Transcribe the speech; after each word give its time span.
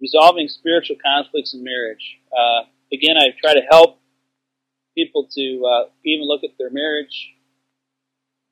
resolving 0.00 0.48
spiritual 0.48 0.96
conflicts 1.04 1.54
in 1.54 1.64
marriage. 1.64 2.18
Uh, 2.32 2.66
again, 2.92 3.16
I 3.16 3.28
try 3.40 3.54
to 3.54 3.62
help 3.70 3.98
people 4.94 5.28
to 5.30 5.64
uh, 5.66 5.90
even 6.04 6.26
look 6.26 6.44
at 6.44 6.56
their 6.58 6.70
marriage 6.70 7.34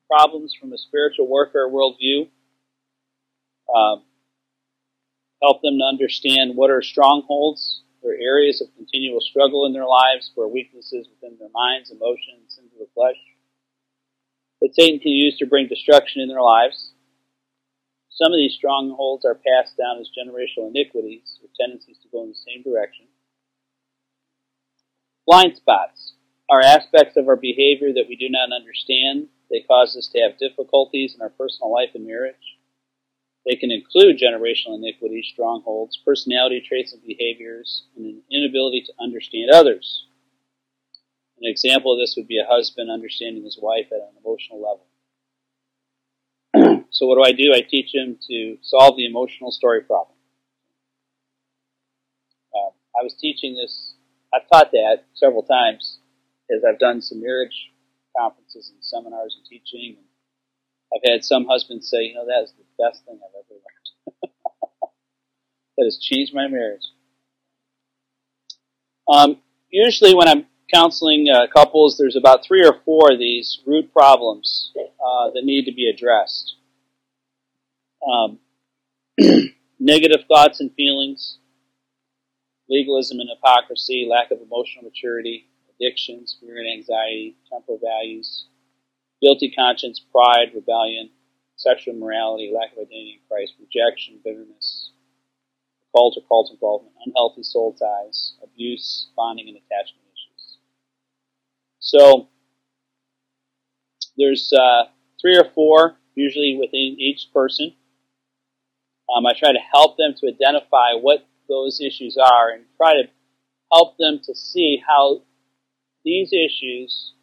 problems 0.09 0.53
from 0.59 0.73
a 0.73 0.77
spiritual 0.77 1.27
warfare 1.27 1.69
worldview. 1.69 2.29
Um, 3.73 4.03
help 5.41 5.61
them 5.61 5.79
to 5.79 5.85
understand 5.85 6.55
what 6.55 6.69
are 6.69 6.81
strongholds 6.81 7.81
or 8.01 8.13
areas 8.13 8.61
of 8.61 8.67
continual 8.75 9.21
struggle 9.21 9.65
in 9.65 9.73
their 9.73 9.87
lives, 9.87 10.31
where 10.35 10.47
weaknesses 10.47 11.07
within 11.09 11.37
their 11.39 11.49
minds, 11.53 11.89
emotions, 11.89 12.55
sins 12.55 12.71
of 12.73 12.79
the 12.79 12.87
flesh 12.93 13.15
that 14.63 14.73
Satan 14.73 14.99
can 14.99 15.11
use 15.11 15.37
to 15.37 15.45
bring 15.45 15.67
destruction 15.67 16.21
in 16.21 16.29
their 16.29 16.41
lives. 16.41 16.92
Some 18.13 18.31
of 18.31 18.37
these 18.37 18.53
strongholds 18.53 19.25
are 19.25 19.33
passed 19.33 19.75
down 19.75 19.99
as 19.99 20.09
generational 20.13 20.69
iniquities 20.69 21.39
or 21.41 21.49
tendencies 21.59 21.97
to 22.03 22.09
go 22.09 22.23
in 22.23 22.29
the 22.29 22.35
same 22.35 22.61
direction. 22.61 23.07
Blind 25.25 25.55
spots 25.55 26.13
are 26.49 26.61
aspects 26.61 27.17
of 27.17 27.27
our 27.27 27.35
behavior 27.35 27.91
that 27.93 28.05
we 28.07 28.15
do 28.15 28.29
not 28.29 28.53
understand. 28.53 29.29
They 29.49 29.61
cause 29.61 29.95
us 29.97 30.09
to 30.13 30.19
have 30.19 30.37
difficulties 30.37 31.15
in 31.15 31.21
our 31.21 31.29
personal 31.29 31.73
life 31.73 31.89
and 31.95 32.05
marriage. 32.05 32.59
They 33.45 33.55
can 33.55 33.71
include 33.71 34.21
generational 34.21 34.77
iniquities, 34.77 35.27
strongholds, 35.33 35.97
personality 36.05 36.61
traits 36.61 36.93
and 36.93 37.01
behaviors, 37.01 37.83
and 37.95 38.05
an 38.05 38.21
inability 38.31 38.83
to 38.85 38.93
understand 39.01 39.49
others. 39.49 40.05
An 41.41 41.49
example 41.49 41.93
of 41.93 41.99
this 41.99 42.15
would 42.15 42.27
be 42.27 42.39
a 42.39 42.45
husband 42.47 42.91
understanding 42.91 43.43
his 43.43 43.59
wife 43.59 43.87
at 43.91 43.99
an 43.99 44.15
emotional 44.23 44.61
level. 44.61 44.85
So 46.93 47.07
what 47.07 47.15
do 47.15 47.23
I 47.23 47.35
do? 47.35 47.51
I 47.53 47.61
teach 47.61 47.93
him 47.93 48.17
to 48.29 48.57
solve 48.61 48.95
the 48.95 49.05
emotional 49.05 49.51
story 49.51 49.81
problem. 49.81 50.15
Uh, 52.53 52.69
I 52.97 53.03
was 53.03 53.15
teaching 53.19 53.55
this, 53.55 53.95
I've 54.31 54.47
taught 54.47 54.71
that 54.71 55.05
several 55.15 55.41
times 55.41 55.97
as 56.55 56.63
I've 56.63 56.77
done 56.77 57.01
some 57.01 57.19
marriage 57.19 57.71
conferences 58.15 58.71
and 58.71 58.83
seminars 58.83 59.35
and 59.35 59.45
teaching. 59.49 59.97
And 59.97 60.05
I've 60.93 61.11
had 61.11 61.25
some 61.25 61.47
husbands 61.49 61.89
say, 61.89 62.03
you 62.03 62.13
know, 62.13 62.27
that 62.27 62.43
is 62.43 62.53
the 62.53 62.83
best 62.83 63.03
thing 63.05 63.17
I've 63.17 63.41
ever 63.41 63.59
learned. 63.59 64.33
that 65.77 65.85
has 65.85 65.97
changed 65.97 66.33
my 66.33 66.47
marriage. 66.47 66.85
Um, 69.07 69.37
usually 69.71 70.13
when 70.13 70.27
I'm 70.27 70.45
counseling 70.71 71.27
uh, 71.33 71.47
couples, 71.51 71.97
there's 71.97 72.15
about 72.15 72.45
three 72.45 72.63
or 72.63 72.79
four 72.85 73.13
of 73.13 73.19
these 73.19 73.61
root 73.65 73.91
problems 73.91 74.71
uh, 74.77 75.31
that 75.33 75.43
need 75.43 75.65
to 75.65 75.73
be 75.73 75.89
addressed. 75.89 76.55
Um, 78.07 78.39
negative 79.79 80.25
thoughts 80.27 80.59
and 80.59 80.73
feelings, 80.73 81.37
legalism 82.69 83.19
and 83.19 83.29
hypocrisy, 83.29 84.07
lack 84.09 84.31
of 84.31 84.39
emotional 84.41 84.83
maturity, 84.83 85.49
addictions, 85.75 86.37
fear 86.39 86.57
and 86.57 86.67
anxiety, 86.67 87.37
temporal 87.51 87.79
values, 87.81 88.45
guilty 89.21 89.51
conscience, 89.55 90.01
pride, 90.11 90.51
rebellion, 90.53 91.09
sexual 91.55 91.95
immorality, 91.95 92.51
lack 92.53 92.71
of 92.73 92.79
identity 92.79 93.19
in 93.19 93.27
Christ, 93.29 93.53
rejection, 93.59 94.19
bitterness, 94.23 94.91
cult 95.95 96.17
or 96.17 96.27
cult 96.27 96.51
involvement, 96.51 96.95
unhealthy 97.05 97.43
soul 97.43 97.73
ties, 97.73 98.33
abuse, 98.43 99.07
bonding, 99.15 99.47
and 99.47 99.57
attachment 99.57 100.03
issues. 100.11 100.57
So 101.79 102.29
there's 104.17 104.51
uh, 104.53 104.89
three 105.21 105.37
or 105.37 105.49
four 105.53 105.97
usually 106.15 106.57
within 106.59 106.95
each 106.99 107.27
person. 107.33 107.73
Um, 109.09 109.25
I 109.25 109.33
try 109.37 109.51
to 109.51 109.59
help 109.73 109.97
them 109.97 110.13
to 110.17 110.27
identify 110.27 110.93
what 110.99 111.25
those 111.49 111.81
issues 111.81 112.17
are 112.17 112.51
and 112.51 112.65
try 112.77 112.93
to 112.93 113.03
help 113.71 113.97
them 113.97 114.19
to 114.23 114.35
see 114.35 114.81
how 114.85 115.21
these 116.05 116.31
issues 116.31 117.13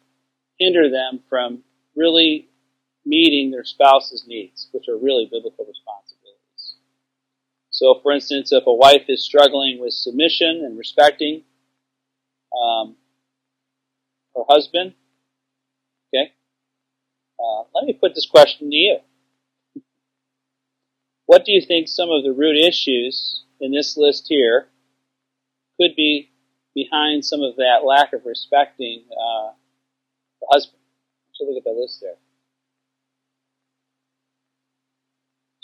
hinder 0.59 0.89
them 0.89 1.21
from 1.29 1.63
really 1.95 2.49
meeting 3.05 3.51
their 3.51 3.63
spouse's 3.63 4.25
needs, 4.27 4.69
which 4.71 4.87
are 4.87 4.97
really 4.97 5.25
biblical 5.25 5.65
responsibilities. 5.65 6.75
So, 7.71 7.99
for 8.03 8.11
instance, 8.11 8.51
if 8.51 8.63
a 8.67 8.73
wife 8.73 9.05
is 9.07 9.23
struggling 9.23 9.79
with 9.79 9.93
submission 9.93 10.63
and 10.63 10.77
respecting 10.77 11.43
um, 12.55 12.95
her 14.35 14.43
husband, 14.47 14.93
okay, 16.13 16.31
uh, 17.39 17.63
let 17.73 17.85
me 17.85 17.93
put 17.93 18.13
this 18.13 18.27
question 18.27 18.69
to 18.69 18.75
you. 18.75 18.97
What 21.31 21.45
do 21.45 21.53
you 21.53 21.61
think 21.65 21.87
some 21.87 22.09
of 22.11 22.25
the 22.25 22.33
root 22.33 22.57
issues 22.57 23.45
in 23.61 23.71
this 23.71 23.95
list 23.95 24.25
here 24.27 24.67
could 25.79 25.95
be 25.95 26.29
behind 26.75 27.23
some 27.23 27.39
of 27.39 27.55
that 27.55 27.85
lack 27.85 28.11
of 28.11 28.25
respecting 28.25 29.05
uh, 29.11 29.51
the 30.41 30.47
husband? 30.51 30.81
So 31.31 31.45
look 31.45 31.55
at 31.55 31.63
the 31.63 31.71
list 31.71 31.99
there. 32.01 32.19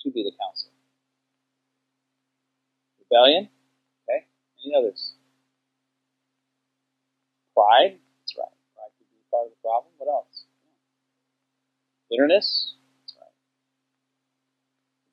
To 0.06 0.10
be 0.10 0.24
the 0.24 0.32
counsel. 0.40 0.72
Rebellion. 3.12 3.50
Okay. 4.08 4.26
Any 4.64 4.74
others? 4.74 5.16
Pride. 7.54 8.00
That's 8.22 8.38
right. 8.38 8.56
Pride 8.74 8.92
could 8.98 9.10
be 9.12 9.20
part 9.30 9.48
of 9.48 9.52
the 9.52 9.62
problem. 9.62 9.92
What 9.98 10.08
else? 10.08 10.46
Bitterness. 12.10 12.76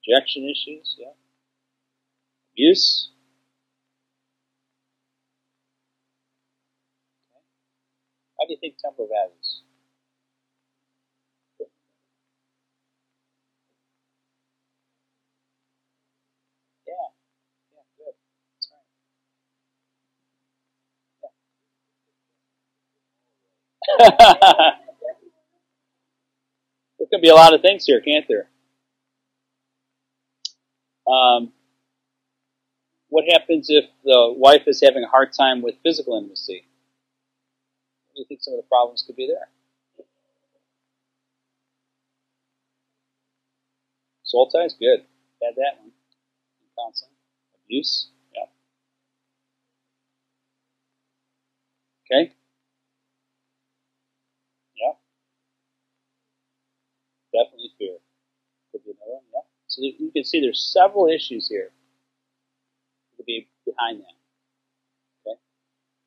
That's. 0.07 0.15
Rejection 0.25 0.49
issues. 0.49 0.95
Yeah. 0.99 1.11
Abuse. 2.53 3.11
How 8.39 8.45
do 8.47 8.53
you 8.53 8.59
think 8.61 8.77
temporal 8.77 9.09
values? 9.09 9.63
There 26.99 27.07
could 27.07 27.21
be 27.21 27.29
a 27.29 27.35
lot 27.35 27.53
of 27.53 27.61
things 27.61 27.85
here, 27.85 28.01
can't 28.01 28.27
there? 28.27 28.49
Um, 31.07 31.53
what 33.09 33.25
happens 33.31 33.67
if 33.69 33.85
the 34.03 34.33
wife 34.35 34.63
is 34.67 34.81
having 34.83 35.03
a 35.03 35.07
hard 35.07 35.33
time 35.33 35.61
with 35.61 35.75
physical 35.83 36.17
intimacy? 36.17 36.65
do 38.15 38.21
you 38.21 38.25
think 38.27 38.41
some 38.41 38.53
of 38.53 38.59
the 38.63 38.67
problems 38.69 39.03
could 39.05 39.15
be 39.15 39.27
there? 39.27 39.49
Soul 44.23 44.49
ties, 44.49 44.73
good. 44.79 44.99
Had 45.43 45.55
that 45.55 45.79
one. 45.81 45.91
Counseling. 46.79 47.11
Abuse, 47.65 48.09
yeah. 48.33 48.45
Okay. 52.05 52.33
Yeah. 54.75 54.93
Definitely 57.33 57.71
fear. 57.77 57.97
Could 58.71 58.83
be 58.83 58.91
another 58.91 59.13
one, 59.13 59.23
yeah. 59.33 59.41
So 59.75 59.81
you 59.83 60.09
can 60.13 60.23
see 60.23 60.39
there's 60.39 60.71
several 60.73 61.07
issues 61.07 61.49
here 61.49 61.71
could 63.17 63.25
be 63.25 63.49
behind 63.65 63.99
that. 63.99 65.35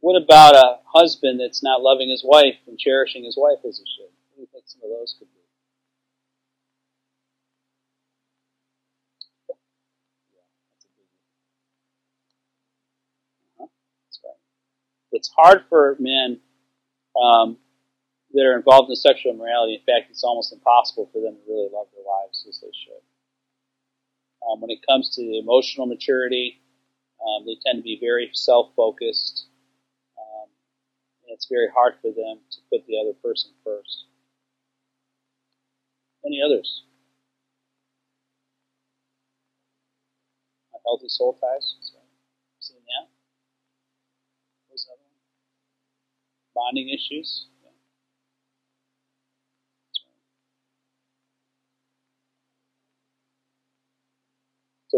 What 0.01 0.23
about 0.23 0.55
a 0.55 0.79
husband 0.87 1.39
that's 1.39 1.63
not 1.63 1.83
loving 1.83 2.09
his 2.09 2.25
wife 2.25 2.57
and 2.67 2.79
cherishing 2.79 3.25
his 3.25 3.37
wife 3.37 3.59
as 3.69 3.79
he 3.79 3.85
should? 3.85 4.11
What 4.31 4.37
do 4.37 4.41
you 4.41 4.49
think 4.51 4.65
some 4.67 4.81
of 4.85 4.91
those 4.91 5.17
could 5.19 5.27
be? 5.27 5.41
Uh-huh. 13.61 13.67
It's 15.13 15.31
hard 15.37 15.65
for 15.69 15.97
men 15.99 16.41
um, 17.21 17.59
that 18.33 18.47
are 18.47 18.57
involved 18.57 18.89
in 18.89 18.97
sexual 18.97 19.33
immorality. 19.33 19.75
In 19.75 19.81
fact, 19.81 20.11
it's 20.11 20.25
almost 20.25 20.53
impossible 20.53 21.11
for 21.13 21.21
them 21.21 21.35
to 21.35 21.53
really 21.53 21.69
love 21.73 21.89
their 21.93 22.05
wives 22.07 22.47
as 22.49 22.61
they 22.61 22.73
should. 22.73 23.03
Um, 24.51 24.61
when 24.61 24.71
it 24.71 24.81
comes 24.89 25.15
to 25.17 25.23
emotional 25.23 25.87
maturity, 25.87 26.63
um, 27.21 27.45
they 27.45 27.57
tend 27.67 27.79
to 27.79 27.83
be 27.83 27.99
very 28.01 28.31
self-focused 28.33 29.49
and 31.29 31.35
it's 31.37 31.47
very 31.51 31.69
hard 31.75 31.95
for 32.01 32.09
them 32.09 32.41
to 32.51 32.59
put 32.73 32.87
the 32.87 32.97
other 32.97 33.13
person 33.23 33.53
first. 33.63 34.07
Any 36.25 36.41
others? 36.43 36.85
Healthy 40.87 41.09
soul 41.09 41.35
ties. 41.35 41.77
Sorry. 41.83 42.01
Seen 42.61 42.81
that? 42.81 43.09
One? 44.73 44.99
Bonding 46.55 46.89
issues. 46.89 47.49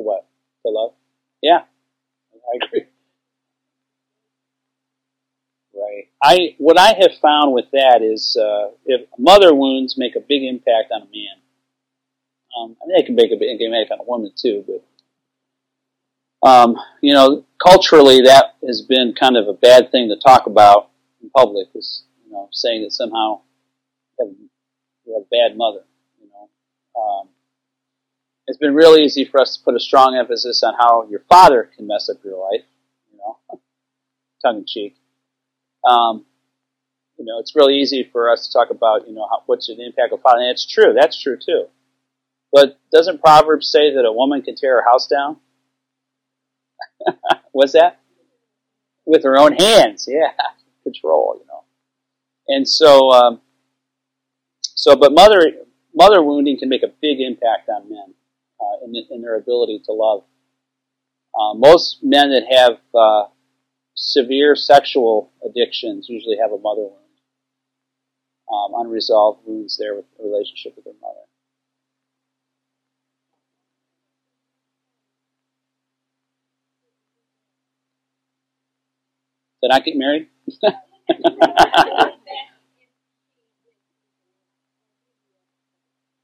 To 0.00 0.06
what? 0.06 0.26
To 0.64 0.72
love? 0.72 0.92
Yeah. 1.42 1.60
I 2.34 2.64
agree. 2.64 2.86
Right. 5.74 6.08
I 6.22 6.56
what 6.58 6.78
I 6.78 6.94
have 6.98 7.12
found 7.20 7.52
with 7.52 7.66
that 7.72 8.00
is 8.02 8.36
uh, 8.40 8.70
if 8.86 9.08
mother 9.18 9.54
wounds 9.54 9.98
make 9.98 10.16
a 10.16 10.20
big 10.20 10.42
impact 10.42 10.90
on 10.92 11.02
a 11.02 11.04
man. 11.04 11.36
Um, 12.58 12.76
I 12.82 12.86
mean, 12.86 12.96
they 12.96 13.02
can 13.04 13.14
make 13.14 13.30
a 13.30 13.36
big 13.36 13.60
impact 13.60 13.92
on 13.92 14.00
a 14.00 14.04
woman 14.04 14.32
too, 14.34 14.64
but 14.66 16.48
um, 16.48 16.76
you 17.02 17.12
know, 17.12 17.44
culturally 17.62 18.22
that 18.22 18.56
has 18.66 18.82
been 18.82 19.14
kind 19.18 19.36
of 19.36 19.48
a 19.48 19.52
bad 19.52 19.92
thing 19.92 20.08
to 20.08 20.16
talk 20.16 20.46
about 20.46 20.90
in 21.22 21.30
public. 21.30 21.68
Is 21.74 22.04
you 22.26 22.32
know 22.32 22.48
saying 22.52 22.82
that 22.82 22.92
somehow 22.92 23.42
you 24.18 24.26
have, 24.26 24.34
you 25.06 25.14
have 25.14 25.22
a 25.22 25.28
bad 25.30 25.56
mother. 25.56 25.84
You 26.20 26.28
know, 26.28 27.00
um, 27.00 27.28
it's 28.50 28.58
been 28.58 28.74
really 28.74 29.04
easy 29.04 29.24
for 29.24 29.40
us 29.40 29.56
to 29.56 29.62
put 29.62 29.76
a 29.76 29.80
strong 29.80 30.16
emphasis 30.16 30.64
on 30.64 30.74
how 30.74 31.06
your 31.08 31.20
father 31.28 31.70
can 31.76 31.86
mess 31.86 32.08
up 32.10 32.16
your 32.24 32.36
life. 32.36 32.64
You 33.12 33.18
know, 33.18 33.60
tongue 34.42 34.58
in 34.58 34.64
cheek. 34.66 34.96
Um, 35.88 36.26
you 37.16 37.24
know, 37.24 37.38
it's 37.38 37.54
really 37.54 37.76
easy 37.76 38.08
for 38.10 38.28
us 38.28 38.48
to 38.48 38.52
talk 38.52 38.70
about, 38.70 39.06
you 39.06 39.14
know, 39.14 39.24
how, 39.30 39.44
what's 39.46 39.68
the 39.68 39.74
impact 39.74 40.12
of 40.12 40.20
father. 40.20 40.40
And 40.40 40.50
it's 40.50 40.66
true. 40.66 40.92
That's 40.98 41.22
true 41.22 41.36
too. 41.36 41.66
But 42.52 42.76
doesn't 42.92 43.20
Proverbs 43.20 43.70
say 43.70 43.94
that 43.94 44.04
a 44.04 44.12
woman 44.12 44.42
can 44.42 44.56
tear 44.56 44.82
her 44.82 44.90
house 44.90 45.06
down? 45.06 45.36
What's 47.52 47.74
that? 47.74 48.00
With 49.06 49.22
her 49.22 49.38
own 49.38 49.52
hands. 49.52 50.08
Yeah. 50.08 50.32
Control, 50.82 51.36
you 51.38 51.46
know. 51.46 51.62
And 52.48 52.68
so, 52.68 53.12
um, 53.12 53.40
so, 54.60 54.96
but 54.96 55.12
mother, 55.12 55.52
mother 55.94 56.20
wounding 56.20 56.58
can 56.58 56.68
make 56.68 56.82
a 56.82 56.92
big 57.00 57.20
impact 57.20 57.68
on 57.68 57.88
men 57.88 58.14
uh, 58.60 58.84
in, 58.84 58.94
in, 59.10 59.22
their 59.22 59.36
ability 59.36 59.80
to 59.86 59.92
love. 59.92 60.24
Uh, 61.38 61.54
most 61.54 61.98
men 62.02 62.30
that 62.30 62.44
have 62.50 62.78
uh, 62.94 63.28
severe 63.94 64.54
sexual 64.56 65.32
addictions 65.48 66.06
usually 66.08 66.36
have 66.40 66.52
a 66.52 66.58
mother 66.58 66.82
wound, 66.82 66.94
um, 68.52 68.86
unresolved 68.86 69.40
wounds 69.46 69.76
there 69.78 69.94
with 69.94 70.04
the 70.18 70.24
relationship 70.24 70.74
with 70.76 70.84
their 70.84 70.94
mother. 71.00 71.20
Did 79.62 79.70
I 79.72 79.80
get 79.80 79.96
married? 79.96 80.28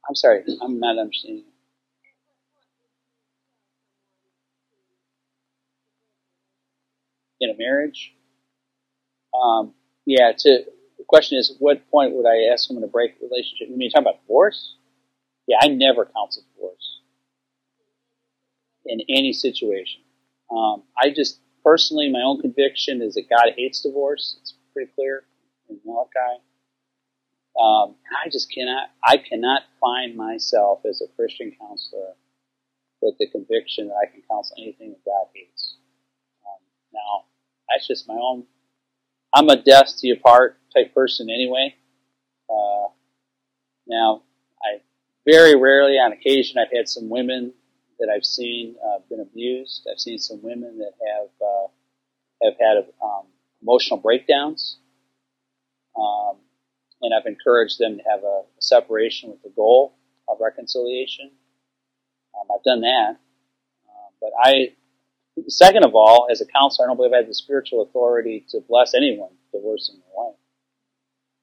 I'm 0.09 0.15
sorry, 0.15 0.45
I'm 0.63 0.79
not 0.81 0.99
understanding. 0.99 1.45
In 7.41 7.51
a 7.51 7.55
marriage. 7.57 8.15
Um, 9.35 9.75
yeah, 10.05 10.33
to 10.37 10.65
the 10.99 11.05
question 11.07 11.39
is, 11.39 11.55
what 11.59 11.89
point 11.91 12.15
would 12.15 12.27
I 12.27 12.53
ask 12.53 12.67
someone 12.67 12.83
to 12.83 12.91
break 12.91 13.13
a 13.21 13.25
relationship? 13.25 13.69
You 13.69 13.77
mean 13.77 13.91
talking 13.91 14.07
about 14.07 14.23
divorce? 14.23 14.77
Yeah, 15.47 15.59
I 15.61 15.69
never 15.69 16.07
counsel 16.07 16.43
divorce 16.55 17.01
in 18.87 19.01
any 19.09 19.33
situation. 19.33 20.03
Um, 20.51 20.85
I 20.97 21.11
just 21.11 21.41
personally, 21.65 22.11
my 22.11 22.23
own 22.23 22.41
conviction 22.41 23.03
is 23.03 23.15
that 23.15 23.29
God 23.29 23.53
hates 23.57 23.83
divorce. 23.83 24.37
It's 24.41 24.55
pretty 24.73 24.91
clear 24.95 25.25
in 25.69 25.79
Malachi. 25.85 26.43
Um, 27.61 27.97
I 28.25 28.29
just 28.31 28.53
cannot, 28.53 28.91
I 29.03 29.17
cannot 29.17 29.63
find 29.81 30.15
myself 30.17 30.81
as 30.89 31.01
a 31.01 31.09
Christian 31.17 31.53
counselor 31.59 32.15
with 33.01 33.17
the 33.19 33.29
conviction 33.29 33.89
that 33.89 33.95
I 33.95 34.11
can 34.11 34.23
counsel 34.31 34.57
anything 34.59 34.91
that 34.91 35.05
God 35.05 35.27
hates. 35.35 35.66
Now, 36.93 37.25
that's 37.69 37.87
just 37.87 38.09
my 38.09 38.15
own. 38.15 38.45
I'm 39.35 39.49
a 39.49 39.63
death 39.63 39.93
to 39.99 40.07
your 40.07 40.17
part 40.17 40.59
type 40.75 40.95
person 40.95 41.29
anyway. 41.31 41.75
Uh, 42.49 42.89
now, 43.87 44.23
I 44.63 44.81
very 45.25 45.57
rarely, 45.57 45.95
on 45.95 46.13
occasion, 46.13 46.59
I've 46.59 46.75
had 46.75 46.89
some 46.89 47.09
women 47.09 47.53
that 47.99 48.09
I've 48.09 48.25
seen 48.25 48.77
uh, 48.85 49.01
been 49.09 49.21
abused. 49.21 49.87
I've 49.91 49.99
seen 49.99 50.19
some 50.19 50.41
women 50.43 50.79
that 50.79 50.93
have 51.07 51.29
uh, 51.41 51.67
have 52.45 52.55
had 52.61 52.87
um, 53.03 53.27
emotional 53.63 53.99
breakdowns, 53.99 54.79
um, 55.99 56.37
and 57.03 57.13
I've 57.15 57.27
encouraged 57.27 57.79
them 57.79 57.99
to 57.99 58.03
have 58.09 58.23
a, 58.23 58.43
a, 58.45 58.61
separation 58.61 59.31
with 59.31 59.43
the 59.43 59.51
goal 59.51 59.97
of 60.29 60.39
reconciliation. 60.41 61.31
Um, 62.39 62.49
I've 62.55 62.65
done 62.65 62.83
that, 62.83 63.17
uh, 63.89 64.11
but 64.21 64.31
I 64.43 64.75
Second 65.49 65.85
of 65.85 65.95
all, 65.95 66.29
as 66.31 66.41
a 66.41 66.47
counselor, 66.47 66.87
I 66.87 66.89
don't 66.89 66.97
believe 66.97 67.13
I 67.13 67.19
have 67.19 67.29
the 67.29 67.35
spiritual 67.35 67.83
authority 67.83 68.47
to 68.51 68.61
bless 68.67 68.95
anyone 68.95 69.31
divorcing 69.53 69.97
their 69.97 70.15
wife 70.15 70.37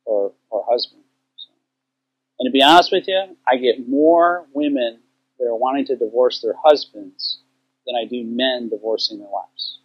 or, 0.05 0.33
or 0.49 0.65
husband. 0.69 1.03
So. 1.35 1.51
And 2.39 2.47
to 2.47 2.51
be 2.51 2.63
honest 2.63 2.91
with 2.91 3.07
you, 3.07 3.37
I 3.47 3.57
get 3.57 3.87
more 3.87 4.47
women 4.53 4.99
that 5.37 5.45
are 5.45 5.55
wanting 5.55 5.85
to 5.85 5.95
divorce 5.95 6.41
their 6.41 6.55
husbands 6.63 7.39
than 7.85 7.95
I 7.95 8.05
do 8.05 8.23
men 8.23 8.69
divorcing 8.69 9.19
their 9.19 9.29
wives. 9.29 9.79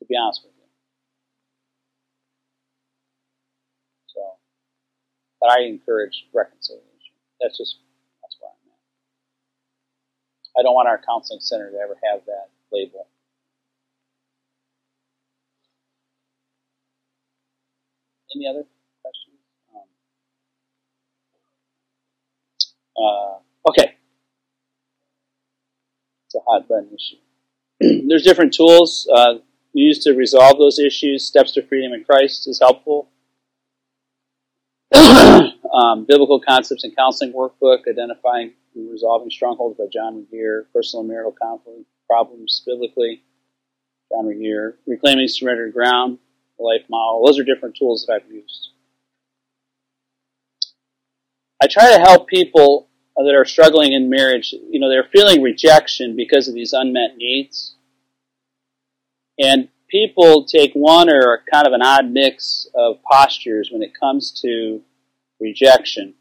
To 0.00 0.04
be 0.04 0.16
honest 0.16 0.42
with 0.44 0.52
you. 0.56 0.64
So, 4.08 4.20
but 5.40 5.50
I 5.50 5.62
encourage 5.62 6.26
reconciliation. 6.34 7.14
That's 7.40 7.56
just 7.56 7.78
I 10.58 10.62
don't 10.62 10.74
want 10.74 10.88
our 10.88 11.00
counseling 11.06 11.40
center 11.40 11.70
to 11.70 11.76
ever 11.76 11.96
have 12.10 12.24
that 12.26 12.48
label. 12.72 13.06
Any 18.34 18.46
other 18.48 18.64
questions? 19.02 19.36
Um, 19.74 19.82
uh, 22.96 23.70
okay. 23.70 23.94
It's 26.26 26.34
a 26.34 26.40
hot 26.40 26.68
button 26.68 26.88
issue. 26.88 27.16
There's 28.08 28.22
different 28.22 28.52
tools 28.52 29.08
uh, 29.14 29.34
used 29.72 30.02
to 30.02 30.12
resolve 30.12 30.58
those 30.58 30.78
issues. 30.78 31.24
Steps 31.24 31.52
to 31.52 31.62
Freedom 31.62 31.92
in 31.92 32.04
Christ 32.04 32.48
is 32.48 32.58
helpful. 32.58 33.08
um, 34.94 36.04
Biblical 36.06 36.40
Concepts 36.40 36.84
and 36.84 36.94
Counseling 36.96 37.32
Workbook, 37.32 37.88
identifying 37.88 38.52
Resolving 38.86 39.30
Strongholds 39.30 39.78
by 39.78 39.84
John 39.92 40.16
Regier, 40.16 40.68
Personal 40.72 41.02
and 41.02 41.10
Marital 41.10 41.34
Conflict 41.40 41.84
Problems 42.06 42.62
Biblically, 42.66 43.22
John 44.12 44.26
Regier, 44.26 44.78
Reclaiming 44.86 45.28
Surrendered 45.28 45.72
Ground, 45.72 46.18
the 46.58 46.64
Life 46.64 46.84
Model. 46.88 47.24
Those 47.24 47.38
are 47.38 47.44
different 47.44 47.76
tools 47.76 48.06
that 48.06 48.14
I've 48.14 48.32
used. 48.32 48.70
I 51.62 51.66
try 51.66 51.94
to 51.96 52.00
help 52.00 52.28
people 52.28 52.88
that 53.16 53.34
are 53.34 53.44
struggling 53.44 53.92
in 53.92 54.08
marriage. 54.08 54.52
You 54.52 54.78
know, 54.78 54.88
they're 54.88 55.08
feeling 55.12 55.42
rejection 55.42 56.14
because 56.14 56.46
of 56.46 56.54
these 56.54 56.72
unmet 56.72 57.16
needs. 57.16 57.74
And 59.40 59.68
people 59.88 60.44
take 60.44 60.72
one 60.74 61.10
or 61.10 61.42
kind 61.52 61.66
of 61.66 61.72
an 61.72 61.82
odd 61.82 62.10
mix 62.10 62.68
of 62.74 62.98
postures 63.10 63.70
when 63.72 63.82
it 63.82 63.98
comes 63.98 64.30
to 64.42 64.82
rejection. 65.40 66.14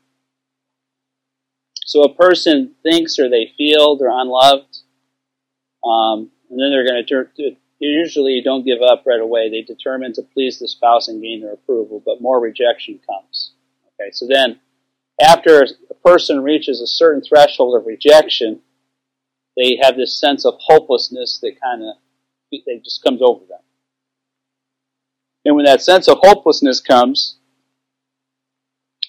So 1.87 2.03
a 2.03 2.13
person 2.13 2.75
thinks 2.83 3.17
or 3.17 3.29
they 3.29 3.53
feel 3.57 3.95
they're 3.95 4.09
unloved, 4.11 4.79
um, 5.85 6.29
and 6.49 6.59
then 6.59 6.69
they're 6.69 6.85
going 6.85 7.05
to 7.07 7.55
usually 7.79 8.41
don't 8.43 8.65
give 8.65 8.81
up 8.81 9.03
right 9.05 9.21
away. 9.21 9.49
They 9.49 9.61
determine 9.61 10.11
to 10.13 10.21
please 10.21 10.59
the 10.59 10.67
spouse 10.67 11.07
and 11.07 11.21
gain 11.21 11.41
their 11.41 11.53
approval, 11.53 12.03
but 12.05 12.19
more 12.19 12.41
rejection 12.41 12.99
comes. 13.09 13.53
Okay, 13.87 14.11
so 14.11 14.27
then 14.29 14.59
after 15.21 15.65
a 15.89 15.93
person 16.05 16.43
reaches 16.43 16.81
a 16.81 16.87
certain 16.87 17.21
threshold 17.21 17.79
of 17.79 17.87
rejection, 17.87 18.59
they 19.55 19.79
have 19.81 19.95
this 19.95 20.19
sense 20.19 20.43
of 20.45 20.55
hopelessness 20.59 21.39
that 21.41 21.53
kind 21.63 21.83
of 21.83 21.95
it 22.51 22.83
just 22.83 23.01
comes 23.01 23.21
over 23.21 23.45
them. 23.45 23.61
And 25.45 25.55
when 25.55 25.63
that 25.63 25.81
sense 25.81 26.09
of 26.09 26.17
hopelessness 26.21 26.81
comes, 26.81 27.36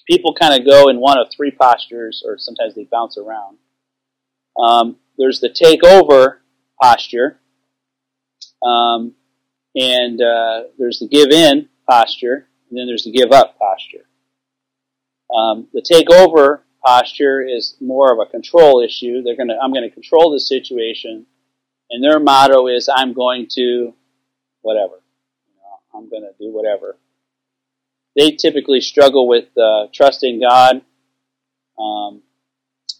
people 0.08 0.34
kind 0.34 0.58
of 0.58 0.66
go 0.66 0.88
in 0.88 0.98
one 0.98 1.18
of 1.18 1.28
three 1.34 1.50
postures, 1.50 2.22
or 2.26 2.38
sometimes 2.38 2.74
they 2.74 2.84
bounce 2.90 3.18
around. 3.18 3.58
Um, 4.58 4.96
there's 5.18 5.40
the 5.40 5.50
takeover 5.50 6.38
posture, 6.80 7.38
um, 8.64 9.14
and 9.76 10.20
uh, 10.20 10.62
there's 10.78 10.98
the 10.98 11.08
give 11.08 11.30
in 11.30 11.68
posture, 11.88 12.48
and 12.68 12.78
then 12.78 12.86
there's 12.86 13.04
the 13.04 13.12
give 13.12 13.32
up 13.32 13.58
posture. 13.58 14.06
Um, 15.34 15.68
the 15.74 15.82
takeover 15.82 16.60
posture 16.84 17.42
is 17.42 17.76
more 17.80 18.12
of 18.12 18.18
a 18.18 18.30
control 18.30 18.82
issue. 18.82 19.22
They're 19.22 19.36
gonna, 19.36 19.58
I'm 19.62 19.72
going 19.72 19.88
to 19.88 19.94
control 19.94 20.32
the 20.32 20.40
situation, 20.40 21.26
and 21.90 22.02
their 22.02 22.18
motto 22.18 22.66
is, 22.68 22.88
"I'm 22.92 23.12
going 23.12 23.46
to 23.56 23.92
whatever." 24.62 25.02
You 25.46 25.54
know, 25.56 25.98
I'm 25.98 26.08
going 26.08 26.22
to 26.22 26.32
do 26.38 26.50
whatever 26.50 26.96
they 28.18 28.32
typically 28.32 28.80
struggle 28.80 29.28
with 29.28 29.46
uh, 29.56 29.86
trusting 29.94 30.40
God, 30.40 30.82
um, 31.78 32.20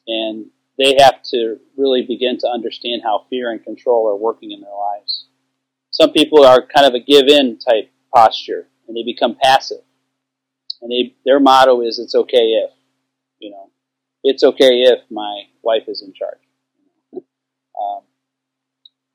and 0.07 0.47
they 0.79 0.97
have 1.01 1.21
to 1.33 1.57
really 1.77 2.03
begin 2.07 2.39
to 2.39 2.47
understand 2.47 3.03
how 3.03 3.27
fear 3.29 3.51
and 3.51 3.65
control 3.65 4.09
are 4.09 4.17
working 4.17 4.53
in 4.53 4.61
their 4.61 4.71
lives. 4.71 5.27
Some 5.91 6.13
people 6.13 6.45
are 6.45 6.65
kind 6.65 6.87
of 6.87 6.95
a 6.95 7.01
give-in 7.01 7.59
type 7.59 7.91
posture, 8.15 8.69
and 8.87 8.97
they 8.97 9.03
become 9.03 9.37
passive. 9.43 9.83
And 10.81 10.93
they, 10.93 11.17
their 11.25 11.41
motto 11.41 11.81
is, 11.81 11.99
"It's 11.99 12.15
okay 12.15 12.53
if," 12.63 12.71
you 13.41 13.51
know, 13.51 13.71
it's 14.23 14.45
okay 14.45 14.83
if 14.83 15.01
my 15.11 15.47
wife 15.63 15.89
is 15.89 16.01
in 16.01 16.13
charge, 16.13 16.39
um, 17.13 18.03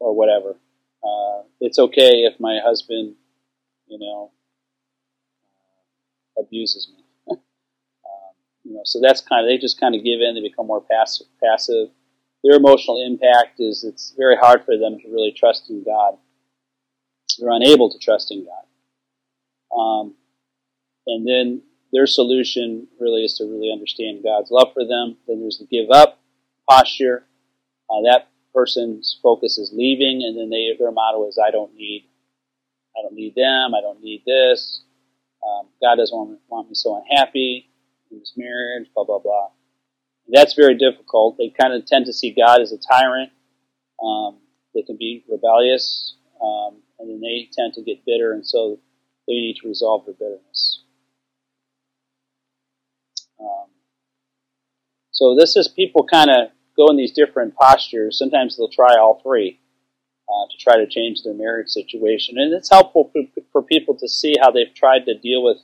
or 0.02 0.14
whatever. 0.14 0.58
Uh, 1.02 1.44
it's 1.62 1.80
okay 1.80 2.24
if 2.28 2.42
my 2.42 2.60
husband, 2.62 3.16
you 3.88 4.00
know, 4.00 4.33
abuses 6.38 6.90
me. 6.92 7.04
um, 7.32 7.38
you 8.64 8.74
know, 8.74 8.82
so 8.86 9.00
that's 9.02 9.22
kind 9.22 9.46
of 9.46 9.50
they 9.50 9.58
just 9.58 9.80
kind 9.80 9.96
of 9.96 10.04
give 10.04 10.22
in. 10.22 10.36
They 10.36 10.42
become 10.42 10.68
more 10.68 10.82
passive. 10.82 11.28
Passive. 11.44 11.90
Their 12.44 12.58
emotional 12.58 13.02
impact 13.06 13.60
is 13.60 13.84
it's 13.84 14.14
very 14.18 14.36
hard 14.36 14.66
for 14.66 14.78
them 14.78 14.98
to 15.00 15.08
really 15.10 15.32
trust 15.32 15.70
in 15.70 15.84
God. 15.84 16.18
They're 17.40 17.52
unable 17.52 17.90
to 17.92 17.98
trust 18.00 18.32
in 18.32 18.46
God. 18.46 19.78
Um, 19.78 20.16
and 21.08 21.28
then 21.28 21.62
their 21.92 22.08
solution 22.08 22.88
really 23.00 23.24
is 23.24 23.36
to 23.38 23.46
really 23.46 23.72
understand 23.72 24.24
God's 24.24 24.52
love 24.52 24.74
for 24.74 24.86
them. 24.86 25.18
Then 25.28 25.40
there's 25.40 25.60
the 25.60 25.66
give 25.66 25.90
up 25.92 26.20
posture. 26.70 27.26
Uh, 27.90 28.02
that 28.04 28.30
person's 28.54 29.20
focus 29.22 29.58
is 29.58 29.72
leaving, 29.74 30.24
and 30.24 30.38
then 30.38 30.50
they, 30.50 30.76
their 30.78 30.92
motto 30.92 31.28
is, 31.28 31.38
"I 31.38 31.52
don't 31.52 31.76
need, 31.76 32.10
I 32.98 33.02
don't 33.02 33.16
need 33.16 33.36
them. 33.36 33.76
I 33.76 33.82
don't 33.82 34.02
need 34.02 34.24
this. 34.26 34.83
Um, 35.46 35.68
God 35.82 35.96
doesn't 35.96 36.16
want 36.16 36.32
me, 36.32 36.38
want 36.48 36.70
me 36.70 36.76
so 36.76 36.96
unhappy 36.96 37.70
in 38.12 38.20
this 38.20 38.34
marriage." 38.38 38.90
Blah 38.94 39.06
blah 39.06 39.20
blah. 39.20 39.50
That's 40.30 40.54
very 40.54 40.78
difficult. 40.78 41.38
They 41.38 41.50
kind 41.50 41.74
of 41.74 41.86
tend 41.86 42.06
to 42.06 42.14
see 42.14 42.32
God 42.32 42.62
as 42.62 42.72
a 42.72 42.78
tyrant. 42.78 43.32
Um, 44.02 44.38
they 44.74 44.82
can 44.82 44.98
be 44.98 45.24
rebellious, 45.30 46.16
um, 46.42 46.82
and 47.00 47.10
then 47.10 47.22
they 47.22 47.50
tend 47.54 47.74
to 47.74 47.82
get 47.82 48.06
bitter, 48.06 48.34
and 48.34 48.46
so 48.46 48.80
they 49.28 49.34
need 49.34 49.58
to 49.62 49.68
resolve 49.68 50.06
their 50.06 50.16
bitterness. 50.16 50.84
Um, 53.40 53.70
so 55.12 55.36
this 55.38 55.56
is 55.56 55.68
people 55.68 56.06
kind 56.06 56.30
of 56.30 56.50
go 56.76 56.88
in 56.88 56.98
these 56.98 57.12
different 57.12 57.56
postures. 57.56 58.18
Sometimes 58.18 58.58
they'll 58.58 58.70
try 58.70 58.96
all 59.00 59.22
three 59.22 59.60
uh, 60.34 60.48
to 60.50 60.58
try 60.58 60.78
to 60.78 60.88
change 60.88 61.22
their 61.24 61.34
marriage 61.34 61.70
situation, 61.70 62.38
and 62.38 62.54
it's 62.54 62.70
helpful 62.70 63.12
for, 63.14 63.24
for 63.52 63.62
people 63.62 63.96
to 63.96 64.08
see 64.08 64.36
how 64.42 64.50
they've 64.52 64.74
tried 64.74 65.06
to 65.06 65.18
deal 65.18 65.44
with 65.44 65.58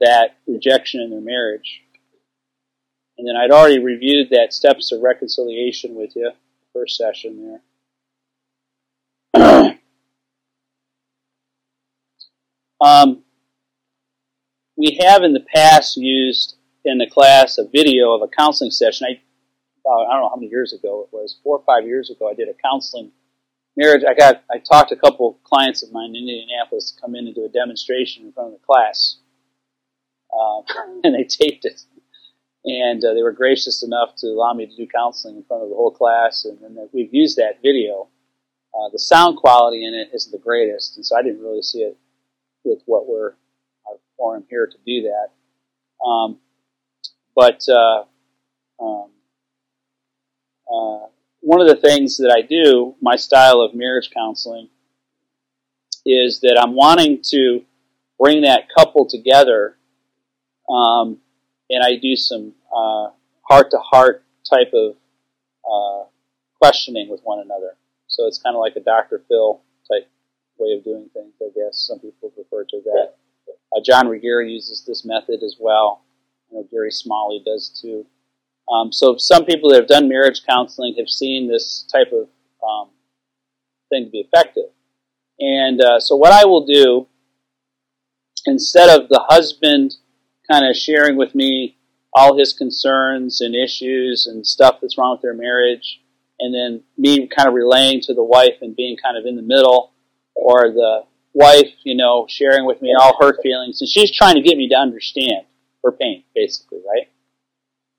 that 0.00 0.36
rejection 0.46 1.00
in 1.00 1.10
their 1.10 1.20
marriage. 1.20 1.82
And 3.16 3.28
then 3.28 3.36
I'd 3.36 3.52
already 3.52 3.78
reviewed 3.78 4.30
that 4.30 4.52
steps 4.52 4.90
of 4.90 5.00
reconciliation 5.00 5.94
with 5.94 6.16
you, 6.16 6.32
first 6.72 6.96
session 6.96 7.60
there. 9.34 9.70
um, 12.80 13.22
we 14.76 14.98
have 15.00 15.22
in 15.22 15.32
the 15.32 15.44
past 15.54 15.96
used 15.96 16.56
in 16.84 16.98
the 16.98 17.08
class 17.08 17.58
a 17.58 17.68
video 17.68 18.12
of 18.14 18.22
a 18.22 18.28
counseling 18.28 18.72
session. 18.72 19.06
I 19.08 19.20
I 19.86 20.12
don't 20.14 20.22
know 20.22 20.30
how 20.30 20.36
many 20.36 20.48
years 20.48 20.72
ago 20.72 21.06
it 21.06 21.14
was, 21.14 21.36
four 21.44 21.58
or 21.58 21.64
five 21.64 21.86
years 21.86 22.08
ago, 22.08 22.28
I 22.28 22.34
did 22.34 22.48
a 22.48 22.54
counseling 22.54 23.12
marriage. 23.76 24.02
I 24.08 24.14
got, 24.14 24.42
I 24.50 24.58
talked 24.58 24.90
to 24.90 24.96
a 24.96 24.98
couple 24.98 25.38
clients 25.44 25.82
of 25.82 25.92
mine 25.92 26.10
in 26.10 26.28
Indianapolis 26.28 26.92
to 26.92 27.00
come 27.00 27.14
in 27.14 27.26
and 27.26 27.34
do 27.34 27.44
a 27.44 27.48
demonstration 27.48 28.24
in 28.24 28.32
front 28.32 28.54
of 28.54 28.60
the 28.60 28.66
class. 28.66 29.16
Um, 30.32 30.64
and 31.04 31.14
they 31.14 31.24
taped 31.24 31.64
it. 31.64 31.80
And 32.64 33.04
uh, 33.04 33.12
they 33.12 33.22
were 33.22 33.32
gracious 33.32 33.82
enough 33.82 34.14
to 34.18 34.28
allow 34.28 34.54
me 34.54 34.66
to 34.66 34.76
do 34.76 34.86
counseling 34.86 35.36
in 35.36 35.44
front 35.44 35.62
of 35.62 35.68
the 35.68 35.74
whole 35.74 35.90
class. 35.90 36.46
And 36.46 36.58
then 36.62 36.88
we've 36.92 37.12
used 37.12 37.36
that 37.36 37.60
video. 37.62 38.08
Uh, 38.74 38.88
the 38.90 38.98
sound 38.98 39.36
quality 39.36 39.86
in 39.86 39.94
it 39.94 40.08
isn't 40.12 40.32
the 40.32 40.38
greatest, 40.38 40.96
and 40.96 41.06
so 41.06 41.16
I 41.16 41.22
didn't 41.22 41.42
really 41.42 41.62
see 41.62 41.82
it 41.82 41.96
with 42.64 42.82
what 42.86 43.06
we're 43.06 43.34
our 43.86 43.98
forum 44.16 44.44
here 44.50 44.66
to 44.66 44.76
do 44.84 45.08
that. 45.08 46.04
Um, 46.04 46.38
but 47.36 47.60
uh, 47.68 48.04
um, 48.80 49.10
uh, 50.72 51.06
one 51.44 51.60
of 51.60 51.68
the 51.68 51.76
things 51.76 52.16
that 52.16 52.34
I 52.34 52.40
do, 52.40 52.94
my 53.02 53.16
style 53.16 53.60
of 53.60 53.74
marriage 53.74 54.10
counseling, 54.12 54.70
is 56.06 56.40
that 56.40 56.58
I'm 56.60 56.74
wanting 56.74 57.20
to 57.30 57.62
bring 58.18 58.42
that 58.42 58.68
couple 58.74 59.06
together, 59.06 59.76
um, 60.70 61.18
and 61.68 61.84
I 61.84 61.96
do 61.96 62.16
some 62.16 62.54
heart 63.44 63.70
to 63.70 63.78
heart 63.78 64.24
type 64.48 64.72
of 64.72 64.96
uh, 65.70 66.08
questioning 66.58 67.08
with 67.08 67.20
one 67.22 67.40
another. 67.40 67.76
So 68.08 68.26
it's 68.26 68.38
kind 68.38 68.56
of 68.56 68.60
like 68.60 68.76
a 68.76 68.80
Dr. 68.80 69.22
Phil 69.28 69.60
type 69.90 70.08
way 70.58 70.76
of 70.76 70.84
doing 70.84 71.08
things, 71.12 71.34
I 71.40 71.48
guess. 71.54 71.86
Some 71.86 71.98
people 71.98 72.32
refer 72.36 72.64
to 72.64 72.80
that. 72.84 73.14
Uh, 73.74 73.80
John 73.84 74.08
Regier 74.08 74.42
uses 74.42 74.84
this 74.86 75.04
method 75.04 75.42
as 75.42 75.56
well. 75.60 76.02
I 76.50 76.56
know 76.56 76.68
Gary 76.70 76.90
Smalley 76.90 77.42
does 77.44 77.68
too. 77.82 78.06
Um, 78.72 78.92
so 78.92 79.16
some 79.18 79.44
people 79.44 79.70
that 79.70 79.80
have 79.80 79.88
done 79.88 80.08
marriage 80.08 80.42
counseling 80.48 80.94
have 80.98 81.08
seen 81.08 81.48
this 81.48 81.86
type 81.92 82.12
of 82.12 82.28
um, 82.66 82.90
thing 83.90 84.06
to 84.06 84.10
be 84.10 84.20
effective. 84.20 84.70
And 85.38 85.80
uh, 85.80 86.00
so 86.00 86.16
what 86.16 86.32
I 86.32 86.44
will 86.46 86.64
do, 86.64 87.06
instead 88.46 88.88
of 88.88 89.08
the 89.08 89.24
husband 89.28 89.96
kind 90.50 90.68
of 90.68 90.76
sharing 90.76 91.16
with 91.16 91.34
me 91.34 91.76
all 92.12 92.38
his 92.38 92.52
concerns 92.52 93.40
and 93.40 93.54
issues 93.54 94.26
and 94.26 94.46
stuff 94.46 94.78
that's 94.80 94.96
wrong 94.96 95.12
with 95.12 95.22
their 95.22 95.34
marriage, 95.34 96.00
and 96.38 96.54
then 96.54 96.82
me 96.96 97.26
kind 97.26 97.48
of 97.48 97.54
relaying 97.54 98.00
to 98.02 98.14
the 98.14 98.22
wife 98.22 98.58
and 98.60 98.76
being 98.76 98.96
kind 99.02 99.16
of 99.16 99.26
in 99.26 99.36
the 99.36 99.42
middle, 99.42 99.92
or 100.34 100.70
the 100.70 101.04
wife, 101.32 101.70
you 101.82 101.96
know, 101.96 102.26
sharing 102.28 102.64
with 102.64 102.80
me 102.80 102.94
all 102.98 103.16
her 103.20 103.40
feelings, 103.42 103.80
and 103.80 103.88
she's 103.88 104.10
trying 104.10 104.36
to 104.36 104.42
get 104.42 104.56
me 104.56 104.68
to 104.68 104.76
understand 104.76 105.44
her 105.82 105.92
pain, 105.92 106.24
basically, 106.34 106.78
right? 106.88 107.08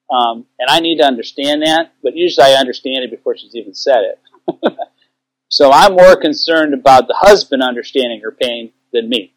Um, 0.10 0.46
and 0.60 0.70
I 0.70 0.80
need 0.80 0.98
to 0.98 1.06
understand 1.06 1.64
that, 1.64 1.94
but 2.04 2.16
usually 2.16 2.46
I 2.46 2.60
understand 2.60 3.04
it 3.04 3.12
before 3.12 3.36
she's 3.36 3.56
even 3.56 3.74
said 3.74 4.04
it. 4.04 4.74
so 5.50 5.72
I'm 5.72 5.94
more 5.94 6.16
concerned 6.16 6.74
about 6.74 7.08
the 7.08 7.16
husband 7.18 7.64
understanding 7.64 8.22
her 8.22 8.32
pain 8.32 8.72
than 8.94 9.10
me. 9.10 9.34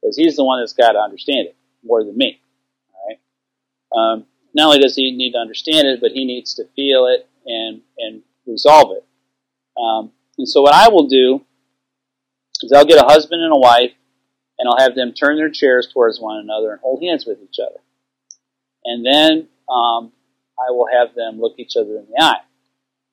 Because 0.00 0.16
he's 0.16 0.36
the 0.36 0.44
one 0.44 0.60
that's 0.60 0.74
got 0.74 0.92
to 0.92 0.98
understand 0.98 1.46
it 1.48 1.56
more 1.82 2.04
than 2.04 2.16
me. 2.16 2.40
Right? 3.08 3.18
Um, 3.96 4.26
not 4.54 4.66
only 4.66 4.78
does 4.80 4.96
he 4.96 5.10
need 5.12 5.32
to 5.32 5.38
understand 5.38 5.86
it, 5.88 6.00
but 6.00 6.12
he 6.12 6.26
needs 6.26 6.54
to 6.54 6.64
feel 6.76 7.06
it 7.06 7.28
and, 7.46 7.80
and 7.98 8.22
resolve 8.46 8.92
it. 8.96 9.06
Um, 9.80 10.12
and 10.36 10.48
so 10.48 10.60
what 10.60 10.74
I 10.74 10.88
will 10.88 11.06
do 11.06 11.44
is 12.62 12.72
I'll 12.72 12.84
get 12.84 13.02
a 13.02 13.06
husband 13.06 13.42
and 13.42 13.52
a 13.52 13.58
wife, 13.58 13.92
and 14.58 14.68
I'll 14.68 14.84
have 14.84 14.94
them 14.94 15.12
turn 15.12 15.36
their 15.36 15.50
chairs 15.50 15.88
towards 15.92 16.20
one 16.20 16.38
another 16.38 16.72
and 16.72 16.80
hold 16.80 17.02
hands 17.02 17.24
with 17.26 17.38
each 17.42 17.58
other. 17.58 17.80
And 18.84 19.06
then 19.06 19.48
um, 19.68 20.12
I 20.58 20.70
will 20.70 20.88
have 20.92 21.14
them 21.14 21.40
look 21.40 21.54
each 21.58 21.76
other 21.76 21.96
in 21.96 22.06
the 22.10 22.22
eye. 22.22 22.40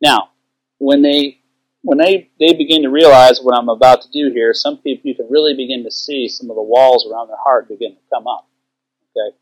Now, 0.01 0.29
when 0.77 1.01
they 1.01 1.39
when 1.81 1.97
they, 1.97 2.29
they 2.39 2.53
begin 2.53 2.83
to 2.83 2.89
realize 2.89 3.39
what 3.41 3.57
I'm 3.57 3.69
about 3.69 4.01
to 4.01 4.11
do 4.11 4.33
here, 4.33 4.53
some 4.53 4.77
people 4.77 5.09
you 5.09 5.15
can 5.15 5.29
really 5.29 5.55
begin 5.55 5.83
to 5.85 5.91
see 5.91 6.27
some 6.27 6.49
of 6.49 6.57
the 6.57 6.61
walls 6.61 7.07
around 7.09 7.29
their 7.29 7.37
heart 7.37 7.69
begin 7.69 7.93
to 7.93 8.01
come 8.13 8.27
up. 8.27 8.47
Okay, 9.17 9.35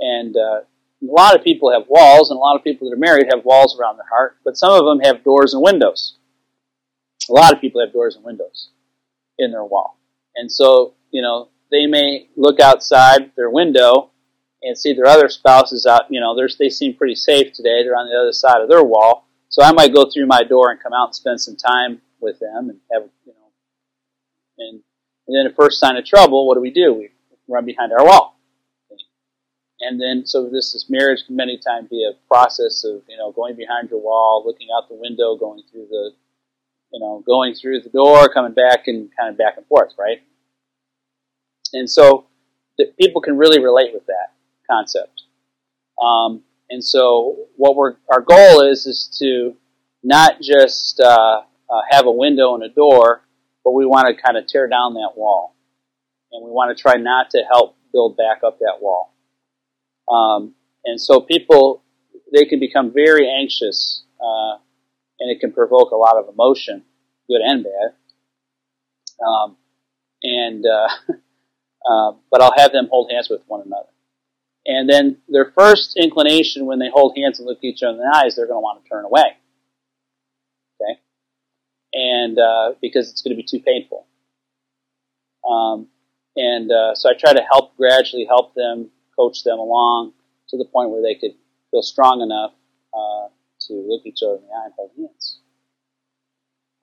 and 0.00 0.36
uh, 0.36 0.60
a 0.60 0.64
lot 1.02 1.36
of 1.36 1.44
people 1.44 1.72
have 1.72 1.88
walls, 1.88 2.30
and 2.30 2.36
a 2.36 2.40
lot 2.40 2.56
of 2.56 2.64
people 2.64 2.88
that 2.88 2.94
are 2.94 2.98
married 2.98 3.26
have 3.32 3.44
walls 3.44 3.78
around 3.78 3.96
their 3.96 4.08
heart, 4.08 4.36
but 4.44 4.56
some 4.56 4.72
of 4.72 4.84
them 4.84 5.00
have 5.00 5.24
doors 5.24 5.52
and 5.52 5.62
windows. 5.62 6.16
A 7.28 7.32
lot 7.32 7.52
of 7.52 7.60
people 7.60 7.80
have 7.80 7.92
doors 7.92 8.16
and 8.16 8.24
windows 8.24 8.70
in 9.38 9.50
their 9.50 9.64
wall, 9.64 9.98
and 10.36 10.50
so 10.50 10.94
you 11.10 11.22
know 11.22 11.48
they 11.70 11.86
may 11.86 12.28
look 12.36 12.60
outside 12.60 13.32
their 13.36 13.50
window 13.50 14.10
and 14.62 14.76
see 14.76 14.92
their 14.92 15.06
other 15.06 15.28
spouses 15.28 15.86
out, 15.86 16.10
you 16.10 16.20
know, 16.20 16.36
they 16.58 16.68
seem 16.68 16.94
pretty 16.94 17.14
safe 17.14 17.52
today. 17.52 17.82
They're 17.82 17.96
on 17.96 18.08
the 18.08 18.18
other 18.18 18.32
side 18.32 18.60
of 18.60 18.68
their 18.68 18.82
wall. 18.82 19.28
So 19.48 19.62
I 19.62 19.72
might 19.72 19.94
go 19.94 20.10
through 20.10 20.26
my 20.26 20.42
door 20.42 20.70
and 20.70 20.82
come 20.82 20.92
out 20.92 21.08
and 21.08 21.14
spend 21.14 21.40
some 21.40 21.56
time 21.56 22.00
with 22.20 22.38
them 22.40 22.70
and 22.70 22.80
have, 22.92 23.08
you 23.24 23.32
know, 23.32 23.48
and, 24.58 24.80
and 25.26 25.36
then 25.36 25.44
the 25.44 25.54
first 25.54 25.78
sign 25.78 25.96
of 25.96 26.04
trouble, 26.04 26.46
what 26.46 26.56
do 26.56 26.60
we 26.60 26.70
do? 26.70 26.92
We 26.94 27.10
run 27.46 27.64
behind 27.64 27.92
our 27.92 28.04
wall. 28.04 28.34
And 29.80 30.00
then, 30.00 30.26
so 30.26 30.48
this 30.48 30.74
is 30.74 30.86
marriage 30.88 31.24
can 31.24 31.36
many 31.36 31.56
times 31.56 31.88
be 31.88 32.04
a 32.04 32.18
process 32.26 32.82
of, 32.84 33.02
you 33.08 33.16
know, 33.16 33.30
going 33.30 33.54
behind 33.54 33.90
your 33.90 34.00
wall, 34.00 34.42
looking 34.44 34.68
out 34.76 34.88
the 34.88 34.96
window, 34.96 35.36
going 35.36 35.62
through 35.70 35.86
the, 35.88 36.10
you 36.92 36.98
know, 36.98 37.22
going 37.24 37.54
through 37.54 37.82
the 37.82 37.88
door, 37.88 38.28
coming 38.28 38.54
back 38.54 38.88
and 38.88 39.08
kind 39.16 39.30
of 39.30 39.38
back 39.38 39.56
and 39.56 39.64
forth, 39.66 39.92
right? 39.96 40.20
And 41.72 41.88
so 41.88 42.26
people 42.98 43.20
can 43.20 43.38
really 43.38 43.62
relate 43.62 43.94
with 43.94 44.06
that 44.06 44.32
concept. 44.70 45.22
Um, 46.02 46.42
and 46.70 46.84
so, 46.84 47.46
what 47.56 47.76
we're 47.76 47.96
our 48.12 48.20
goal 48.20 48.62
is 48.68 48.86
is 48.86 49.16
to 49.20 49.56
not 50.02 50.40
just 50.40 51.00
uh, 51.00 51.42
uh, 51.70 51.80
have 51.90 52.06
a 52.06 52.12
window 52.12 52.54
and 52.54 52.62
a 52.62 52.68
door, 52.68 53.22
but 53.64 53.72
we 53.72 53.86
want 53.86 54.14
to 54.14 54.22
kind 54.22 54.36
of 54.36 54.46
tear 54.46 54.68
down 54.68 54.94
that 54.94 55.12
wall, 55.16 55.54
and 56.30 56.44
we 56.44 56.50
want 56.50 56.76
to 56.76 56.80
try 56.80 56.96
not 56.96 57.30
to 57.30 57.42
help 57.50 57.76
build 57.92 58.16
back 58.16 58.42
up 58.44 58.58
that 58.58 58.78
wall. 58.80 59.14
Um, 60.10 60.54
and 60.84 61.00
so, 61.00 61.20
people 61.20 61.82
they 62.32 62.44
can 62.44 62.60
become 62.60 62.92
very 62.92 63.28
anxious, 63.28 64.04
uh, 64.20 64.58
and 65.20 65.30
it 65.30 65.40
can 65.40 65.52
provoke 65.52 65.90
a 65.90 65.96
lot 65.96 66.16
of 66.16 66.28
emotion, 66.32 66.84
good 67.28 67.40
and 67.42 67.64
bad. 67.64 67.94
Um, 69.26 69.56
and 70.22 70.64
uh, 70.66 70.88
uh, 71.90 72.12
but 72.30 72.42
I'll 72.42 72.56
have 72.56 72.72
them 72.72 72.88
hold 72.90 73.10
hands 73.10 73.28
with 73.30 73.40
one 73.46 73.62
another. 73.64 73.88
And 74.68 74.88
then 74.88 75.16
their 75.28 75.50
first 75.58 75.96
inclination 75.96 76.66
when 76.66 76.78
they 76.78 76.90
hold 76.92 77.16
hands 77.16 77.38
and 77.38 77.48
look 77.48 77.58
each 77.62 77.82
other 77.82 77.92
in 77.92 77.98
the 77.98 78.16
eyes, 78.16 78.36
they're 78.36 78.46
going 78.46 78.58
to 78.58 78.62
want 78.62 78.84
to 78.84 78.88
turn 78.88 79.04
away. 79.06 79.36
Okay? 80.80 81.00
And 81.94 82.38
uh, 82.38 82.74
because 82.80 83.10
it's 83.10 83.22
going 83.22 83.34
to 83.34 83.42
be 83.42 83.48
too 83.48 83.64
painful. 83.64 84.06
Um, 85.48 85.88
and 86.36 86.70
uh, 86.70 86.94
so 86.94 87.08
I 87.08 87.14
try 87.14 87.32
to 87.32 87.42
help 87.50 87.76
gradually 87.78 88.26
help 88.26 88.54
them, 88.54 88.90
coach 89.16 89.42
them 89.42 89.58
along 89.58 90.12
to 90.50 90.58
the 90.58 90.66
point 90.66 90.90
where 90.90 91.02
they 91.02 91.14
could 91.14 91.32
feel 91.70 91.82
strong 91.82 92.20
enough 92.20 92.52
uh, 92.92 93.28
to 93.68 93.72
look 93.72 94.04
each 94.04 94.20
other 94.22 94.36
in 94.36 94.42
the 94.42 94.54
eye 94.54 94.66
and 94.66 94.74
hold 94.76 94.90
hands. 94.98 95.38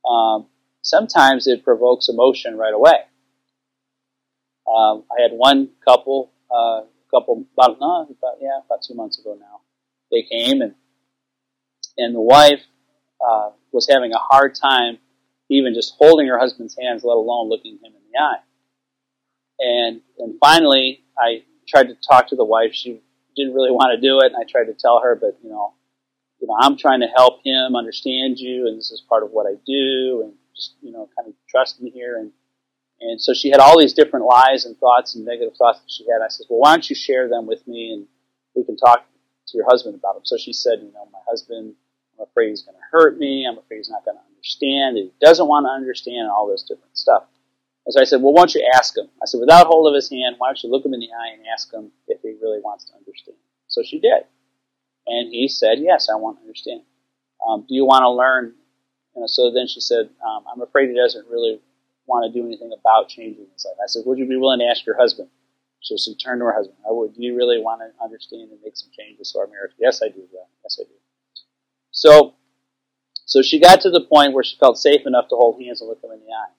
Um, 0.10 0.48
sometimes 0.82 1.46
it 1.46 1.64
provokes 1.64 2.10
emotion 2.10 2.58
right 2.58 2.74
away. 2.74 2.98
Um, 4.68 5.04
I 5.16 5.22
had 5.22 5.32
one 5.32 5.70
couple, 5.88 6.32
uh, 6.50 6.82
couple 7.12 7.46
about 7.54 7.80
no, 7.80 8.04
about 8.04 8.38
yeah, 8.42 8.60
about 8.66 8.84
two 8.84 8.96
months 8.96 9.20
ago 9.20 9.38
now. 9.40 9.62
They 10.12 10.24
came 10.24 10.62
and 10.62 10.76
and 11.98 12.16
the 12.16 12.22
wife 12.22 12.62
uh, 13.26 13.52
was 13.72 13.88
having 13.90 14.12
a 14.14 14.18
hard 14.18 14.56
time 14.56 14.98
even 15.50 15.74
just 15.74 15.94
holding 15.98 16.28
her 16.28 16.40
husband's 16.40 16.76
hands, 16.80 17.04
let 17.04 17.16
alone 17.16 17.50
looking 17.50 17.74
him 17.74 17.94
in 17.94 18.12
the 18.12 18.20
eye. 18.20 18.42
And 19.60 20.02
and 20.18 20.36
finally, 20.40 21.04
I 21.18 21.44
tried 21.68 21.88
to 21.88 21.96
talk 21.96 22.28
to 22.30 22.36
the 22.36 22.44
wife. 22.44 22.74
She 22.74 23.02
didn't 23.36 23.54
really 23.54 23.72
want 23.72 23.96
to 23.96 24.02
do 24.02 24.20
it, 24.20 24.34
and 24.34 24.36
I 24.36 24.50
tried 24.50 24.66
to 24.66 24.74
tell 24.74 25.02
her, 25.02 25.16
but 25.16 25.38
you 25.44 25.50
know, 25.50 25.74
you 26.40 26.48
know, 26.48 26.56
I'm 26.60 26.78
trying 26.78 27.02
to 27.02 27.08
help 27.08 27.42
him 27.44 27.76
understand 27.76 28.40
you, 28.40 28.68
and 28.68 28.78
this 28.78 28.92
is 28.92 29.04
part 29.08 29.24
of 29.24 29.32
what 29.32 29.46
I 29.46 29.56
do, 29.66 30.22
and 30.24 30.34
just 30.56 30.76
you 30.82 30.92
know, 30.92 31.10
kind 31.16 31.30
of 31.30 31.36
trust 31.50 31.82
me 31.82 31.90
here. 31.90 32.18
And 32.18 32.32
and 33.02 33.22
so 33.22 33.34
she 33.34 33.50
had 33.50 33.60
all 33.60 33.80
these 33.80 33.94
different 33.94 34.26
lies 34.26 34.66
and 34.66 34.78
thoughts 34.78 35.16
and 35.16 35.26
negative 35.26 35.56
thoughts 35.58 35.80
that 35.80 35.92
she 35.92 36.06
had. 36.10 36.24
I 36.24 36.30
said, 36.30 36.48
well, 36.50 36.60
why 36.60 36.72
don't 36.72 36.90
you 36.90 36.96
share 36.96 37.28
them 37.28 37.46
with 37.46 37.68
me, 37.68 37.92
and 37.92 38.08
we 38.56 38.64
can 38.64 38.78
talk 38.78 39.06
to 39.48 39.58
your 39.58 39.66
husband 39.70 39.96
about 39.96 40.16
them. 40.16 40.26
So 40.26 40.38
she 40.38 40.54
said, 40.54 40.80
you 40.82 40.92
know, 40.94 41.08
my 41.12 41.20
husband, 41.28 41.76
I'm 42.18 42.26
afraid 42.26 42.50
he's 42.50 42.64
going 42.64 42.78
to 42.78 42.84
hurt 42.92 43.18
me. 43.18 43.46
I'm 43.48 43.58
afraid 43.58 43.78
he's 43.78 43.90
not 43.90 44.06
going 44.06 44.18
to 44.18 44.24
understand. 44.34 44.98
He 44.98 45.12
doesn't 45.22 45.48
want 45.48 45.66
to 45.66 45.70
understand 45.70 46.30
all 46.30 46.48
this 46.48 46.64
different 46.64 46.98
stuff. 46.98 47.24
And 47.86 47.94
so 47.94 48.02
I 48.02 48.06
said, 48.06 48.22
well, 48.22 48.34
why 48.34 48.42
don't 48.42 48.56
you 48.56 48.68
ask 48.74 48.98
him? 48.98 49.08
I 49.22 49.26
said, 49.26 49.40
without 49.40 49.68
hold 49.68 49.88
of 49.88 49.94
his 49.94 50.10
hand, 50.10 50.36
why 50.38 50.48
don't 50.48 50.64
you 50.64 50.72
look 50.72 50.86
him 50.86 50.94
in 50.94 51.00
the 51.00 51.10
eye 51.12 51.34
and 51.34 51.46
ask 51.54 51.72
him 51.72 51.92
if 52.08 52.22
he 52.22 52.34
really 52.42 52.60
wants 52.60 52.86
to 52.86 52.94
understand? 52.96 53.38
So 53.68 53.84
she 53.84 54.00
did. 54.00 54.24
And 55.06 55.32
he 55.32 55.48
said, 55.48 55.78
yes, 55.80 56.10
I 56.12 56.16
want 56.16 56.38
to 56.38 56.42
understand. 56.42 56.82
Um, 57.48 57.66
do 57.68 57.76
you 57.76 57.86
want 57.86 58.04
to 58.04 58.10
learn? 58.10 58.54
You 59.14 59.22
know, 59.22 59.28
so 59.28 59.52
then 59.52 59.68
she 59.68 59.82
said, 59.82 60.10
um, 60.26 60.46
I'm 60.52 60.62
afraid 60.62 60.90
he 60.90 60.96
doesn't 60.96 61.28
really 61.30 61.60
want 62.08 62.32
to 62.32 62.40
do 62.40 62.46
anything 62.46 62.72
about 62.78 63.10
changing 63.10 63.48
his 63.54 63.66
life. 63.66 63.78
I 63.84 63.88
said, 63.88 64.04
would 64.06 64.18
you 64.18 64.28
be 64.28 64.38
willing 64.38 64.60
to 64.60 64.66
ask 64.66 64.86
your 64.86 64.98
husband? 64.98 65.30
So 65.82 65.96
she 65.98 66.16
turned 66.16 66.42
to 66.42 66.46
her 66.46 66.54
husband. 66.54 66.78
I 66.88 66.92
would, 66.92 67.14
do 67.14 67.24
you 67.24 67.36
really 67.36 67.62
want 67.62 67.82
to 67.82 68.04
understand 68.04 68.52
and 68.52 68.60
make 68.64 68.76
some 68.76 68.90
changes 68.98 69.32
to 69.32 69.40
our 69.40 69.48
marriage? 69.48 69.74
Yes, 69.78 70.02
I 70.04 70.10
do. 70.10 70.24
Yeah. 70.34 70.48
Yes, 70.64 70.80
I 70.80 70.84
do. 70.84 70.96
So, 71.92 72.34
so 73.26 73.42
she 73.42 73.60
got 73.60 73.82
to 73.82 73.90
the 73.90 74.02
point 74.02 74.34
where 74.34 74.44
she 74.44 74.58
felt 74.58 74.78
safe 74.78 75.06
enough 75.06 75.30
to 75.30 75.36
hold 75.36 75.62
hands 75.62 75.82
and 75.82 75.90
look 75.90 76.04
him 76.04 76.12
in 76.12 76.20
the 76.20 76.34
eye. 76.34 76.54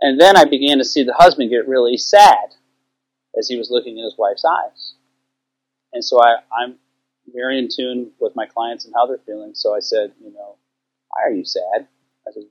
And 0.00 0.20
then 0.20 0.36
I 0.36 0.44
began 0.44 0.78
to 0.78 0.84
see 0.84 1.04
the 1.04 1.14
husband 1.14 1.50
get 1.50 1.68
really 1.68 1.96
sad 1.96 2.54
as 3.38 3.48
he 3.48 3.56
was 3.56 3.70
looking 3.70 3.98
in 3.98 4.04
his 4.04 4.16
wife's 4.18 4.44
eyes. 4.44 4.94
And 5.92 6.04
so 6.04 6.20
I, 6.20 6.36
I'm 6.52 6.76
very 7.32 7.58
in 7.58 7.68
tune 7.74 8.12
with 8.18 8.34
my 8.34 8.46
clients 8.46 8.84
and 8.84 8.94
how 8.96 9.06
they're 9.06 9.20
feeling. 9.24 9.52
So 9.54 9.74
I 9.74 9.80
said, 9.80 10.12
you 10.20 10.32
know, 10.32 10.56
why 11.08 11.22
are 11.24 11.32
you 11.32 11.44
sad? 11.44 11.86
I 12.26 12.32
said, 12.32 12.44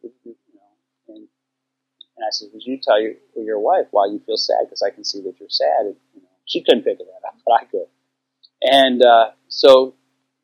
and 2.22 2.28
I 2.28 2.32
said, 2.32 2.50
would 2.54 2.62
you 2.63 2.78
tell 2.78 3.01
your, 3.01 3.13
your 3.36 3.60
wife 3.60 3.88
why 3.90 4.05
you 4.05 4.22
feel 4.25 4.38
sad? 4.38 4.66
Because 4.66 4.84
I 4.84 4.94
can 4.94 5.03
see 5.03 5.22
that 5.24 5.40
you're 5.40 5.50
sad. 5.50 5.88
And, 5.88 5.96
you 6.14 6.22
know, 6.22 6.27
she 6.46 6.64
couldn't 6.64 6.84
figure 6.84 7.05
that 7.05 7.27
out, 7.27 7.34
but 7.44 7.53
I 7.53 7.66
could. 7.66 7.88
And 8.62 9.01
uh, 9.03 9.31
so 9.48 9.96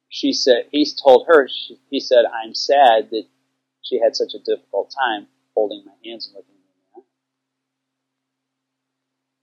she 0.10 0.34
said, 0.34 0.66
he 0.72 0.90
told 1.04 1.28
her, 1.28 1.48
she, 1.48 1.78
he 1.92 2.00
said, 2.00 2.26
I'm 2.26 2.56
sad 2.56 3.12
that 3.12 3.26
she 3.84 4.00
had 4.00 4.16
such 4.16 4.34
a 4.34 4.40
difficult 4.40 4.92
time 4.92 5.28
holding 5.54 5.84
my 5.86 5.94
hands 6.04 6.26
and 6.26 6.36
looking 6.36 6.56
at 6.56 6.98
me. 6.98 7.04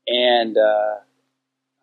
and, 0.08 0.58
uh, 0.58 0.96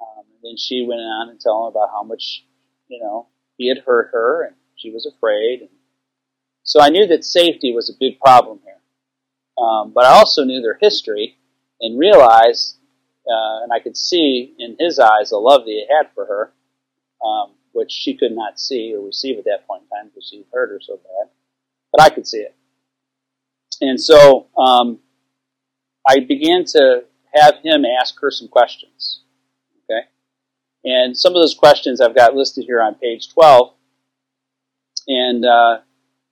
um, 0.02 0.26
then 0.44 0.58
she 0.58 0.86
went 0.86 1.00
on 1.00 1.30
and 1.30 1.40
tell 1.40 1.64
him 1.64 1.72
about 1.72 1.92
how 1.92 2.04
much, 2.04 2.46
you 2.90 3.00
know, 3.00 3.28
he 3.56 3.70
had 3.70 3.86
hurt 3.86 4.10
her 4.12 4.44
and 4.44 4.56
she 4.76 4.92
was 4.92 5.06
afraid. 5.06 5.62
And 5.62 5.70
so 6.64 6.82
I 6.82 6.90
knew 6.90 7.08
that 7.08 7.24
safety 7.24 7.74
was 7.74 7.90
a 7.90 7.98
big 7.98 8.20
problem 8.20 8.60
here. 8.66 8.81
Um, 9.62 9.92
but 9.94 10.06
I 10.06 10.18
also 10.18 10.44
knew 10.44 10.62
their 10.62 10.78
history 10.82 11.38
and 11.80 12.00
realized, 12.00 12.78
uh, 13.28 13.64
and 13.64 13.72
I 13.72 13.80
could 13.80 13.96
see 13.96 14.54
in 14.58 14.76
his 14.80 14.98
eyes 14.98 15.30
the 15.30 15.38
love 15.38 15.62
that 15.62 15.72
he 15.72 15.86
had 15.96 16.12
for 16.16 16.26
her, 16.26 16.54
um, 17.26 17.52
which 17.74 17.92
she 17.92 18.18
could 18.18 18.32
not 18.32 18.60
see 18.60 18.94
or 18.96 19.06
receive 19.06 19.38
at 19.38 19.46
that 19.46 19.68
point 19.68 19.84
in 19.84 19.98
time 19.98 20.08
because 20.10 20.28
she 20.30 20.46
hurt 20.52 20.70
her 20.70 20.80
so 20.82 20.96
bad. 20.96 21.30
But 21.92 22.02
I 22.02 22.10
could 22.10 22.28
see 22.28 22.40
it. 22.40 22.56
And 23.82 24.00
so 24.00 24.48
um, 24.58 25.00
I 26.08 26.20
began 26.20 26.66
to 26.66 27.04
have 27.34 27.56
him 27.64 27.84
ask 27.86 28.20
her 28.22 28.32
some 28.32 28.48
questions. 28.48 29.22
Okay? 29.84 30.08
And 30.84 31.18
some 31.18 31.34
of 31.34 31.42
those 31.42 31.56
questions 31.56 32.02
I've 32.02 32.16
got 32.16 32.36
listed 32.36 32.66
here 32.66 32.82
on 32.82 32.96
page 32.96 33.30
12. 33.30 33.74
And 35.08 35.46
uh, 35.46 35.80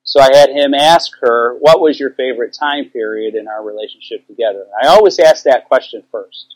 so 0.10 0.20
I 0.20 0.36
had 0.36 0.50
him 0.50 0.74
ask 0.74 1.12
her, 1.22 1.56
what 1.60 1.80
was 1.80 2.00
your 2.00 2.10
favorite 2.10 2.58
time 2.60 2.90
period 2.90 3.36
in 3.36 3.48
our 3.48 3.64
relationship 3.64 4.26
together? 4.26 4.66
I 4.82 4.88
always 4.88 5.20
ask 5.20 5.44
that 5.44 5.68
question 5.68 6.02
first. 6.12 6.56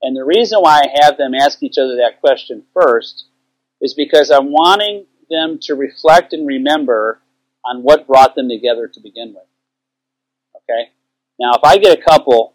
And 0.00 0.16
the 0.16 0.24
reason 0.24 0.60
why 0.60 0.82
I 0.82 1.02
have 1.02 1.18
them 1.18 1.34
ask 1.34 1.60
each 1.60 1.76
other 1.76 1.96
that 1.96 2.20
question 2.20 2.62
first 2.72 3.24
is 3.80 3.94
because 3.94 4.30
I'm 4.30 4.52
wanting 4.52 5.06
them 5.28 5.58
to 5.62 5.74
reflect 5.74 6.32
and 6.32 6.46
remember 6.46 7.20
on 7.64 7.82
what 7.82 8.06
brought 8.06 8.36
them 8.36 8.48
together 8.48 8.86
to 8.86 9.00
begin 9.00 9.34
with. 9.34 9.48
Okay? 10.54 10.92
Now, 11.40 11.54
if 11.54 11.64
I 11.64 11.78
get 11.78 11.98
a 11.98 12.00
couple 12.00 12.54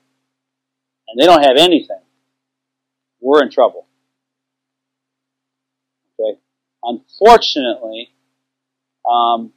and 1.09 1.21
they 1.21 1.25
don't 1.25 1.43
have 1.43 1.57
anything, 1.57 1.99
we're 3.19 3.43
in 3.43 3.51
trouble. 3.51 3.87
Okay? 6.17 6.39
Unfortunately, 6.81 8.13
um, 9.05 9.51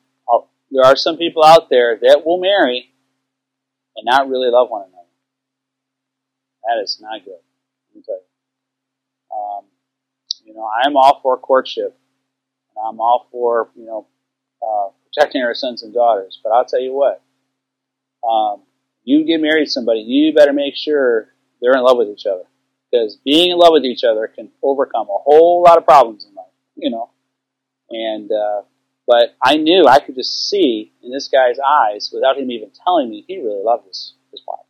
there 0.77 0.85
are 0.85 0.97
some 0.97 1.17
people 1.17 1.43
out 1.43 1.71
there 1.71 1.99
that 2.03 2.23
will 2.25 2.39
marry 2.39 2.91
and 3.97 4.05
not 4.05 4.29
really 4.29 4.51
love 4.51 4.69
one 4.69 4.83
another. 4.83 5.09
That 6.65 6.83
is 6.83 6.99
not 7.01 7.25
good. 7.25 7.41
Tell 8.05 8.15
you. 8.15 9.37
Um, 9.37 9.65
you 10.45 10.53
know, 10.53 10.69
I'm 10.85 10.99
all 10.99 11.21
for 11.23 11.39
courtship, 11.39 11.97
and 12.69 12.87
I'm 12.87 13.01
all 13.01 13.27
for 13.33 13.71
you 13.75 13.87
know 13.87 14.07
uh, 14.63 14.91
protecting 15.07 15.43
our 15.43 15.55
sons 15.55 15.83
and 15.83 15.95
daughters. 15.95 16.39
But 16.45 16.51
I'll 16.51 16.67
tell 16.67 16.81
you 16.81 16.93
what, 16.93 17.23
um, 18.29 18.63
you 19.03 19.25
get 19.25 19.41
married 19.41 19.65
to 19.65 19.71
somebody, 19.71 20.01
you 20.01 20.35
better 20.35 20.53
make 20.53 20.77
sure 20.77 21.29
they're 21.63 21.73
in 21.73 21.83
love 21.83 21.97
with 21.97 22.09
each 22.09 22.27
other. 22.27 22.45
Because 22.91 23.17
being 23.25 23.51
in 23.51 23.59
love 23.59 23.73
with 23.73 23.85
each 23.85 24.05
other 24.05 24.27
can 24.29 24.51
overcome 24.63 25.07
a 25.09 25.19
whole 25.25 25.63
lot 25.63 25.79
of 25.79 25.87
problems 25.87 26.27
in 26.29 26.35
life, 26.35 26.47
you 26.77 26.91
know. 26.91 27.11
And, 27.89 28.31
uh, 28.31 28.63
but 29.07 29.37
I 29.43 29.57
knew, 29.57 29.87
I 29.87 30.01
could 30.01 30.17
just 30.17 30.49
see 30.49 30.93
in 31.03 31.13
this 31.13 31.29
guy's 31.29 31.59
eyes, 31.59 32.11
without 32.13 32.39
him 32.39 32.51
even 32.51 32.71
telling 32.85 33.09
me, 33.09 33.25
he 33.27 33.39
really 33.39 33.63
loved 33.63 33.87
his, 33.87 34.15
his 34.33 34.43
wife. 34.47 34.67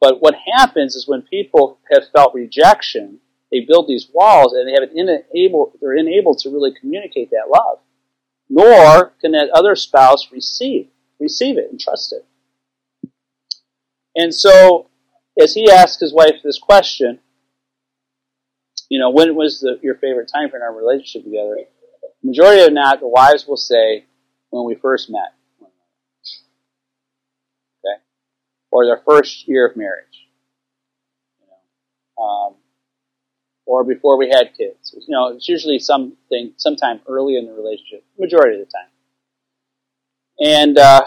But 0.00 0.20
what 0.20 0.34
happens 0.54 0.94
is 0.94 1.08
when 1.08 1.22
people 1.22 1.78
have 1.90 2.04
felt 2.14 2.34
rejection, 2.34 3.20
they 3.50 3.60
build 3.60 3.88
these 3.88 4.08
walls 4.12 4.52
and 4.52 4.68
they 4.68 4.72
have 4.72 4.90
an 4.90 4.96
unable, 4.96 5.72
they're 5.80 5.96
unable 5.96 6.34
to 6.36 6.50
really 6.50 6.72
communicate 6.78 7.30
that 7.30 7.50
love. 7.52 7.78
Nor 8.48 9.14
can 9.20 9.32
that 9.32 9.50
other 9.52 9.74
spouse 9.74 10.30
receive, 10.30 10.88
receive 11.18 11.58
it 11.58 11.70
and 11.70 11.80
trust 11.80 12.12
it. 12.12 12.24
And 14.14 14.32
so 14.32 14.88
as 15.40 15.54
he 15.54 15.70
asked 15.70 16.00
his 16.00 16.12
wife 16.12 16.36
this 16.44 16.58
question, 16.58 17.18
you 18.88 19.00
know, 19.00 19.10
when 19.10 19.34
was 19.34 19.60
the, 19.60 19.78
your 19.82 19.96
favorite 19.96 20.30
time 20.32 20.48
for 20.48 20.62
our 20.62 20.72
relationship 20.72 21.24
together? 21.24 21.56
Majority 22.26 22.64
of 22.64 22.72
not, 22.72 23.00
the 23.00 23.08
wives 23.08 23.46
will 23.46 23.56
say, 23.56 24.04
when 24.50 24.66
we 24.66 24.74
first 24.74 25.08
met. 25.08 25.32
Okay? 25.62 25.70
Or 28.70 28.84
their 28.84 29.00
first 29.08 29.46
year 29.46 29.68
of 29.68 29.76
marriage. 29.76 30.26
You 31.40 31.46
know, 31.46 32.24
um, 32.24 32.54
or 33.64 33.84
before 33.84 34.18
we 34.18 34.28
had 34.28 34.56
kids. 34.56 34.92
You 34.92 35.04
know, 35.08 35.28
it's 35.28 35.48
usually 35.48 35.78
something, 35.78 36.52
sometime 36.56 37.00
early 37.06 37.36
in 37.36 37.46
the 37.46 37.52
relationship, 37.52 38.02
majority 38.18 38.60
of 38.60 38.66
the 38.66 38.72
time. 38.72 38.90
And, 40.38 40.78
uh, 40.78 41.04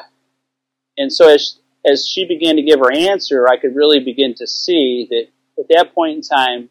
and 0.97 1.11
so 1.11 1.27
as 1.27 1.59
as 1.85 2.07
she 2.07 2.25
began 2.25 2.57
to 2.57 2.61
give 2.61 2.79
her 2.79 2.91
answer, 2.91 3.47
I 3.47 3.57
could 3.57 3.75
really 3.75 3.99
begin 3.99 4.35
to 4.35 4.47
see 4.47 5.07
that 5.09 5.61
at 5.61 5.67
that 5.69 5.95
point 5.95 6.15
in 6.15 6.21
time, 6.21 6.69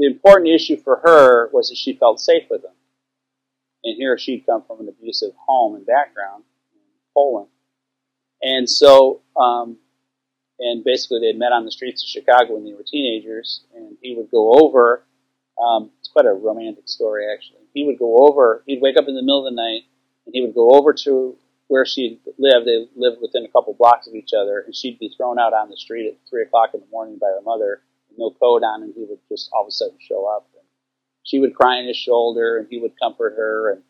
the 0.00 0.06
important 0.06 0.48
issue 0.48 0.78
for 0.78 1.00
her 1.04 1.50
was 1.52 1.68
that 1.68 1.76
she 1.76 1.92
felt 1.92 2.20
safe 2.20 2.44
with 2.50 2.64
him. 2.64 2.72
And 3.84 3.96
here 3.96 4.16
she'd 4.16 4.46
come 4.46 4.62
from 4.66 4.80
an 4.80 4.88
abusive 4.88 5.32
home 5.46 5.74
and 5.74 5.84
background 5.84 6.44
in 6.72 6.80
Poland. 7.14 7.48
And 8.42 8.68
so, 8.68 9.20
um, 9.36 9.76
and 10.58 10.82
basically 10.84 11.20
they'd 11.20 11.38
met 11.38 11.52
on 11.52 11.66
the 11.66 11.70
streets 11.70 12.02
of 12.02 12.08
Chicago 12.08 12.54
when 12.54 12.64
they 12.64 12.72
were 12.72 12.82
teenagers, 12.82 13.62
and 13.74 13.98
he 14.00 14.14
would 14.16 14.30
go 14.30 14.54
over, 14.54 15.04
um, 15.62 15.90
it's 15.98 16.08
quite 16.08 16.24
a 16.24 16.32
romantic 16.32 16.88
story 16.88 17.26
actually. 17.30 17.60
He 17.74 17.84
would 17.84 17.98
go 17.98 18.26
over, 18.26 18.62
he'd 18.66 18.80
wake 18.80 18.96
up 18.96 19.06
in 19.06 19.14
the 19.14 19.22
middle 19.22 19.46
of 19.46 19.52
the 19.52 19.56
night, 19.56 19.82
and 20.24 20.34
he 20.34 20.40
would 20.40 20.54
go 20.54 20.70
over 20.70 20.94
to 20.94 21.36
where 21.68 21.84
she 21.84 22.20
lived. 22.38 22.66
They 22.66 22.88
lived 22.96 23.18
within 23.20 23.44
a 23.44 23.48
couple 23.48 23.74
blocks 23.74 24.06
of 24.06 24.14
each 24.14 24.32
other, 24.32 24.60
and 24.60 24.74
she'd 24.74 24.98
be 24.98 25.12
thrown 25.14 25.38
out 25.38 25.52
on 25.52 25.68
the 25.68 25.76
street 25.76 26.08
at 26.08 26.16
three 26.28 26.42
o'clock 26.42 26.70
in 26.72 26.80
the 26.80 26.86
morning 26.90 27.18
by 27.20 27.28
her 27.28 27.42
mother, 27.44 27.82
no 28.16 28.30
coat 28.30 28.62
on, 28.62 28.82
and 28.82 28.94
he 28.94 29.04
would 29.04 29.18
just 29.28 29.50
all 29.52 29.62
of 29.62 29.68
a 29.68 29.70
sudden 29.70 29.98
show 30.00 30.26
up. 30.26 30.48
And 30.54 30.64
she 31.22 31.38
would 31.38 31.54
cry 31.54 31.78
on 31.78 31.86
his 31.86 31.96
shoulder, 31.96 32.58
and 32.58 32.66
he 32.70 32.78
would 32.78 32.92
comfort 33.00 33.34
her. 33.36 33.72
And 33.72 33.82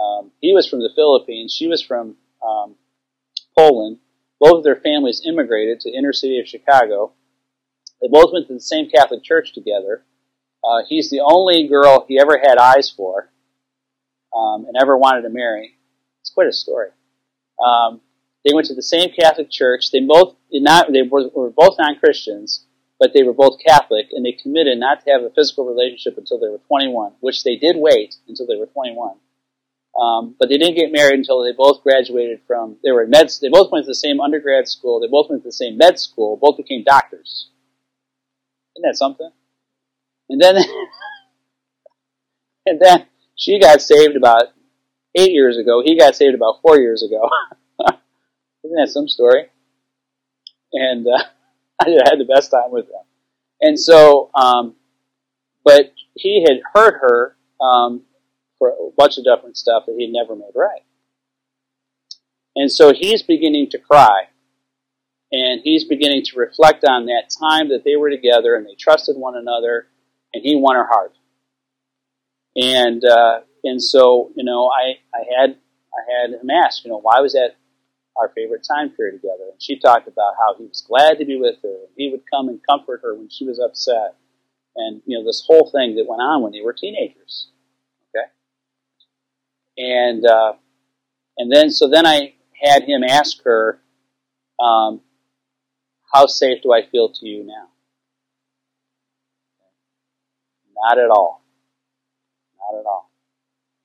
um, 0.00 0.30
he 0.40 0.52
was 0.52 0.68
from 0.68 0.80
the 0.80 0.92
Philippines. 0.94 1.54
She 1.56 1.66
was 1.66 1.82
from 1.82 2.16
um, 2.46 2.76
Poland. 3.56 3.98
Both 4.40 4.58
of 4.58 4.64
their 4.64 4.76
families 4.76 5.22
immigrated 5.24 5.80
to 5.80 5.90
inner 5.90 6.12
city 6.12 6.38
of 6.40 6.48
Chicago. 6.48 7.12
They 8.02 8.08
both 8.10 8.32
went 8.32 8.48
to 8.48 8.54
the 8.54 8.60
same 8.60 8.90
Catholic 8.90 9.22
church 9.22 9.54
together. 9.54 10.04
Uh, 10.62 10.82
he's 10.88 11.10
the 11.10 11.20
only 11.20 11.68
girl 11.68 12.04
he 12.08 12.18
ever 12.18 12.38
had 12.38 12.58
eyes 12.58 12.90
for 12.90 13.30
um, 14.34 14.64
and 14.66 14.76
ever 14.80 14.96
wanted 14.96 15.22
to 15.22 15.30
marry. 15.30 15.76
It's 16.20 16.30
quite 16.30 16.48
a 16.48 16.52
story. 16.52 16.88
Um, 17.64 18.00
they 18.44 18.54
went 18.54 18.66
to 18.66 18.74
the 18.74 18.82
same 18.82 19.10
Catholic 19.18 19.50
church. 19.50 19.90
They 19.90 20.00
both 20.00 20.36
did 20.50 20.62
not. 20.62 20.92
They 20.92 21.02
were, 21.02 21.28
were 21.34 21.50
both 21.50 21.76
non-Christians, 21.78 22.66
but 22.98 23.12
they 23.12 23.22
were 23.22 23.32
both 23.32 23.60
Catholic, 23.64 24.06
and 24.12 24.24
they 24.24 24.32
committed 24.32 24.78
not 24.78 25.04
to 25.04 25.10
have 25.10 25.22
a 25.22 25.30
physical 25.30 25.66
relationship 25.66 26.16
until 26.16 26.38
they 26.38 26.48
were 26.48 26.60
21, 26.68 27.12
which 27.20 27.42
they 27.42 27.56
did 27.56 27.76
wait 27.76 28.14
until 28.28 28.46
they 28.46 28.56
were 28.56 28.66
21. 28.66 29.16
Um, 30.00 30.34
but 30.38 30.48
they 30.48 30.58
didn't 30.58 30.76
get 30.76 30.92
married 30.92 31.18
until 31.18 31.42
they 31.42 31.52
both 31.52 31.82
graduated 31.82 32.40
from. 32.46 32.76
They 32.82 32.90
were 32.90 33.06
med. 33.06 33.30
They 33.40 33.48
both 33.48 33.70
went 33.70 33.84
to 33.84 33.90
the 33.90 33.94
same 33.94 34.20
undergrad 34.20 34.66
school. 34.66 35.00
They 35.00 35.06
both 35.06 35.30
went 35.30 35.42
to 35.42 35.48
the 35.48 35.52
same 35.52 35.78
med 35.78 36.00
school. 36.00 36.36
Both 36.36 36.56
became 36.56 36.82
doctors. 36.82 37.48
Isn't 38.76 38.88
that 38.88 38.96
something? 38.96 39.30
And 40.28 40.40
then, 40.40 40.56
and 42.66 42.80
then 42.80 43.06
she 43.36 43.60
got 43.60 43.80
saved 43.80 44.16
about 44.16 44.46
eight 45.14 45.30
years 45.30 45.58
ago. 45.58 45.80
He 45.84 45.96
got 45.96 46.16
saved 46.16 46.34
about 46.34 46.60
four 46.60 46.78
years 46.78 47.04
ago. 47.04 47.28
Isn't 48.64 48.76
that 48.76 48.88
some 48.88 49.08
story? 49.08 49.46
And 50.72 51.06
uh, 51.06 51.22
I 52.06 52.08
had 52.10 52.18
the 52.18 52.32
best 52.32 52.50
time 52.50 52.70
with 52.70 52.86
them. 52.86 53.02
And 53.60 53.78
so, 53.78 54.30
um, 54.34 54.74
but 55.64 55.92
he 56.14 56.42
had 56.42 56.60
hurt 56.74 57.00
her 57.00 57.36
um, 57.60 58.02
for 58.58 58.68
a 58.68 58.90
bunch 58.96 59.18
of 59.18 59.24
different 59.24 59.56
stuff 59.56 59.84
that 59.86 59.94
he'd 59.98 60.12
never 60.12 60.36
made 60.36 60.52
right. 60.54 60.82
And 62.56 62.70
so 62.70 62.92
he's 62.92 63.22
beginning 63.22 63.70
to 63.70 63.78
cry. 63.78 64.28
And 65.32 65.62
he's 65.64 65.84
beginning 65.84 66.22
to 66.26 66.38
reflect 66.38 66.84
on 66.84 67.06
that 67.06 67.24
time 67.40 67.70
that 67.70 67.82
they 67.84 67.96
were 67.96 68.10
together 68.10 68.54
and 68.54 68.64
they 68.64 68.76
trusted 68.78 69.16
one 69.16 69.36
another, 69.36 69.88
and 70.32 70.44
he 70.44 70.54
won 70.54 70.76
her 70.76 70.86
heart. 70.86 71.14
And 72.54 73.04
uh, 73.04 73.40
and 73.64 73.82
so 73.82 74.30
you 74.36 74.44
know, 74.44 74.70
I 74.70 74.98
I 75.12 75.24
had 75.36 75.56
I 75.92 76.22
had 76.22 76.40
him 76.40 76.50
ask, 76.50 76.84
you 76.84 76.90
know, 76.90 77.00
why 77.00 77.20
was 77.20 77.32
that 77.32 77.56
our 78.16 78.30
favorite 78.34 78.66
time 78.68 78.90
period 78.90 79.20
together? 79.20 79.50
And 79.52 79.62
she 79.62 79.78
talked 79.78 80.08
about 80.08 80.34
how 80.38 80.54
he 80.56 80.64
was 80.64 80.84
glad 80.86 81.18
to 81.18 81.24
be 81.24 81.38
with 81.38 81.56
her, 81.62 81.76
he 81.96 82.10
would 82.10 82.22
come 82.30 82.48
and 82.48 82.60
comfort 82.68 83.00
her 83.02 83.14
when 83.14 83.28
she 83.28 83.44
was 83.44 83.58
upset, 83.58 84.16
and 84.76 85.02
you 85.06 85.18
know, 85.18 85.24
this 85.24 85.44
whole 85.46 85.70
thing 85.70 85.96
that 85.96 86.06
went 86.08 86.22
on 86.22 86.42
when 86.42 86.52
they 86.52 86.60
were 86.60 86.72
teenagers. 86.72 87.48
Okay, 88.14 88.28
and 89.78 90.24
uh, 90.26 90.54
and 91.38 91.52
then 91.52 91.70
so 91.70 91.88
then 91.88 92.06
I 92.06 92.34
had 92.62 92.84
him 92.84 93.02
ask 93.04 93.42
her, 93.44 93.80
um, 94.60 95.00
"How 96.12 96.26
safe 96.26 96.62
do 96.62 96.72
I 96.72 96.86
feel 96.90 97.10
to 97.12 97.26
you 97.26 97.44
now?" 97.44 97.68
Not 100.76 100.98
at 100.98 101.10
all. 101.10 101.42
Not 102.58 102.80
at 102.80 102.86
all. 102.86 103.10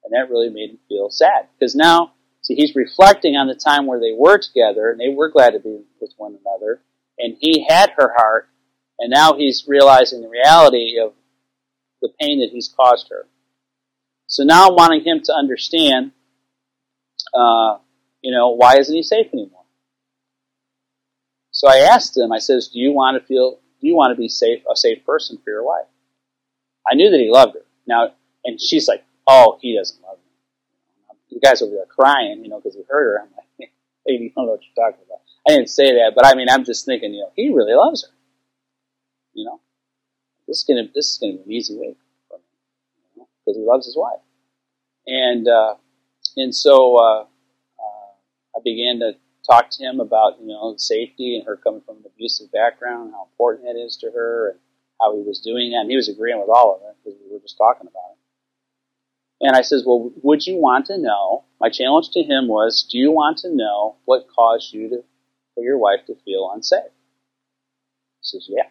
And 0.03 0.13
that 0.13 0.29
really 0.29 0.49
made 0.49 0.71
him 0.71 0.79
feel 0.87 1.09
sad. 1.09 1.47
Because 1.57 1.75
now, 1.75 2.13
see, 2.49 2.55
he's 2.55 2.75
reflecting 2.75 3.35
on 3.35 3.47
the 3.47 3.55
time 3.55 3.85
where 3.85 3.99
they 3.99 4.13
were 4.15 4.39
together 4.39 4.89
and 4.89 4.99
they 4.99 5.09
were 5.09 5.29
glad 5.29 5.51
to 5.51 5.59
be 5.59 5.81
with 6.01 6.11
one 6.17 6.37
another. 6.45 6.81
And 7.17 7.37
he 7.39 7.65
had 7.67 7.91
her 7.97 8.13
heart. 8.15 8.49
And 8.97 9.11
now 9.11 9.37
he's 9.37 9.65
realizing 9.67 10.21
the 10.21 10.29
reality 10.29 10.97
of 11.01 11.13
the 12.01 12.09
pain 12.19 12.39
that 12.39 12.49
he's 12.51 12.73
caused 12.75 13.09
her. 13.09 13.27
So 14.27 14.43
now 14.43 14.67
I'm 14.67 14.75
wanting 14.75 15.03
him 15.03 15.21
to 15.23 15.33
understand, 15.33 16.11
uh, 17.33 17.77
you 18.21 18.35
know, 18.35 18.49
why 18.49 18.77
isn't 18.77 18.93
he 18.93 19.03
safe 19.03 19.27
anymore? 19.31 19.63
So 21.51 21.67
I 21.67 21.77
asked 21.77 22.17
him, 22.17 22.31
I 22.31 22.39
says, 22.39 22.69
do 22.69 22.79
you 22.79 22.91
want 22.91 23.21
to 23.21 23.25
feel, 23.25 23.59
do 23.81 23.87
you 23.87 23.95
want 23.95 24.11
to 24.11 24.19
be 24.19 24.29
safe, 24.29 24.63
a 24.71 24.75
safe 24.75 25.05
person 25.05 25.37
for 25.43 25.49
your 25.49 25.65
wife? 25.65 25.87
I 26.89 26.95
knew 26.95 27.09
that 27.09 27.19
he 27.19 27.29
loved 27.29 27.55
her. 27.55 27.65
Now, 27.87 28.13
and 28.43 28.59
she's 28.61 28.87
like, 28.87 29.03
oh, 29.27 29.57
he 29.61 29.77
doesn't 29.77 30.01
love 30.03 30.08
You 31.39 31.49
guys 31.49 31.61
over 31.61 31.73
there 31.73 31.85
crying, 31.85 32.43
you 32.43 32.49
know, 32.49 32.59
because 32.59 32.75
you 32.75 32.83
heard 32.89 33.13
her. 33.13 33.21
I'm 33.21 33.31
like, 33.31 33.71
hey, 34.05 34.13
you 34.13 34.31
don't 34.35 34.45
know 34.45 34.51
what 34.51 34.59
you're 34.61 34.85
talking 34.85 35.05
about. 35.05 35.21
I 35.47 35.55
didn't 35.55 35.69
say 35.69 35.93
that, 35.93 36.11
but 36.13 36.25
I 36.25 36.35
mean, 36.35 36.49
I'm 36.49 36.65
just 36.65 36.85
thinking, 36.85 37.13
you 37.13 37.21
know, 37.21 37.31
he 37.33 37.49
really 37.49 37.73
loves 37.73 38.03
her. 38.03 38.13
You 39.33 39.45
know, 39.45 39.61
this 40.47 40.57
is 40.57 40.63
gonna 40.65 40.89
this 40.93 41.11
is 41.13 41.17
gonna 41.17 41.37
be 41.37 41.43
an 41.43 41.51
easy 41.51 41.77
week 41.77 41.97
for 42.27 42.39
me, 42.39 42.43
you 43.15 43.21
know, 43.21 43.27
because 43.45 43.57
he 43.57 43.63
loves 43.63 43.85
his 43.85 43.95
wife. 43.95 44.19
And 45.07 45.47
uh, 45.47 45.75
and 46.35 46.53
so 46.53 46.97
uh, 46.97 47.21
uh, 47.21 48.11
I 48.57 48.59
began 48.61 48.99
to 48.99 49.13
talk 49.49 49.69
to 49.71 49.83
him 49.83 50.01
about 50.01 50.41
you 50.41 50.47
know 50.47 50.75
safety 50.75 51.37
and 51.37 51.47
her 51.47 51.55
coming 51.55 51.81
from 51.85 51.97
an 51.97 52.03
abusive 52.05 52.51
background, 52.51 53.13
how 53.13 53.29
important 53.31 53.63
that 53.63 53.79
is 53.79 53.95
to 54.01 54.11
her, 54.11 54.49
and 54.49 54.59
how 54.99 55.15
he 55.15 55.23
was 55.23 55.39
doing 55.39 55.71
that. 55.71 55.87
And 55.87 55.89
he 55.89 55.95
was 55.95 56.09
agreeing 56.09 56.39
with 56.39 56.49
all 56.49 56.75
of 56.75 56.81
it 56.81 56.97
because 57.01 57.17
we 57.23 57.31
were 57.31 57.39
just 57.39 57.57
talking 57.57 57.87
about 57.87 58.11
it. 58.11 58.18
And 59.41 59.55
I 59.55 59.61
says, 59.61 59.83
well, 59.85 60.11
would 60.21 60.45
you 60.45 60.57
want 60.57 60.87
to 60.87 60.97
know? 60.97 61.45
My 61.61 61.69
challenge 61.69 62.09
to 62.11 62.23
him 62.23 62.47
was, 62.47 62.87
do 62.89 62.97
you 62.97 63.11
want 63.11 63.37
to 63.39 63.55
know 63.55 63.95
what 64.05 64.27
caused 64.35 64.73
you 64.73 64.89
to, 64.89 65.03
for 65.55 65.63
your 65.63 65.77
wife 65.77 66.05
to 66.07 66.15
feel 66.25 66.51
unsafe? 66.53 66.91
He 68.21 68.23
says, 68.23 68.49
yeah. 68.49 68.69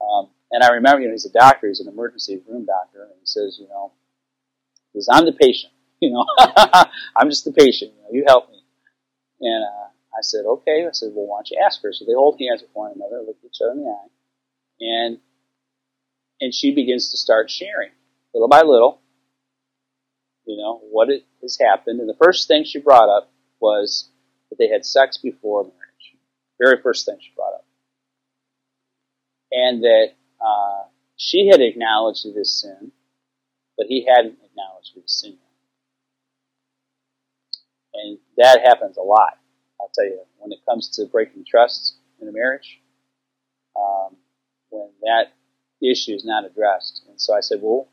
Um, 0.00 0.30
and 0.52 0.62
I 0.62 0.74
remember, 0.74 1.00
you 1.00 1.08
know, 1.08 1.14
he's 1.14 1.26
a 1.26 1.32
doctor, 1.32 1.68
he's 1.68 1.80
an 1.80 1.88
emergency 1.88 2.40
room 2.48 2.64
doctor, 2.64 3.02
and 3.02 3.12
he 3.18 3.26
says, 3.26 3.58
you 3.60 3.68
know, 3.68 3.92
because 4.92 5.08
I'm 5.10 5.24
the 5.24 5.32
patient, 5.32 5.72
you 6.00 6.10
know, 6.10 6.24
I'm 7.16 7.28
just 7.28 7.44
the 7.44 7.52
patient, 7.52 7.92
you 7.96 8.02
know, 8.02 8.08
you 8.12 8.24
help 8.26 8.50
me. 8.50 8.62
And 9.40 9.64
uh, 9.64 9.88
I 10.16 10.20
said, 10.20 10.44
okay. 10.46 10.86
I 10.86 10.92
said, 10.92 11.10
well, 11.14 11.26
why 11.26 11.38
don't 11.38 11.50
you 11.50 11.58
ask 11.64 11.82
her? 11.82 11.92
So 11.92 12.04
they 12.04 12.12
hold 12.12 12.40
hands 12.40 12.62
with 12.62 12.70
one 12.72 12.92
another, 12.94 13.22
look 13.26 13.36
each 13.44 13.58
other 13.60 13.72
in 13.72 13.84
the 13.84 13.90
eye, 13.90 14.08
and 14.80 15.18
and 16.40 16.54
she 16.54 16.74
begins 16.74 17.10
to 17.10 17.16
start 17.16 17.50
sharing 17.50 17.90
little 18.34 18.48
by 18.48 18.62
little, 18.62 19.00
you 20.44 20.56
know, 20.56 20.80
what 20.90 21.10
it 21.10 21.24
has 21.42 21.58
happened. 21.60 22.00
And 22.00 22.08
the 22.08 22.16
first 22.22 22.48
thing 22.48 22.64
she 22.64 22.80
brought 22.80 23.08
up 23.08 23.30
was 23.60 24.08
that 24.50 24.56
they 24.58 24.68
had 24.68 24.84
sex 24.84 25.18
before 25.18 25.62
marriage. 25.64 26.16
Very 26.60 26.80
first 26.82 27.06
thing 27.06 27.16
she 27.20 27.32
brought 27.36 27.54
up. 27.54 27.64
And 29.50 29.82
that 29.82 30.08
uh, 30.40 30.84
she 31.16 31.48
had 31.48 31.60
acknowledged 31.60 32.26
this 32.34 32.60
sin, 32.60 32.92
but 33.76 33.86
he 33.86 34.06
hadn't 34.08 34.38
acknowledged 34.44 34.96
as 34.96 35.12
sin 35.20 35.36
And 37.94 38.18
that 38.36 38.60
happens 38.64 38.96
a 38.96 39.02
lot. 39.02 39.38
I'll 39.80 39.90
tell 39.94 40.04
you, 40.04 40.20
when 40.38 40.52
it 40.52 40.58
comes 40.68 40.88
to 40.96 41.06
breaking 41.06 41.44
trust 41.48 41.96
in 42.20 42.28
a 42.28 42.32
marriage, 42.32 42.80
um, 43.76 44.16
when 44.70 44.88
that 45.02 45.32
issue 45.82 46.14
is 46.14 46.24
not 46.24 46.44
addressed. 46.44 47.02
And 47.08 47.20
so 47.20 47.34
I 47.34 47.40
said, 47.40 47.58
well, 47.60 47.88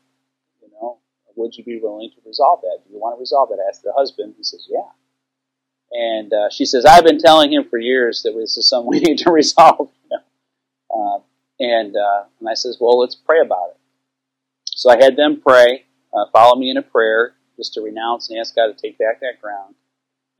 would 1.40 1.56
you 1.56 1.64
be 1.64 1.80
willing 1.82 2.10
to 2.10 2.16
resolve 2.26 2.60
that? 2.62 2.78
Do 2.86 2.92
you 2.92 3.00
want 3.00 3.16
to 3.16 3.20
resolve 3.20 3.48
that? 3.48 3.58
I 3.64 3.68
asked 3.68 3.82
the 3.82 3.92
husband. 3.96 4.34
He 4.36 4.44
says, 4.44 4.66
yeah. 4.68 4.90
And 5.92 6.32
uh, 6.32 6.50
she 6.50 6.66
says, 6.66 6.84
I've 6.84 7.04
been 7.04 7.18
telling 7.18 7.52
him 7.52 7.64
for 7.68 7.78
years 7.78 8.22
that 8.22 8.32
this 8.36 8.56
is 8.56 8.68
something 8.68 8.90
we 8.90 9.00
need 9.00 9.18
to 9.18 9.32
resolve. 9.32 9.90
Uh, 10.94 11.18
and 11.58 11.96
uh, 11.96 12.24
and 12.38 12.48
I 12.48 12.54
says, 12.54 12.78
well, 12.80 12.98
let's 12.98 13.14
pray 13.14 13.40
about 13.40 13.70
it. 13.70 13.76
So 14.66 14.90
I 14.90 14.96
had 14.96 15.16
them 15.16 15.40
pray, 15.40 15.84
uh, 16.14 16.24
follow 16.32 16.58
me 16.58 16.70
in 16.70 16.76
a 16.76 16.82
prayer, 16.82 17.34
just 17.56 17.74
to 17.74 17.82
renounce 17.82 18.30
and 18.30 18.38
ask 18.38 18.54
God 18.56 18.68
to 18.68 18.74
take 18.74 18.98
back 18.98 19.20
that 19.20 19.40
ground. 19.40 19.74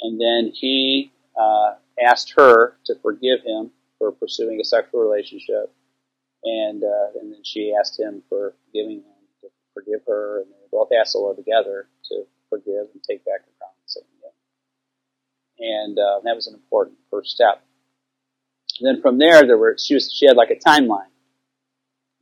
And 0.01 0.21
then 0.21 0.53
he 0.55 1.13
uh, 1.39 1.75
asked 2.03 2.33
her 2.37 2.77
to 2.87 2.95
forgive 3.03 3.41
him 3.45 3.71
for 3.99 4.13
pursuing 4.13 4.61
a 4.61 4.65
sexual 4.65 5.01
relationship, 5.01 5.73
and 6.43 6.83
uh, 6.83 7.21
and 7.21 7.33
then 7.33 7.43
she 7.45 7.75
asked 7.79 8.01
him 8.01 8.23
for 8.29 8.55
forgiving 8.67 9.03
Lord 11.15 11.37
together 11.37 11.89
to 12.11 12.25
forgive 12.49 12.89
and 12.93 13.03
take 13.03 13.25
back 13.25 13.47
the 13.47 13.53
crown 13.59 13.73
and 13.77 13.87
say 13.87 14.01
And 15.59 15.99
uh, 15.99 16.21
that 16.25 16.35
was 16.35 16.47
an 16.47 16.55
important 16.55 16.99
first 17.11 17.31
step. 17.31 17.63
And 18.81 18.89
then 18.89 19.03
from 19.03 19.19
there, 19.19 19.47
there 19.47 19.59
were 19.59 19.77
she 19.79 19.95
was 19.95 20.13
she 20.13 20.27
had 20.27 20.37
like 20.37 20.51
a 20.51 20.57
timeline, 20.57 21.13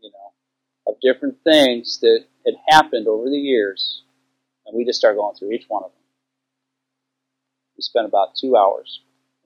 you 0.00 0.10
know, 0.10 0.92
of 0.92 1.00
different 1.00 1.38
things 1.44 2.00
that 2.00 2.24
had 2.44 2.54
happened 2.68 3.06
over 3.06 3.30
the 3.30 3.38
years, 3.38 4.02
and 4.66 4.76
we 4.76 4.84
just 4.84 4.98
started 4.98 5.16
going 5.16 5.36
through 5.36 5.52
each 5.52 5.66
one 5.68 5.84
of 5.84 5.90
them. 5.90 6.02
We 7.76 7.82
spent 7.82 8.06
about 8.06 8.34
two 8.34 8.56
hours. 8.56 9.00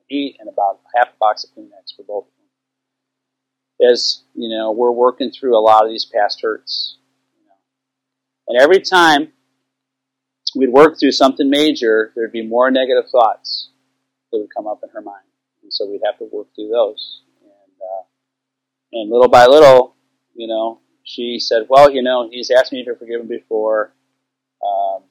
He 0.09 0.37
and 0.41 0.49
about 0.49 0.81
half 0.97 1.09
a 1.09 1.17
box 1.19 1.45
of 1.45 1.51
Kleenex 1.51 1.95
for 1.97 2.03
both 2.03 2.25
of 2.25 2.31
them. 3.79 3.91
As 3.93 4.23
you 4.35 4.49
know, 4.49 4.73
we're 4.73 4.91
working 4.91 5.31
through 5.31 5.57
a 5.57 5.61
lot 5.61 5.85
of 5.85 5.91
these 5.91 6.07
past 6.07 6.41
hurts. 6.43 6.97
And 8.53 8.61
every 8.61 8.81
time 8.81 9.33
we'd 10.55 10.69
work 10.69 11.01
through 11.01 11.13
something 11.13 11.49
major, 11.49 12.13
there'd 12.15 12.33
be 12.33 12.47
more 12.47 12.71
negative 12.71 13.11
thoughts 13.11 13.71
that 14.31 14.37
would 14.37 14.55
come 14.55 14.67
up 14.67 14.81
in 14.83 14.91
her 14.91 15.01
mind, 15.01 15.25
and 15.63 15.73
so 15.73 15.89
we'd 15.89 16.03
have 16.05 16.19
to 16.19 16.29
work 16.31 16.49
through 16.55 16.69
those. 16.69 17.23
And 17.41 17.73
uh, 17.81 18.05
and 18.93 19.11
little 19.11 19.31
by 19.31 19.47
little, 19.47 19.97
you 20.35 20.49
know, 20.49 20.81
she 21.03 21.39
said, 21.39 21.63
"Well, 21.71 21.91
you 21.91 22.03
know, 22.03 22.29
he's 22.31 22.51
asked 22.51 22.73
me 22.73 22.85
to 22.85 22.95
forgive 22.95 23.23
him 23.23 23.27
before, 23.27 23.95
um, 24.63 25.05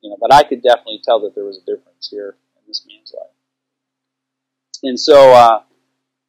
you 0.00 0.10
know, 0.10 0.16
but 0.20 0.32
I 0.32 0.44
could 0.44 0.62
definitely 0.62 1.00
tell 1.02 1.18
that 1.22 1.34
there 1.34 1.44
was 1.44 1.58
a 1.58 1.66
difference 1.66 2.08
here 2.08 2.36
in 2.56 2.62
this 2.68 2.86
man's 2.86 3.12
life." 3.18 3.34
And 4.84 5.00
so, 5.00 5.32
uh, 5.32 5.62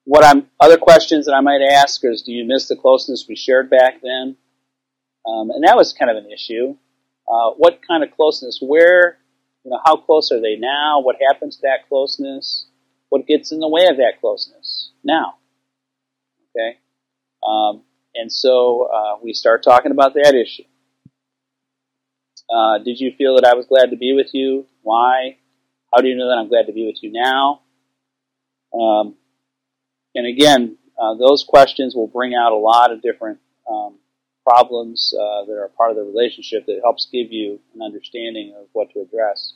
what 0.06 0.26
I'm 0.26 0.50
other 0.60 0.78
questions 0.78 1.28
that 1.28 1.36
I 1.36 1.42
might 1.42 1.62
ask 1.62 2.04
is, 2.04 2.24
"Do 2.24 2.32
you 2.32 2.46
miss 2.46 2.68
the 2.68 2.76
closeness 2.76 3.28
we 3.30 3.36
shared 3.36 3.70
back 3.70 4.02
then?" 4.02 4.38
Um, 5.28 5.50
and 5.50 5.64
that 5.64 5.76
was 5.76 5.94
kind 5.94 6.12
of 6.12 6.18
an 6.18 6.32
issue. 6.32 6.76
Uh, 7.28 7.52
what 7.58 7.80
kind 7.88 8.04
of 8.04 8.12
closeness? 8.16 8.60
Where, 8.62 9.18
you 9.64 9.72
know, 9.72 9.80
how 9.84 9.98
close 9.98 10.32
are 10.32 10.40
they 10.40 10.56
now? 10.58 11.02
What 11.02 11.18
happens 11.32 11.56
to 11.58 11.62
that 11.64 11.88
closeness? 11.90 12.68
What 13.10 13.26
gets 13.28 13.52
in 13.52 13.60
the 13.60 13.70
way 13.70 13.88
of 13.90 13.98
that 13.98 14.20
closeness 14.22 14.92
now? 15.04 15.36
Okay, 16.56 16.78
um, 17.48 17.82
and 18.14 18.32
so 18.32 18.88
uh, 18.94 19.18
we 19.22 19.34
start 19.34 19.64
talking 19.64 19.92
about 19.92 20.14
that 20.14 20.36
issue. 20.36 20.64
Uh, 22.50 22.78
did 22.80 23.00
you 23.00 23.12
feel 23.18 23.36
that 23.36 23.46
I 23.46 23.56
was 23.56 23.66
glad 23.66 23.90
to 23.90 23.98
be 23.98 24.14
with 24.14 24.34
you? 24.34 24.66
Why? 24.82 25.38
How 25.94 26.02
do 26.02 26.08
you 26.08 26.16
know 26.16 26.28
that 26.28 26.38
I'm 26.38 26.48
glad 26.48 26.68
to 26.68 26.74
be 26.74 26.86
with 26.86 27.02
you 27.02 27.12
now? 27.12 27.62
Um, 28.78 29.16
and 30.14 30.28
again, 30.28 30.78
uh, 31.02 31.16
those 31.16 31.44
questions 31.44 31.96
will 31.96 32.08
bring 32.08 32.34
out 32.36 32.52
a 32.52 32.58
lot 32.58 32.92
of 32.92 33.02
different 33.02 33.40
um, 33.70 33.98
problems 34.46 35.14
uh, 35.14 35.46
that 35.46 35.54
are 35.54 35.72
part 35.78 35.92
of 35.92 35.98
the 35.98 36.04
relationship 36.04 36.66
that 36.68 36.80
helps 36.84 37.08
give 37.12 37.32
you 37.32 37.60
an 37.74 37.82
understanding 37.82 38.54
of 38.58 38.68
what 38.74 38.92
to 38.92 39.02
address. 39.02 39.54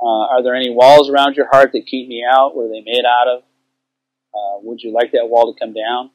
Uh, 0.00 0.26
are 0.30 0.42
there 0.42 0.54
any 0.54 0.70
walls 0.70 1.10
around 1.10 1.34
your 1.34 1.48
heart 1.48 1.72
that 1.72 1.86
keep 1.86 2.08
me 2.08 2.22
out? 2.24 2.54
What 2.54 2.66
are 2.66 2.68
they 2.68 2.82
made 2.84 3.04
out 3.04 3.28
of? 3.28 3.42
Uh, 4.34 4.60
would 4.62 4.80
you 4.80 4.92
like 4.92 5.12
that 5.12 5.28
wall 5.28 5.52
to 5.52 5.58
come 5.58 5.72
down? 5.72 6.10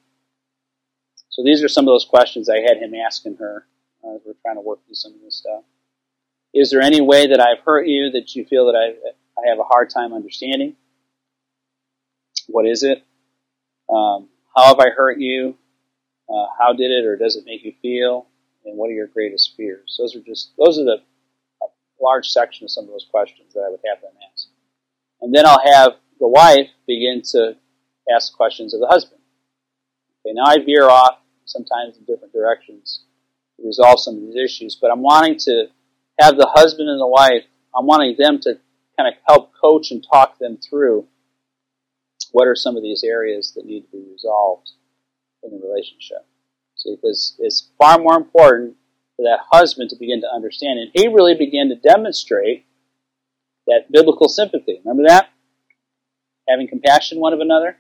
So 1.30 1.44
these 1.44 1.64
are 1.64 1.68
some 1.68 1.84
of 1.84 1.92
those 1.92 2.06
questions 2.06 2.48
I 2.48 2.60
had 2.60 2.78
him 2.78 2.94
asking 2.94 3.38
her 3.38 3.66
as 4.06 4.22
we're 4.26 4.36
trying 4.42 4.56
to 4.56 4.62
work 4.62 4.86
through 4.86 4.96
some 4.96 5.14
of 5.14 5.22
this 5.22 5.38
stuff. 5.38 5.64
Is 6.54 6.70
there 6.70 6.82
any 6.82 7.02
way 7.02 7.28
that 7.28 7.40
I've 7.40 7.64
hurt 7.66 7.88
you 7.88 8.12
that 8.12 8.36
you 8.36 8.46
feel 8.46 8.68
that 8.68 8.76
I, 8.76 9.42
I 9.42 9.50
have 9.50 9.60
a 9.60 9.64
hard 9.64 9.90
time 9.90 10.14
understanding? 10.14 10.76
What 12.48 12.68
is 12.68 12.84
it? 12.84 13.04
Um, 13.90 14.30
how 14.56 14.68
have 14.68 14.80
I 14.80 14.90
hurt 14.96 15.20
you? 15.20 15.58
Uh, 16.34 16.48
how 16.60 16.74
did 16.74 16.90
it 16.90 17.06
or 17.06 17.16
does 17.16 17.36
it 17.36 17.46
make 17.46 17.64
you 17.64 17.74
feel? 17.82 18.28
And 18.66 18.78
what 18.78 18.90
are 18.90 18.94
your 18.94 19.08
greatest 19.08 19.54
fears? 19.56 19.96
Those 20.00 20.16
are 20.16 20.22
just 20.22 20.54
those 20.58 20.80
are 20.80 20.86
the 20.86 20.98
large 22.02 22.28
section 22.28 22.66
of 22.66 22.72
some 22.72 22.86
of 22.86 22.90
those 22.90 23.08
questions 23.10 23.54
that 23.54 23.62
I 23.62 23.70
would 23.70 23.80
have 23.88 24.02
them 24.02 24.12
ask. 24.32 24.48
And 25.22 25.34
then 25.34 25.46
I'll 25.46 25.62
have 25.66 25.94
the 26.20 26.28
wife 26.28 26.70
begin 26.88 27.22
to 27.32 27.56
ask 28.14 28.36
questions 28.36 28.74
of 28.74 28.80
the 28.80 28.88
husband. 28.88 29.22
Okay, 30.26 30.34
now 30.34 30.46
I 30.46 30.58
veer 30.64 30.90
off 30.90 31.20
sometimes 31.46 31.98
in 31.98 32.06
different 32.06 32.34
directions 32.34 33.04
to 33.58 33.66
resolve 33.66 34.00
some 34.00 34.16
of 34.16 34.22
these 34.22 34.36
issues, 34.36 34.78
but 34.82 34.92
I'm 34.92 35.02
wanting 35.02 35.38
to 35.40 35.68
have 36.20 36.38
the 36.38 36.50
husband 36.54 36.90
and 36.90 37.00
the 37.00 37.08
wife, 37.08 37.44
I'm 37.76 37.86
wanting 37.86 38.16
them 38.18 38.40
to 38.42 38.60
kind 38.98 39.08
of 39.08 39.14
help 39.28 39.52
coach 39.60 39.92
and 39.92 40.06
talk 40.12 40.40
them 40.40 40.58
through 40.58 41.08
what 42.32 42.48
are 42.48 42.56
some 42.56 42.76
of 42.76 42.84
these 42.84 43.04
areas 43.04 43.54
that 43.56 43.66
need 43.66 43.82
to 43.82 43.92
be 43.92 44.04
resolved 44.12 44.72
in 45.44 45.52
the 45.52 45.66
relationship. 45.66 46.26
See, 46.76 46.96
because 46.96 47.36
it's 47.40 47.70
far 47.78 48.00
more 48.00 48.18
important 48.18 48.76
for 49.16 49.24
that 49.24 49.40
husband 49.52 49.90
to 49.90 49.96
begin 49.96 50.22
to 50.22 50.28
understand. 50.34 50.80
And 50.80 50.92
he 50.94 51.08
really 51.08 51.36
began 51.36 51.70
to 51.70 51.76
demonstrate 51.76 52.66
that 53.68 53.92
biblical 53.92 54.28
sympathy. 54.28 54.82
Remember 54.84 55.08
that? 55.08 55.30
Having 56.50 56.68
compassion 56.70 57.20
one 57.20 57.34
of 57.34 57.40
another. 57.40 57.78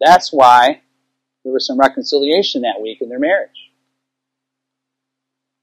That's 0.00 0.32
why 0.32 0.82
there 1.44 1.52
was 1.52 1.66
some 1.66 1.78
reconciliation 1.78 2.62
that 2.62 2.80
week 2.80 2.98
in 3.00 3.08
their 3.08 3.18
marriage. 3.18 3.70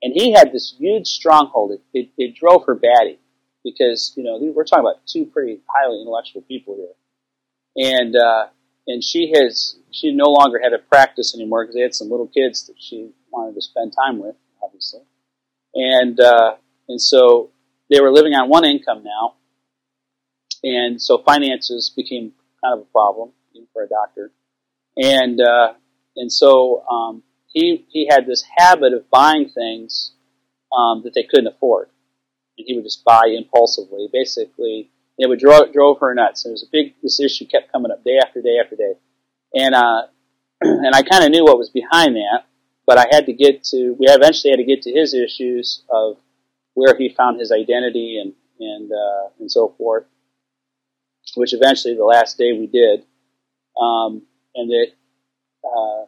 And 0.02 0.14
he 0.14 0.32
had 0.32 0.52
this 0.52 0.76
huge 0.78 1.08
stronghold. 1.08 1.72
It, 1.72 1.82
it, 1.94 2.10
it 2.18 2.36
drove 2.36 2.66
her 2.66 2.76
batty 2.76 3.20
because, 3.64 4.14
you 4.16 4.24
know, 4.24 4.38
we're 4.54 4.64
talking 4.64 4.86
about 4.86 5.08
two 5.08 5.26
pretty 5.26 5.62
highly 5.68 6.02
intellectual 6.02 6.42
people 6.42 6.76
here 6.76 6.94
and 7.78 8.16
uh, 8.16 8.48
and 8.88 9.04
she 9.04 9.32
has 9.36 9.76
she 9.92 10.12
no 10.12 10.26
longer 10.26 10.60
had 10.62 10.74
a 10.74 10.80
practice 10.80 11.36
anymore 11.36 11.64
because 11.64 11.76
they 11.76 11.82
had 11.82 11.96
some 11.96 12.10
little 12.10 12.28
kids 12.28 12.68
that 12.68 12.76
she 12.78 13.12
wanted 13.32 13.56
to 13.56 13.62
spend 13.62 13.94
time 13.94 14.20
with, 14.20 14.36
obviously, 14.64 15.02
and 15.76 16.20
uh, 16.20 16.56
and 16.90 17.02
so 17.02 17.52
they 17.90 18.02
were 18.02 18.12
living 18.12 18.34
on 18.34 18.50
one 18.50 18.66
income 18.66 19.04
now, 19.04 19.36
and 20.64 21.02
so 21.02 21.20
finances 21.20 21.94
became 21.96 22.34
kind 22.64 22.74
of 22.74 22.80
a 22.82 22.92
problem 22.92 23.32
even 23.54 23.68
for 23.72 23.84
a 23.84 23.88
doctor, 23.88 24.32
and 24.98 25.40
uh, 25.40 25.74
and 26.16 26.32
so 26.32 26.84
um, 26.90 27.24
he 27.48 27.86
he 27.90 28.08
had 28.10 28.26
this 28.26 28.44
habit 28.58 28.94
of 28.94 29.10
buying 29.12 29.50
things 29.50 30.14
um, 30.76 31.04
that 31.04 31.14
they 31.14 31.24
couldn't 31.24 31.48
afford, 31.48 31.90
and 32.58 32.66
he 32.68 32.76
would 32.76 32.86
just 32.86 33.04
buy 33.06 33.24
impulsively, 33.38 34.10
basically 34.12 34.90
it 35.18 35.28
would 35.28 35.40
drove, 35.40 35.74
drove 35.74 36.00
her 36.00 36.14
nuts. 36.14 36.46
It 36.46 36.52
was 36.52 36.64
a 36.64 36.72
big. 36.72 36.94
This 37.02 37.20
issue 37.20 37.46
kept 37.46 37.72
coming 37.72 37.92
up 37.92 38.04
day 38.04 38.20
after 38.24 38.42
day 38.42 38.58
after 38.64 38.76
day, 38.76 38.94
and 39.54 39.74
uh, 39.74 40.04
and 40.62 40.94
I 40.94 41.02
kind 41.02 41.24
of 41.24 41.32
knew 41.32 41.44
what 41.44 41.58
was 41.58 41.70
behind 41.70 42.16
that, 42.16 42.46
but 42.86 42.98
I 42.98 43.06
had 43.10 43.26
to 43.26 43.34
get 43.34 43.64
to. 43.66 43.96
We 44.00 44.08
eventually 44.08 44.52
had 44.52 44.58
to 44.58 44.64
get 44.64 44.84
to 44.84 44.92
his 44.92 45.14
issues 45.14 45.84
of 45.90 46.18
where 46.76 46.96
he 46.96 47.10
found 47.10 47.40
his 47.40 47.52
identity 47.52 48.20
and 48.22 48.34
and 48.60 48.92
uh, 48.92 49.30
and 49.40 49.52
so 49.52 49.74
forth, 49.78 50.06
which 51.36 51.54
eventually 51.54 51.96
the 51.96 52.06
last 52.06 52.38
day 52.38 52.54
we 52.54 52.68
did, 52.68 53.04
um, 53.82 54.22
and 54.54 54.70
that 54.70 54.88
uh, 55.66 56.06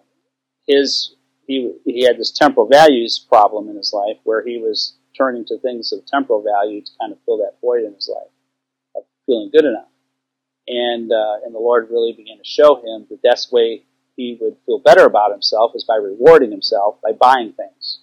his 0.67 1.15
he 1.47 1.73
he 1.83 2.05
had 2.05 2.19
this 2.19 2.31
temporal 2.31 2.67
values 2.67 3.25
problem 3.27 3.69
in 3.69 3.75
his 3.75 3.91
life 3.91 4.17
where 4.23 4.45
he 4.45 4.59
was 4.59 4.93
turning 5.17 5.45
to 5.45 5.57
things 5.57 5.91
of 5.91 6.05
temporal 6.05 6.43
value 6.43 6.81
to 6.81 6.91
kind 7.01 7.11
of 7.11 7.17
fill 7.25 7.37
that 7.37 7.57
void 7.59 7.83
in 7.83 7.93
his 7.95 8.07
life 8.07 8.29
feeling 9.29 9.51
good 9.53 9.65
enough. 9.65 9.87
And, 10.67 11.11
uh, 11.11 11.45
and 11.45 11.53
the 11.53 11.59
Lord 11.59 11.89
really 11.89 12.13
began 12.13 12.37
to 12.37 12.43
show 12.43 12.77
him 12.77 13.05
the 13.09 13.19
best 13.21 13.51
way 13.51 13.83
he 14.15 14.37
would 14.41 14.57
feel 14.65 14.79
better 14.79 15.05
about 15.05 15.31
himself 15.31 15.71
is 15.75 15.85
by 15.85 15.95
rewarding 15.95 16.51
himself 16.51 16.95
by 17.01 17.11
buying 17.11 17.53
things. 17.53 18.01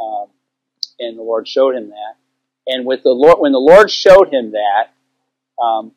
Um, 0.00 0.26
and 0.98 1.18
the 1.18 1.22
Lord 1.22 1.48
showed 1.48 1.74
him 1.74 1.90
that. 1.90 2.14
And 2.66 2.86
with 2.86 3.02
the 3.02 3.10
Lord, 3.10 3.38
when 3.40 3.52
the 3.52 3.58
Lord 3.58 3.90
showed 3.90 4.32
him 4.32 4.52
that, 4.52 4.92
um, 5.62 5.92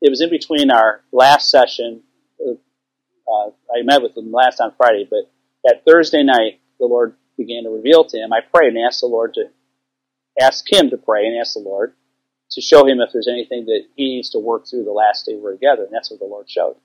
it 0.00 0.10
was 0.10 0.20
in 0.20 0.30
between 0.30 0.70
our 0.70 1.02
last 1.12 1.50
session. 1.50 2.02
Uh, 2.40 3.50
I 3.74 3.82
met 3.82 4.02
with 4.02 4.16
him 4.16 4.32
last 4.32 4.60
on 4.60 4.74
Friday, 4.76 5.06
but 5.08 5.30
that 5.64 5.82
Thursday 5.86 6.22
night, 6.22 6.60
the 6.78 6.86
Lord 6.86 7.14
began 7.36 7.64
to 7.64 7.70
reveal 7.70 8.04
to 8.04 8.18
him. 8.18 8.32
I 8.32 8.40
prayed 8.40 8.74
and 8.74 8.84
asked 8.84 9.00
the 9.00 9.06
Lord 9.06 9.34
to 9.34 9.44
ask 10.40 10.70
him 10.70 10.90
to 10.90 10.96
pray 10.96 11.26
and 11.26 11.38
ask 11.40 11.54
the 11.54 11.60
Lord 11.60 11.94
to 12.54 12.60
show 12.60 12.86
him 12.86 13.00
if 13.00 13.10
there's 13.12 13.28
anything 13.28 13.66
that 13.66 13.82
he 13.96 14.16
needs 14.16 14.30
to 14.30 14.38
work 14.38 14.66
through 14.66 14.84
the 14.84 14.92
last 14.92 15.26
day 15.26 15.34
we're 15.36 15.52
together. 15.52 15.84
And 15.84 15.92
that's 15.92 16.10
what 16.10 16.20
the 16.20 16.26
Lord 16.26 16.48
showed. 16.48 16.76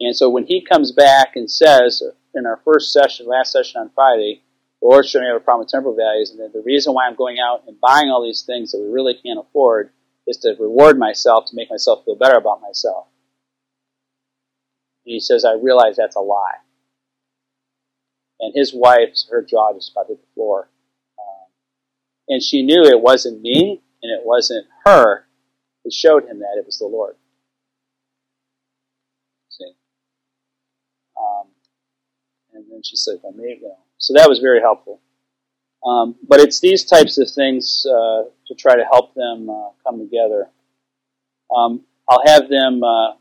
And 0.00 0.16
so 0.16 0.28
when 0.28 0.46
he 0.46 0.64
comes 0.64 0.92
back 0.92 1.36
and 1.36 1.50
says 1.50 2.02
in 2.34 2.46
our 2.46 2.60
first 2.64 2.92
session, 2.92 3.26
last 3.26 3.52
session 3.52 3.80
on 3.80 3.90
Friday, 3.94 4.42
the 4.80 4.88
Lord 4.88 5.06
showed 5.06 5.20
me 5.20 5.26
I 5.26 5.32
have 5.32 5.42
a 5.42 5.44
problem 5.44 5.64
with 5.64 5.70
temporal 5.70 5.94
values, 5.94 6.30
and 6.30 6.40
then 6.40 6.50
the 6.54 6.62
reason 6.62 6.94
why 6.94 7.06
I'm 7.06 7.16
going 7.16 7.36
out 7.38 7.64
and 7.66 7.78
buying 7.80 8.08
all 8.08 8.24
these 8.24 8.42
things 8.42 8.72
that 8.72 8.80
we 8.80 8.88
really 8.88 9.14
can't 9.14 9.38
afford 9.38 9.90
is 10.26 10.38
to 10.38 10.56
reward 10.58 10.98
myself, 10.98 11.44
to 11.46 11.56
make 11.56 11.70
myself 11.70 12.04
feel 12.04 12.16
better 12.16 12.38
about 12.38 12.62
myself. 12.62 13.06
He 15.04 15.20
says, 15.20 15.44
I 15.44 15.54
realize 15.54 15.96
that's 15.96 16.16
a 16.16 16.20
lie. 16.20 16.60
And 18.40 18.54
his 18.54 18.72
wife's, 18.72 19.28
her 19.30 19.42
jaw 19.42 19.74
just 19.74 19.92
about 19.92 20.06
hit 20.08 20.20
the 20.20 20.34
floor. 20.34 20.70
Um, 21.18 21.48
and 22.28 22.42
she 22.42 22.62
knew 22.62 22.84
it 22.84 23.02
wasn't 23.02 23.42
me, 23.42 23.82
and 24.02 24.10
it 24.10 24.24
wasn't 24.24 24.66
her 24.84 25.26
who 25.84 25.90
showed 25.90 26.24
him 26.24 26.40
that, 26.40 26.56
it 26.58 26.66
was 26.66 26.78
the 26.78 26.86
Lord. 26.86 27.16
See? 29.48 29.72
Um, 31.18 31.48
and 32.54 32.64
then 32.70 32.82
she 32.82 32.96
said, 32.96 33.18
well, 33.22 33.32
maybe, 33.32 33.60
you 33.62 33.68
know. 33.68 33.78
So 33.98 34.14
that 34.14 34.28
was 34.28 34.38
very 34.38 34.60
helpful. 34.60 35.00
Um, 35.84 36.16
but 36.26 36.40
it's 36.40 36.60
these 36.60 36.84
types 36.84 37.18
of 37.18 37.30
things 37.30 37.86
uh, 37.86 38.24
to 38.46 38.54
try 38.54 38.76
to 38.76 38.84
help 38.84 39.14
them 39.14 39.48
uh, 39.48 39.70
come 39.84 39.98
together. 39.98 40.48
Um, 41.54 41.82
I'll 42.08 42.22
have 42.26 42.48
them 42.48 42.82
uh, 42.82 43.12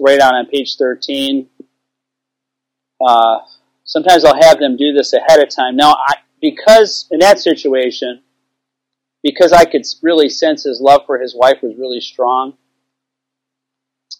right 0.00 0.18
down 0.18 0.34
on 0.34 0.46
page 0.46 0.76
13. 0.76 1.48
Uh, 3.00 3.38
sometimes 3.84 4.24
I'll 4.24 4.40
have 4.40 4.58
them 4.58 4.76
do 4.76 4.92
this 4.92 5.12
ahead 5.12 5.42
of 5.42 5.48
time. 5.50 5.76
Now, 5.76 5.92
I, 5.92 6.14
because 6.40 7.06
in 7.10 7.20
that 7.20 7.38
situation, 7.38 8.22
because 9.22 9.52
I 9.52 9.64
could 9.64 9.82
really 10.02 10.28
sense 10.28 10.64
his 10.64 10.80
love 10.80 11.02
for 11.06 11.18
his 11.18 11.34
wife 11.34 11.58
was 11.62 11.76
really 11.78 12.00
strong, 12.00 12.56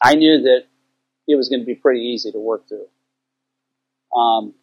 I 0.02 0.14
knew 0.14 0.42
that 0.42 0.64
it 1.28 1.36
was 1.36 1.48
going 1.48 1.60
to 1.60 1.66
be 1.66 1.74
pretty 1.74 2.00
easy 2.00 2.32
to 2.32 2.38
work 2.38 2.68
through. 2.68 2.86
Um, 4.16 4.54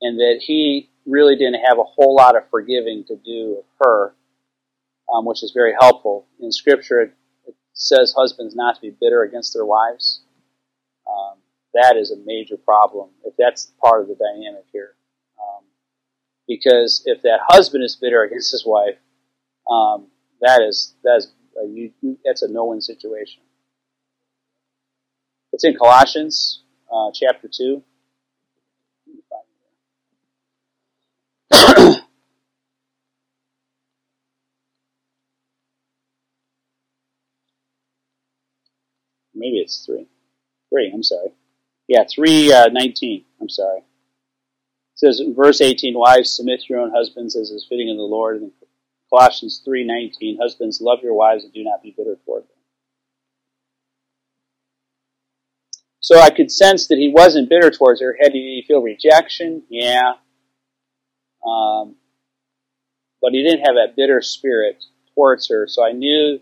and 0.00 0.18
that 0.18 0.40
he 0.40 0.90
really 1.06 1.36
didn't 1.36 1.62
have 1.66 1.78
a 1.78 1.84
whole 1.84 2.14
lot 2.14 2.36
of 2.36 2.48
forgiving 2.50 3.04
to 3.08 3.16
do 3.16 3.58
of 3.58 3.64
her, 3.80 4.14
um, 5.12 5.24
which 5.24 5.42
is 5.42 5.52
very 5.52 5.74
helpful. 5.78 6.26
In 6.40 6.52
Scripture, 6.52 7.00
it, 7.00 7.14
it, 7.46 7.54
says 7.76 8.14
husbands 8.16 8.54
not 8.54 8.76
to 8.76 8.80
be 8.80 8.90
bitter 9.00 9.24
against 9.24 9.52
their 9.52 9.64
wives. 9.64 10.22
Um, 11.10 11.38
that 11.74 11.96
is 11.96 12.12
a 12.12 12.16
major 12.24 12.56
problem 12.56 13.10
if 13.24 13.34
that's 13.36 13.72
part 13.82 14.02
of 14.02 14.08
the 14.08 14.14
dynamic 14.14 14.64
here. 14.72 14.94
Um, 15.40 15.64
because 16.46 17.02
if 17.04 17.22
that 17.22 17.40
husband 17.48 17.82
is 17.82 17.96
bitter 17.96 18.22
against 18.22 18.52
his 18.52 18.64
wife, 18.64 18.94
um, 19.70 20.08
that 20.40 20.62
is 20.62 20.94
that 21.04 21.16
is 21.18 21.32
a, 21.62 22.16
that's 22.24 22.42
a 22.42 22.48
no-win 22.48 22.80
situation. 22.80 23.42
It's 25.52 25.64
in 25.64 25.76
Colossians 25.76 26.62
uh, 26.92 27.10
chapter 27.14 27.48
two. 27.48 27.82
Maybe 39.34 39.58
it's 39.58 39.84
three. 39.84 40.06
Three, 40.70 40.90
I'm 40.92 41.02
sorry. 41.02 41.28
Yeah, 41.88 42.04
319. 42.12 43.20
Uh, 43.20 43.24
I'm 43.42 43.48
sorry. 43.48 43.78
It 43.78 43.84
says 44.96 45.20
in 45.20 45.34
verse 45.34 45.60
18, 45.60 45.96
Wives, 45.98 46.30
submit 46.30 46.68
your 46.68 46.80
own 46.80 46.90
husbands 46.90 47.36
as 47.36 47.50
is 47.50 47.66
fitting 47.68 47.88
in 47.88 47.96
the 47.96 48.02
Lord. 48.02 48.40
And 48.42 48.52
Colossians 49.10 49.62
3.19, 49.66 50.38
Husbands, 50.40 50.80
love 50.80 51.00
your 51.02 51.14
wives 51.14 51.44
and 51.44 51.52
do 51.52 51.62
not 51.62 51.82
be 51.82 51.94
bitter 51.96 52.16
toward 52.24 52.42
them. 52.42 52.48
So 56.00 56.18
I 56.18 56.30
could 56.30 56.50
sense 56.50 56.88
that 56.88 56.98
he 56.98 57.08
wasn't 57.08 57.48
bitter 57.48 57.70
towards 57.70 58.00
her. 58.02 58.16
Had 58.20 58.32
he 58.32 58.62
feel 58.68 58.82
rejection? 58.82 59.62
Yeah. 59.70 60.14
Um, 61.46 61.96
but 63.22 63.32
he 63.32 63.42
didn't 63.42 63.64
have 63.64 63.76
that 63.76 63.96
bitter 63.96 64.20
spirit 64.20 64.84
towards 65.14 65.48
her. 65.48 65.66
So 65.66 65.82
I 65.82 65.92
knew 65.92 66.40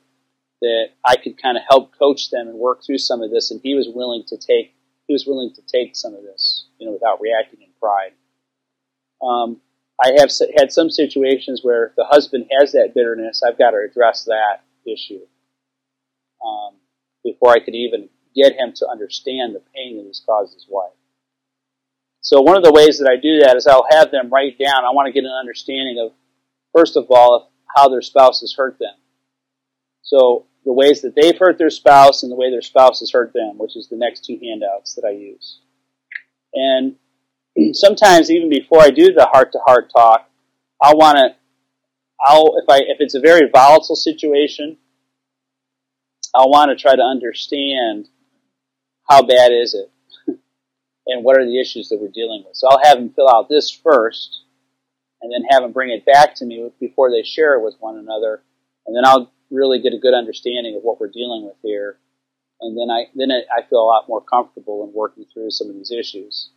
that 0.63 0.87
I 1.05 1.17
could 1.17 1.41
kind 1.41 1.57
of 1.57 1.63
help 1.69 1.97
coach 1.97 2.31
them 2.31 2.49
and 2.49 2.59
work 2.59 2.83
through 2.85 2.99
some 2.99 3.23
of 3.23 3.31
this, 3.31 3.51
and 3.51 3.61
he 3.63 3.75
was 3.75 3.89
willing 3.93 4.25
to 4.29 4.37
take 4.37 4.75
he 5.07 5.13
was 5.13 5.27
willing 5.27 5.53
to 5.55 5.63
take 5.63 5.97
some 5.97 6.15
of 6.15 6.23
this, 6.23 6.67
you 6.79 6.87
know, 6.87 6.93
without 6.93 7.21
reacting 7.21 7.61
in 7.61 7.69
pride. 7.81 8.13
Um, 9.21 9.61
I 10.01 10.13
have 10.19 10.31
had 10.57 10.73
some 10.73 10.91
situations 10.91 11.61
where 11.63 11.93
the 11.97 12.05
husband 12.05 12.47
has 12.59 12.73
that 12.73 12.93
bitterness, 12.95 13.43
I've 13.47 13.59
got 13.59 13.71
to 13.71 13.87
address 13.89 14.25
that 14.25 14.65
issue 14.87 15.21
um, 16.45 16.77
before 17.25 17.51
I 17.51 17.61
could 17.61 17.75
even 17.75 18.09
get 18.35 18.55
him 18.55 18.73
to 18.77 18.89
understand 18.89 19.55
the 19.55 19.63
pain 19.75 19.97
that 19.97 20.07
he's 20.07 20.23
caused 20.25 20.55
his 20.55 20.67
wife. 20.69 20.93
So 22.21 22.41
one 22.41 22.57
of 22.57 22.63
the 22.63 22.73
ways 22.73 22.99
that 22.99 23.11
I 23.11 23.17
do 23.17 23.41
that 23.41 23.57
is 23.57 23.67
I'll 23.67 23.87
have 23.91 24.11
them 24.11 24.31
write 24.31 24.59
down. 24.59 24.85
I 24.85 24.95
want 24.95 25.07
to 25.07 25.13
get 25.13 25.25
an 25.25 25.39
understanding 25.39 25.99
of, 25.99 26.13
first 26.75 26.97
of 26.97 27.07
all, 27.11 27.51
how 27.75 27.89
their 27.89 28.03
spouse 28.03 28.41
has 28.41 28.55
hurt 28.57 28.79
them. 28.79 28.95
So 30.03 30.47
the 30.65 30.73
ways 30.73 31.03
that 31.03 31.15
they've 31.15 31.39
hurt 31.39 31.59
their 31.59 31.71
spouse 31.71 32.23
and 32.23 32.31
the 32.31 32.37
way 32.37 32.51
their 32.51 32.63
spouse 32.63 33.01
has 33.01 33.11
hurt 33.11 33.33
them, 33.33 33.59
which 33.59 33.77
is 33.77 33.89
the 33.89 33.97
next 33.97 34.25
two 34.25 34.39
handouts 34.41 34.95
that 34.95 35.05
I 35.07 35.11
use. 35.11 35.61
And 36.55 36.97
sometimes 37.73 38.31
even 38.31 38.49
before 38.49 38.81
I 38.81 38.91
do 38.91 39.13
the 39.13 39.29
heart 39.33 39.53
to 39.53 39.59
heart 39.59 39.91
talk, 39.95 40.29
I'll 40.81 40.97
want 40.97 41.17
to, 41.19 41.37
I'll, 42.25 42.57
if 42.59 42.69
I, 42.69 42.79
if 42.79 42.97
it's 43.01 43.15
a 43.15 43.21
very 43.21 43.49
volatile 43.53 43.97
situation, 43.97 44.79
I'll 46.35 46.51
want 46.51 46.71
to 46.71 46.81
try 46.81 46.97
to 46.97 47.03
understand 47.03 48.09
how 49.09 49.23
bad 49.23 49.53
is 49.53 49.75
it 49.75 49.91
and 51.07 51.25
what 51.25 51.39
are 51.39 51.45
the 51.45 51.61
issues 51.61 51.89
that 51.89 52.01
we're 52.01 52.09
dealing 52.09 52.45
with. 52.47 52.57
So 52.57 52.69
I'll 52.69 52.83
have 52.83 52.99
them 52.99 53.13
fill 53.15 53.29
out 53.29 53.49
this 53.49 53.71
first 53.71 54.45
and 55.21 55.33
then 55.33 55.49
have 55.51 55.63
them 55.63 55.73
bring 55.73 55.91
it 55.91 56.07
back 56.07 56.35
to 56.37 56.45
me 56.45 56.71
before 56.81 57.11
they 57.11 57.23
share 57.23 57.55
it 57.55 57.63
with 57.63 57.77
one 57.81 57.99
another. 57.99 58.43
And 58.87 58.97
then 58.97 59.05
I'll 59.05 59.31
really 59.51 59.81
get 59.81 59.95
a 59.95 59.99
good 59.99 60.15
understanding 60.15 60.77
of 60.77 60.83
what 60.83 61.01
we're 61.01 61.09
dealing 61.09 61.45
with 61.45 61.57
here. 61.63 61.99
And 62.61 62.79
then 62.79 62.91
I 62.91 63.07
then 63.15 63.31
I 63.31 63.63
feel 63.69 63.81
a 63.81 63.91
lot 63.91 64.09
more 64.09 64.21
comfortable 64.21 64.85
in 64.85 64.95
working 64.95 65.27
through 65.33 65.51
some 65.51 65.69
of 65.69 65.75
these 65.75 65.91
issues. 65.91 66.51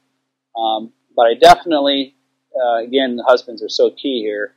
Um, 0.57 0.93
but 1.15 1.23
I 1.23 1.33
definitely, 1.33 2.15
uh, 2.55 2.83
again, 2.83 3.15
the 3.15 3.25
husbands 3.27 3.63
are 3.63 3.69
so 3.69 3.89
key 3.89 4.21
here. 4.21 4.55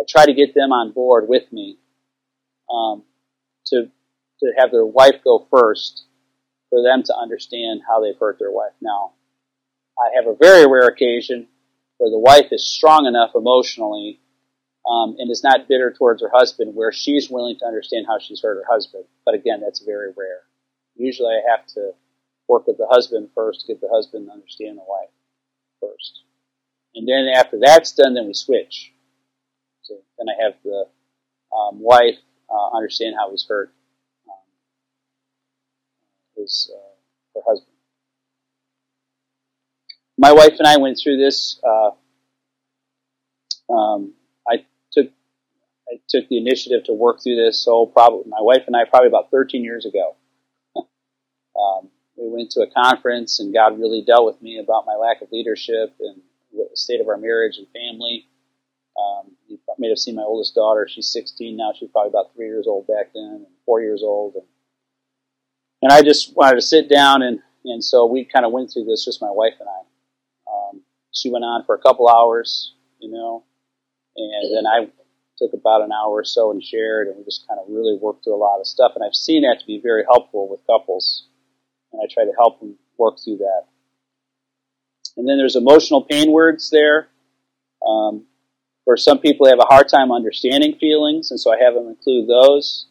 I 0.00 0.04
try 0.08 0.26
to 0.26 0.34
get 0.34 0.54
them 0.54 0.72
on 0.72 0.92
board 0.92 1.28
with 1.28 1.52
me 1.52 1.78
um, 2.72 3.02
to 3.66 3.90
to 4.40 4.52
have 4.56 4.70
their 4.70 4.86
wife 4.86 5.22
go 5.22 5.46
first 5.50 6.06
for 6.70 6.82
them 6.82 7.02
to 7.02 7.14
understand 7.14 7.82
how 7.86 8.00
they've 8.00 8.18
hurt 8.18 8.38
their 8.38 8.50
wife. 8.50 8.72
Now, 8.80 9.12
I 9.98 10.16
have 10.16 10.26
a 10.26 10.36
very 10.36 10.66
rare 10.66 10.88
occasion 10.88 11.46
where 11.98 12.10
the 12.10 12.18
wife 12.18 12.46
is 12.50 12.66
strong 12.66 13.04
enough 13.04 13.32
emotionally 13.34 14.20
um, 14.88 15.16
and 15.18 15.30
is 15.30 15.44
not 15.44 15.68
bitter 15.68 15.92
towards 15.92 16.22
her 16.22 16.30
husband, 16.32 16.74
where 16.74 16.90
she's 16.90 17.28
willing 17.28 17.58
to 17.58 17.66
understand 17.66 18.06
how 18.08 18.18
she's 18.18 18.40
hurt 18.40 18.56
her 18.56 18.72
husband. 18.72 19.04
But 19.26 19.34
again, 19.34 19.60
that's 19.60 19.84
very 19.84 20.12
rare. 20.16 20.40
Usually, 20.96 21.34
I 21.34 21.50
have 21.50 21.66
to 21.74 21.92
work 22.48 22.66
with 22.66 22.78
the 22.78 22.86
husband 22.88 23.28
first 23.34 23.60
to 23.60 23.66
get 23.66 23.82
the 23.82 23.90
husband 23.92 24.26
to 24.26 24.32
understand 24.32 24.78
the 24.78 24.84
wife 24.88 25.10
first, 25.80 26.22
and 26.94 27.08
then 27.08 27.28
after 27.34 27.58
that's 27.60 27.92
done, 27.92 28.14
then 28.14 28.26
we 28.26 28.34
switch. 28.34 28.92
So 29.82 29.94
then 30.18 30.28
I 30.28 30.42
have 30.42 30.54
the 30.64 30.84
um, 31.56 31.80
wife 31.80 32.18
uh, 32.48 32.76
understand 32.76 33.14
how 33.18 33.30
he's 33.30 33.46
hurt 33.48 33.72
um, 34.28 34.34
his 36.36 36.70
uh, 36.74 37.38
her 37.38 37.42
husband. 37.46 37.66
My 40.18 40.32
wife 40.32 40.56
and 40.58 40.66
I 40.66 40.76
went 40.76 40.98
through 41.02 41.16
this. 41.16 41.60
Uh, 41.64 41.90
um, 43.72 44.14
I 45.90 46.00
took 46.08 46.28
the 46.28 46.38
initiative 46.38 46.84
to 46.84 46.92
work 46.92 47.22
through 47.22 47.36
this. 47.36 47.62
So 47.64 47.86
probably 47.86 48.24
my 48.28 48.40
wife 48.40 48.62
and 48.66 48.76
I 48.76 48.84
probably 48.84 49.08
about 49.08 49.30
13 49.30 49.64
years 49.64 49.86
ago. 49.86 50.16
um, 50.76 51.88
we 52.20 52.28
went 52.28 52.50
to 52.50 52.60
a 52.60 52.70
conference 52.70 53.40
and 53.40 53.54
God 53.54 53.78
really 53.78 54.02
dealt 54.06 54.26
with 54.26 54.42
me 54.42 54.58
about 54.58 54.84
my 54.86 54.94
lack 54.94 55.22
of 55.22 55.32
leadership 55.32 55.94
and 56.00 56.20
the 56.52 56.68
state 56.74 57.00
of 57.00 57.08
our 57.08 57.16
marriage 57.16 57.56
and 57.56 57.66
family. 57.68 58.26
Um, 58.98 59.32
you 59.48 59.58
may 59.78 59.88
have 59.88 59.98
seen 59.98 60.16
my 60.16 60.22
oldest 60.22 60.54
daughter. 60.54 60.86
She's 60.88 61.10
16 61.12 61.56
now. 61.56 61.72
She's 61.78 61.88
probably 61.90 62.10
about 62.10 62.34
three 62.34 62.46
years 62.46 62.66
old 62.66 62.86
back 62.86 63.12
then, 63.14 63.46
and 63.46 63.46
four 63.64 63.80
years 63.80 64.02
old. 64.04 64.34
And, 64.34 64.44
and 65.82 65.92
I 65.92 66.02
just 66.02 66.36
wanted 66.36 66.56
to 66.56 66.62
sit 66.62 66.90
down, 66.90 67.22
and, 67.22 67.40
and 67.64 67.82
so 67.82 68.04
we 68.04 68.24
kind 68.24 68.44
of 68.44 68.52
went 68.52 68.70
through 68.70 68.84
this, 68.84 69.04
just 69.04 69.22
my 69.22 69.30
wife 69.30 69.54
and 69.58 69.68
I. 69.68 69.80
Um, 70.52 70.82
she 71.12 71.30
went 71.30 71.44
on 71.44 71.64
for 71.64 71.74
a 71.74 71.80
couple 71.80 72.08
hours, 72.08 72.74
you 72.98 73.10
know, 73.10 73.44
and 74.16 74.54
then 74.54 74.66
I 74.66 74.90
took 75.38 75.54
about 75.54 75.82
an 75.82 75.92
hour 75.92 76.12
or 76.12 76.24
so 76.24 76.50
and 76.50 76.62
shared, 76.62 77.08
and 77.08 77.16
we 77.16 77.24
just 77.24 77.48
kind 77.48 77.58
of 77.58 77.66
really 77.68 77.96
worked 77.96 78.24
through 78.24 78.34
a 78.34 78.36
lot 78.36 78.60
of 78.60 78.66
stuff. 78.66 78.92
And 78.94 79.04
I've 79.04 79.14
seen 79.14 79.42
that 79.42 79.60
to 79.60 79.66
be 79.66 79.80
very 79.82 80.04
helpful 80.04 80.48
with 80.48 80.60
couples, 80.66 81.26
and 81.92 82.00
I 82.02 82.06
try 82.12 82.24
to 82.24 82.32
help 82.38 82.60
them 82.60 82.76
work 82.98 83.18
through 83.22 83.38
that. 83.38 83.62
And 85.16 85.28
then 85.28 85.38
there's 85.38 85.56
emotional 85.56 86.02
pain 86.02 86.30
words 86.30 86.70
there. 86.70 87.08
Um, 87.86 88.26
for 88.84 88.96
some 88.96 89.18
people, 89.18 89.46
they 89.46 89.50
have 89.50 89.60
a 89.60 89.64
hard 89.64 89.88
time 89.88 90.12
understanding 90.12 90.76
feelings, 90.78 91.30
and 91.30 91.40
so 91.40 91.52
I 91.52 91.62
have 91.62 91.74
them 91.74 91.88
include 91.88 92.28
those 92.28 92.86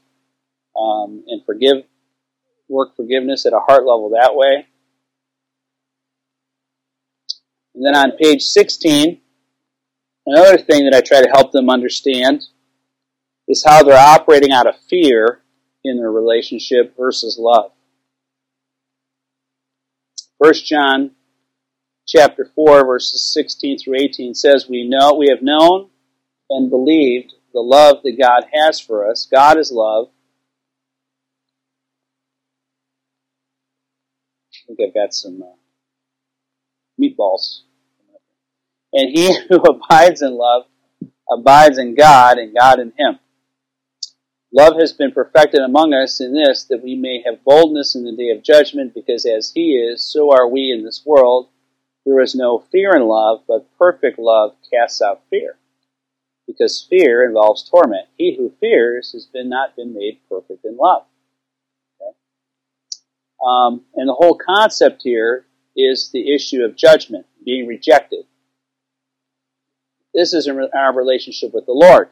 um, 0.79 1.23
and 1.27 1.45
forgive, 1.45 1.83
work 2.67 2.95
forgiveness 2.95 3.45
at 3.45 3.53
a 3.53 3.59
heart 3.59 3.85
level 3.85 4.11
that 4.11 4.35
way. 4.35 4.67
And 7.75 7.85
then 7.85 7.95
on 7.95 8.17
page 8.17 8.43
16, 8.43 9.21
Another 10.31 10.59
thing 10.59 10.85
that 10.85 10.93
I 10.93 11.01
try 11.01 11.23
to 11.23 11.29
help 11.29 11.51
them 11.51 11.71
understand 11.71 12.45
is 13.47 13.63
how 13.65 13.81
they're 13.81 13.97
operating 13.97 14.51
out 14.51 14.67
of 14.67 14.75
fear 14.87 15.41
in 15.83 15.97
their 15.97 16.11
relationship 16.11 16.95
versus 16.95 17.37
love. 17.39 17.71
1 20.39 20.53
John 20.65 21.11
chapter 22.07 22.49
4 22.55 22.85
verses 22.85 23.33
16 23.33 23.79
through 23.79 23.97
18 23.97 24.33
says 24.33 24.67
we 24.69 24.87
know 24.87 25.15
we 25.15 25.27
have 25.29 25.41
known 25.41 25.89
and 26.49 26.69
believed 26.69 27.33
the 27.53 27.59
love 27.59 27.97
that 28.03 28.17
God 28.17 28.45
has 28.53 28.79
for 28.79 29.09
us. 29.09 29.27
God 29.29 29.57
is 29.57 29.69
love. 29.69 30.07
I 34.53 34.75
think 34.75 34.79
I've 34.87 34.93
got 34.93 35.13
some 35.13 35.43
uh, 35.43 35.55
meatballs. 37.01 37.63
And 38.93 39.09
he 39.09 39.37
who 39.49 39.57
abides 39.57 40.21
in 40.21 40.37
love 40.37 40.63
abides 41.29 41.77
in 41.77 41.95
God 41.95 42.37
and 42.37 42.55
God 42.57 42.79
in 42.79 42.93
him. 42.97 43.19
Love 44.51 44.77
has 44.79 44.93
been 44.93 45.11
perfected 45.11 45.61
among 45.61 45.93
us 45.93 46.19
in 46.19 46.33
this, 46.33 46.63
that 46.65 46.83
we 46.83 46.95
may 46.95 47.21
have 47.23 47.43
boldness 47.43 47.95
in 47.95 48.03
the 48.03 48.15
day 48.15 48.29
of 48.29 48.43
judgment, 48.43 48.93
because 48.95 49.25
as 49.25 49.51
He 49.51 49.75
is, 49.75 50.03
so 50.03 50.31
are 50.31 50.47
we 50.47 50.71
in 50.71 50.83
this 50.83 51.03
world. 51.05 51.49
There 52.05 52.19
is 52.21 52.33
no 52.33 52.59
fear 52.71 52.95
in 52.95 53.03
love, 53.03 53.43
but 53.47 53.67
perfect 53.77 54.17
love 54.17 54.55
casts 54.73 55.01
out 55.01 55.21
fear. 55.29 55.55
Because 56.47 56.87
fear 56.89 57.23
involves 57.23 57.69
torment. 57.69 58.07
He 58.17 58.35
who 58.35 58.51
fears 58.59 59.11
has 59.11 59.27
been 59.27 59.49
not 59.49 59.75
been 59.75 59.93
made 59.93 60.19
perfect 60.27 60.65
in 60.65 60.77
love. 60.77 61.03
Okay? 62.01 62.17
Um, 63.45 63.85
and 63.95 64.09
the 64.09 64.15
whole 64.15 64.35
concept 64.35 65.03
here 65.03 65.45
is 65.75 66.09
the 66.11 66.33
issue 66.33 66.63
of 66.63 66.75
judgment, 66.75 67.27
being 67.45 67.67
rejected. 67.67 68.25
This 70.11 70.33
is 70.33 70.47
in 70.47 70.59
our 70.73 70.95
relationship 70.95 71.53
with 71.53 71.67
the 71.67 71.73
Lord. 71.73 72.09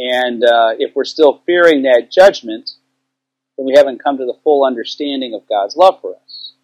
And 0.00 0.42
uh, 0.42 0.70
if 0.78 0.96
we're 0.96 1.04
still 1.04 1.42
fearing 1.44 1.82
that 1.82 2.08
judgment, 2.10 2.70
then 3.58 3.66
we 3.66 3.74
haven't 3.76 4.02
come 4.02 4.16
to 4.16 4.24
the 4.24 4.38
full 4.42 4.64
understanding 4.64 5.34
of 5.34 5.46
God's 5.46 5.76
love 5.76 6.00
for 6.00 6.14
us. 6.16 6.54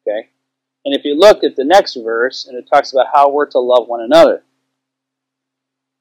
Okay? 0.00 0.30
And 0.86 0.96
if 0.96 1.04
you 1.04 1.14
look 1.14 1.44
at 1.44 1.54
the 1.54 1.66
next 1.66 1.96
verse, 1.96 2.46
and 2.46 2.56
it 2.56 2.66
talks 2.72 2.92
about 2.92 3.08
how 3.14 3.30
we're 3.30 3.50
to 3.50 3.58
love 3.58 3.88
one 3.88 4.00
another. 4.00 4.42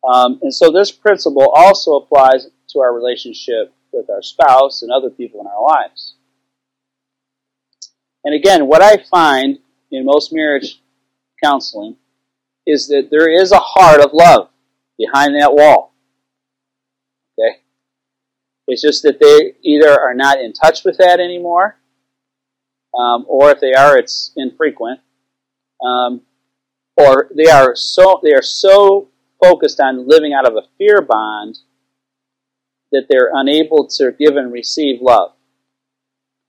Um, 0.07 0.39
and 0.41 0.53
so 0.53 0.71
this 0.71 0.89
principle 0.89 1.51
also 1.53 1.95
applies 1.95 2.47
to 2.69 2.79
our 2.79 2.93
relationship 2.93 3.73
with 3.91 4.09
our 4.09 4.21
spouse 4.21 4.81
and 4.81 4.89
other 4.89 5.09
people 5.09 5.41
in 5.41 5.47
our 5.47 5.61
lives. 5.61 6.15
And 8.23 8.33
again, 8.33 8.67
what 8.67 8.81
I 8.81 9.03
find 9.11 9.59
in 9.91 10.05
most 10.05 10.31
marriage 10.31 10.81
counseling 11.43 11.97
is 12.65 12.87
that 12.87 13.09
there 13.11 13.29
is 13.29 13.51
a 13.51 13.59
heart 13.59 13.99
of 13.99 14.11
love 14.13 14.47
behind 14.97 15.35
that 15.35 15.53
wall. 15.53 15.93
It's 18.67 18.81
just 18.81 19.03
that 19.03 19.19
they 19.19 19.53
either 19.63 19.89
are 19.89 20.13
not 20.13 20.39
in 20.39 20.51
touch 20.51 20.83
with 20.83 20.97
that 20.97 21.19
anymore, 21.19 21.79
um, 22.97 23.25
or 23.27 23.51
if 23.51 23.61
they 23.61 23.73
are, 23.73 23.97
it's 23.97 24.31
infrequent, 24.35 24.99
um, 25.83 26.21
or 26.97 27.29
they 27.35 27.49
are 27.49 27.75
so 27.75 28.19
they 28.23 28.33
are 28.33 28.41
so 28.41 29.09
focused 29.41 29.79
on 29.79 30.07
living 30.07 30.33
out 30.33 30.47
of 30.47 30.55
a 30.55 30.67
fear 30.77 31.01
bond 31.01 31.59
that 32.91 33.05
they're 33.09 33.31
unable 33.33 33.87
to 33.87 34.11
give 34.17 34.35
and 34.35 34.51
receive 34.51 35.01
love. 35.01 35.33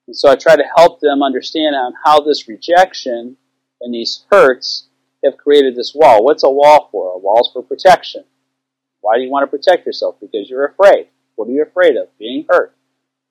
And 0.06 0.16
so 0.16 0.30
I 0.30 0.36
try 0.36 0.56
to 0.56 0.64
help 0.76 1.00
them 1.00 1.22
understand 1.22 1.76
on 1.76 1.92
how 2.04 2.20
this 2.20 2.48
rejection 2.48 3.36
and 3.80 3.94
these 3.94 4.24
hurts 4.30 4.88
have 5.24 5.36
created 5.36 5.76
this 5.76 5.92
wall. 5.94 6.24
What's 6.24 6.44
a 6.44 6.50
wall 6.50 6.88
for? 6.90 7.12
A 7.12 7.18
wall's 7.18 7.50
for 7.52 7.62
protection. 7.62 8.24
Why 9.00 9.16
do 9.16 9.22
you 9.22 9.30
want 9.30 9.42
to 9.42 9.56
protect 9.56 9.86
yourself? 9.86 10.16
Because 10.20 10.48
you're 10.48 10.66
afraid. 10.66 11.08
What 11.38 11.48
are 11.48 11.52
you 11.52 11.62
afraid 11.62 11.96
of? 11.96 12.08
Being 12.18 12.46
hurt. 12.48 12.74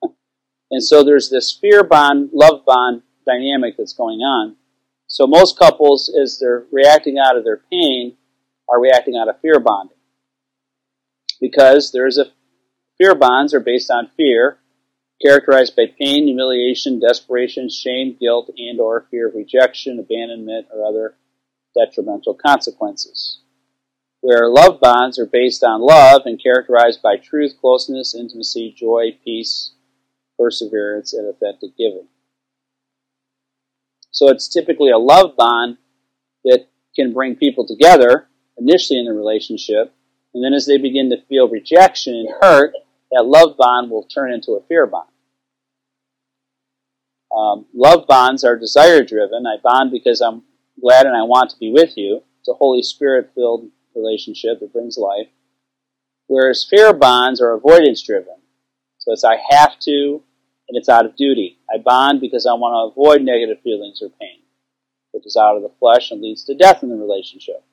and 0.70 0.82
so 0.82 1.04
there's 1.04 1.28
this 1.28 1.52
fear 1.52 1.84
bond, 1.84 2.30
love 2.32 2.64
bond 2.64 3.02
dynamic 3.26 3.74
that's 3.76 3.92
going 3.92 4.20
on. 4.20 4.56
So 5.08 5.26
most 5.26 5.58
couples, 5.58 6.10
as 6.18 6.38
they're 6.38 6.64
reacting 6.72 7.18
out 7.18 7.36
of 7.36 7.44
their 7.44 7.60
pain, 7.70 8.16
are 8.66 8.80
reacting 8.80 9.14
out 9.14 9.28
of 9.28 9.38
fear 9.42 9.60
bonding. 9.60 9.98
Because 11.38 11.92
there's 11.92 12.16
a 12.16 12.32
fear 12.96 13.14
bonds 13.14 13.52
are 13.52 13.60
based 13.60 13.90
on 13.90 14.10
fear, 14.16 14.56
characterized 15.20 15.76
by 15.76 15.92
pain, 15.98 16.24
humiliation, 16.24 17.00
desperation, 17.00 17.68
shame, 17.68 18.16
guilt, 18.18 18.50
and 18.56 18.80
or 18.80 19.06
fear 19.10 19.28
of 19.28 19.34
rejection, 19.34 19.98
abandonment, 19.98 20.66
or 20.74 20.86
other 20.86 21.14
detrimental 21.76 22.32
consequences 22.32 23.40
where 24.20 24.48
love 24.48 24.80
bonds 24.80 25.18
are 25.18 25.26
based 25.26 25.62
on 25.62 25.80
love 25.80 26.22
and 26.24 26.42
characterized 26.42 27.00
by 27.02 27.16
truth, 27.16 27.54
closeness, 27.60 28.14
intimacy, 28.14 28.74
joy, 28.76 29.16
peace, 29.24 29.72
perseverance, 30.38 31.12
and 31.12 31.28
authentic 31.28 31.76
giving. 31.76 32.08
So 34.10 34.28
it's 34.28 34.48
typically 34.48 34.90
a 34.90 34.98
love 34.98 35.36
bond 35.36 35.78
that 36.44 36.66
can 36.96 37.12
bring 37.12 37.36
people 37.36 37.66
together 37.66 38.28
initially 38.56 38.98
in 38.98 39.06
the 39.06 39.12
relationship, 39.12 39.94
and 40.34 40.44
then 40.44 40.52
as 40.52 40.66
they 40.66 40.78
begin 40.78 41.10
to 41.10 41.22
feel 41.28 41.48
rejection 41.48 42.14
and 42.14 42.28
hurt, 42.40 42.72
that 43.12 43.24
love 43.24 43.56
bond 43.56 43.90
will 43.90 44.02
turn 44.02 44.32
into 44.32 44.52
a 44.52 44.62
fear 44.62 44.86
bond. 44.86 45.08
Um, 47.34 47.66
love 47.74 48.06
bonds 48.06 48.42
are 48.44 48.58
desire 48.58 49.04
driven. 49.04 49.46
I 49.46 49.56
bond 49.62 49.92
because 49.92 50.20
I'm 50.20 50.42
glad 50.80 51.06
and 51.06 51.16
I 51.16 51.22
want 51.22 51.50
to 51.50 51.58
be 51.58 51.70
with 51.70 51.96
you. 51.96 52.22
It's 52.40 52.48
a 52.48 52.54
Holy 52.54 52.82
Spirit 52.82 53.30
filled 53.34 53.68
relationship 53.94 54.60
that 54.60 54.72
brings 54.72 54.96
life. 54.96 55.28
Whereas 56.26 56.66
fear 56.68 56.92
bonds 56.92 57.40
are 57.40 57.52
avoidance 57.52 58.02
driven. 58.02 58.36
So 58.98 59.12
it's 59.12 59.24
I 59.24 59.36
have 59.50 59.78
to, 59.80 60.22
and 60.68 60.76
it's 60.76 60.88
out 60.88 61.06
of 61.06 61.16
duty. 61.16 61.58
I 61.72 61.78
bond 61.78 62.20
because 62.20 62.46
I 62.46 62.52
want 62.52 62.74
to 62.74 62.92
avoid 62.92 63.22
negative 63.22 63.62
feelings 63.62 64.02
or 64.02 64.10
pain, 64.20 64.40
which 65.12 65.26
is 65.26 65.36
out 65.36 65.56
of 65.56 65.62
the 65.62 65.72
flesh 65.80 66.10
and 66.10 66.20
leads 66.20 66.44
to 66.44 66.54
death 66.54 66.82
in 66.82 66.90
the 66.90 66.96
relationship. 66.96 67.64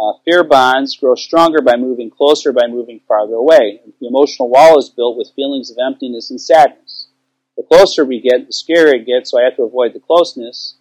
Uh, 0.00 0.14
fear 0.24 0.42
bonds 0.42 0.96
grow 0.96 1.14
stronger 1.14 1.60
by 1.60 1.76
moving 1.76 2.10
closer, 2.10 2.52
by 2.52 2.66
moving 2.66 3.00
farther 3.06 3.34
away. 3.34 3.80
The 4.00 4.06
emotional 4.06 4.48
wall 4.48 4.78
is 4.78 4.88
built 4.88 5.18
with 5.18 5.32
feelings 5.36 5.70
of 5.70 5.76
emptiness 5.78 6.30
and 6.30 6.40
sadness. 6.40 7.08
The 7.56 7.62
closer 7.62 8.04
we 8.04 8.20
get, 8.20 8.46
the 8.46 8.52
scarier 8.52 8.94
it 8.94 9.06
gets, 9.06 9.30
so 9.30 9.38
I 9.38 9.44
have 9.44 9.56
to 9.56 9.64
avoid 9.64 9.92
the 9.92 10.00
closeness 10.00 10.76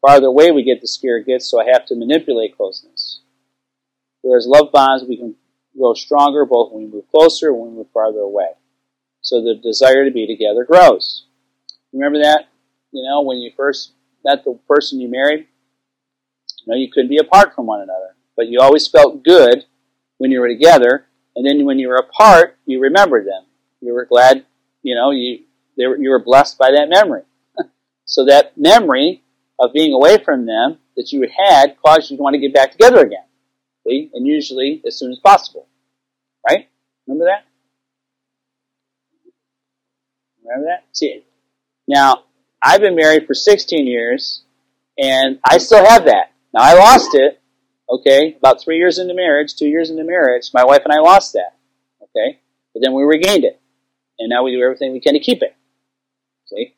farther 0.00 0.26
away 0.26 0.50
we 0.50 0.62
get, 0.62 0.80
the 0.80 0.86
scarier 0.86 1.20
it 1.20 1.26
gets, 1.26 1.50
so 1.50 1.60
I 1.60 1.70
have 1.72 1.86
to 1.86 1.94
manipulate 1.94 2.56
closeness. 2.56 3.20
Whereas 4.22 4.46
love 4.46 4.72
bonds, 4.72 5.04
we 5.04 5.16
can 5.16 5.34
grow 5.76 5.94
stronger 5.94 6.44
both 6.44 6.72
when 6.72 6.84
we 6.84 6.90
move 6.90 7.10
closer 7.10 7.48
and 7.48 7.58
when 7.58 7.70
we 7.70 7.76
move 7.78 7.90
farther 7.92 8.20
away. 8.20 8.50
So 9.20 9.42
the 9.42 9.54
desire 9.54 10.04
to 10.04 10.10
be 10.10 10.26
together 10.26 10.64
grows. 10.64 11.26
Remember 11.92 12.18
that? 12.20 12.48
You 12.92 13.04
know, 13.04 13.22
when 13.22 13.38
you 13.38 13.52
first 13.56 13.92
met 14.24 14.44
the 14.44 14.58
person 14.68 15.00
you 15.00 15.08
married, 15.08 15.46
you 16.64 16.72
know, 16.72 16.76
you 16.76 16.90
couldn't 16.90 17.10
be 17.10 17.18
apart 17.18 17.54
from 17.54 17.66
one 17.66 17.80
another, 17.80 18.14
but 18.36 18.48
you 18.48 18.60
always 18.60 18.88
felt 18.88 19.24
good 19.24 19.64
when 20.18 20.30
you 20.30 20.40
were 20.40 20.48
together, 20.48 21.06
and 21.36 21.46
then 21.46 21.64
when 21.64 21.78
you 21.78 21.88
were 21.88 21.96
apart, 21.96 22.56
you 22.66 22.80
remembered 22.80 23.26
them. 23.26 23.44
You 23.80 23.94
were 23.94 24.06
glad, 24.06 24.44
you 24.82 24.94
know, 24.94 25.10
you 25.10 25.44
they 25.76 25.86
were, 25.86 25.96
you 25.96 26.10
were 26.10 26.22
blessed 26.22 26.58
by 26.58 26.72
that 26.72 26.88
memory. 26.88 27.22
so 28.04 28.24
that 28.24 28.58
memory 28.58 29.22
of 29.58 29.72
being 29.72 29.92
away 29.92 30.18
from 30.18 30.46
them 30.46 30.78
that 30.96 31.12
you 31.12 31.22
had 31.22 31.76
caused 31.84 32.10
you 32.10 32.16
to 32.16 32.22
want 32.22 32.34
to 32.34 32.40
get 32.40 32.54
back 32.54 32.72
together 32.72 33.04
again. 33.04 33.24
See? 33.86 34.10
And 34.14 34.26
usually 34.26 34.82
as 34.86 34.98
soon 34.98 35.12
as 35.12 35.18
possible. 35.18 35.66
Right? 36.48 36.68
Remember 37.06 37.26
that? 37.26 37.44
Remember 40.44 40.66
that? 40.66 40.84
See, 40.92 41.24
now, 41.86 42.24
I've 42.62 42.80
been 42.80 42.96
married 42.96 43.26
for 43.26 43.34
16 43.34 43.86
years, 43.86 44.42
and 44.98 45.38
I 45.44 45.58
still 45.58 45.84
have 45.84 46.04
that. 46.04 46.32
Now, 46.52 46.60
I 46.60 46.74
lost 46.74 47.14
it, 47.14 47.40
okay, 47.88 48.36
about 48.38 48.60
three 48.62 48.78
years 48.78 48.98
into 48.98 49.14
marriage, 49.14 49.54
two 49.56 49.66
years 49.66 49.90
into 49.90 50.04
marriage, 50.04 50.50
my 50.52 50.64
wife 50.64 50.82
and 50.84 50.92
I 50.92 51.00
lost 51.00 51.32
that, 51.34 51.56
okay? 52.02 52.40
But 52.74 52.82
then 52.82 52.94
we 52.94 53.02
regained 53.04 53.44
it. 53.44 53.60
And 54.18 54.28
now 54.28 54.42
we 54.42 54.52
do 54.52 54.62
everything 54.62 54.92
we 54.92 55.00
can 55.00 55.14
to 55.14 55.20
keep 55.20 55.42
it. 55.42 55.54
See? 56.46 56.74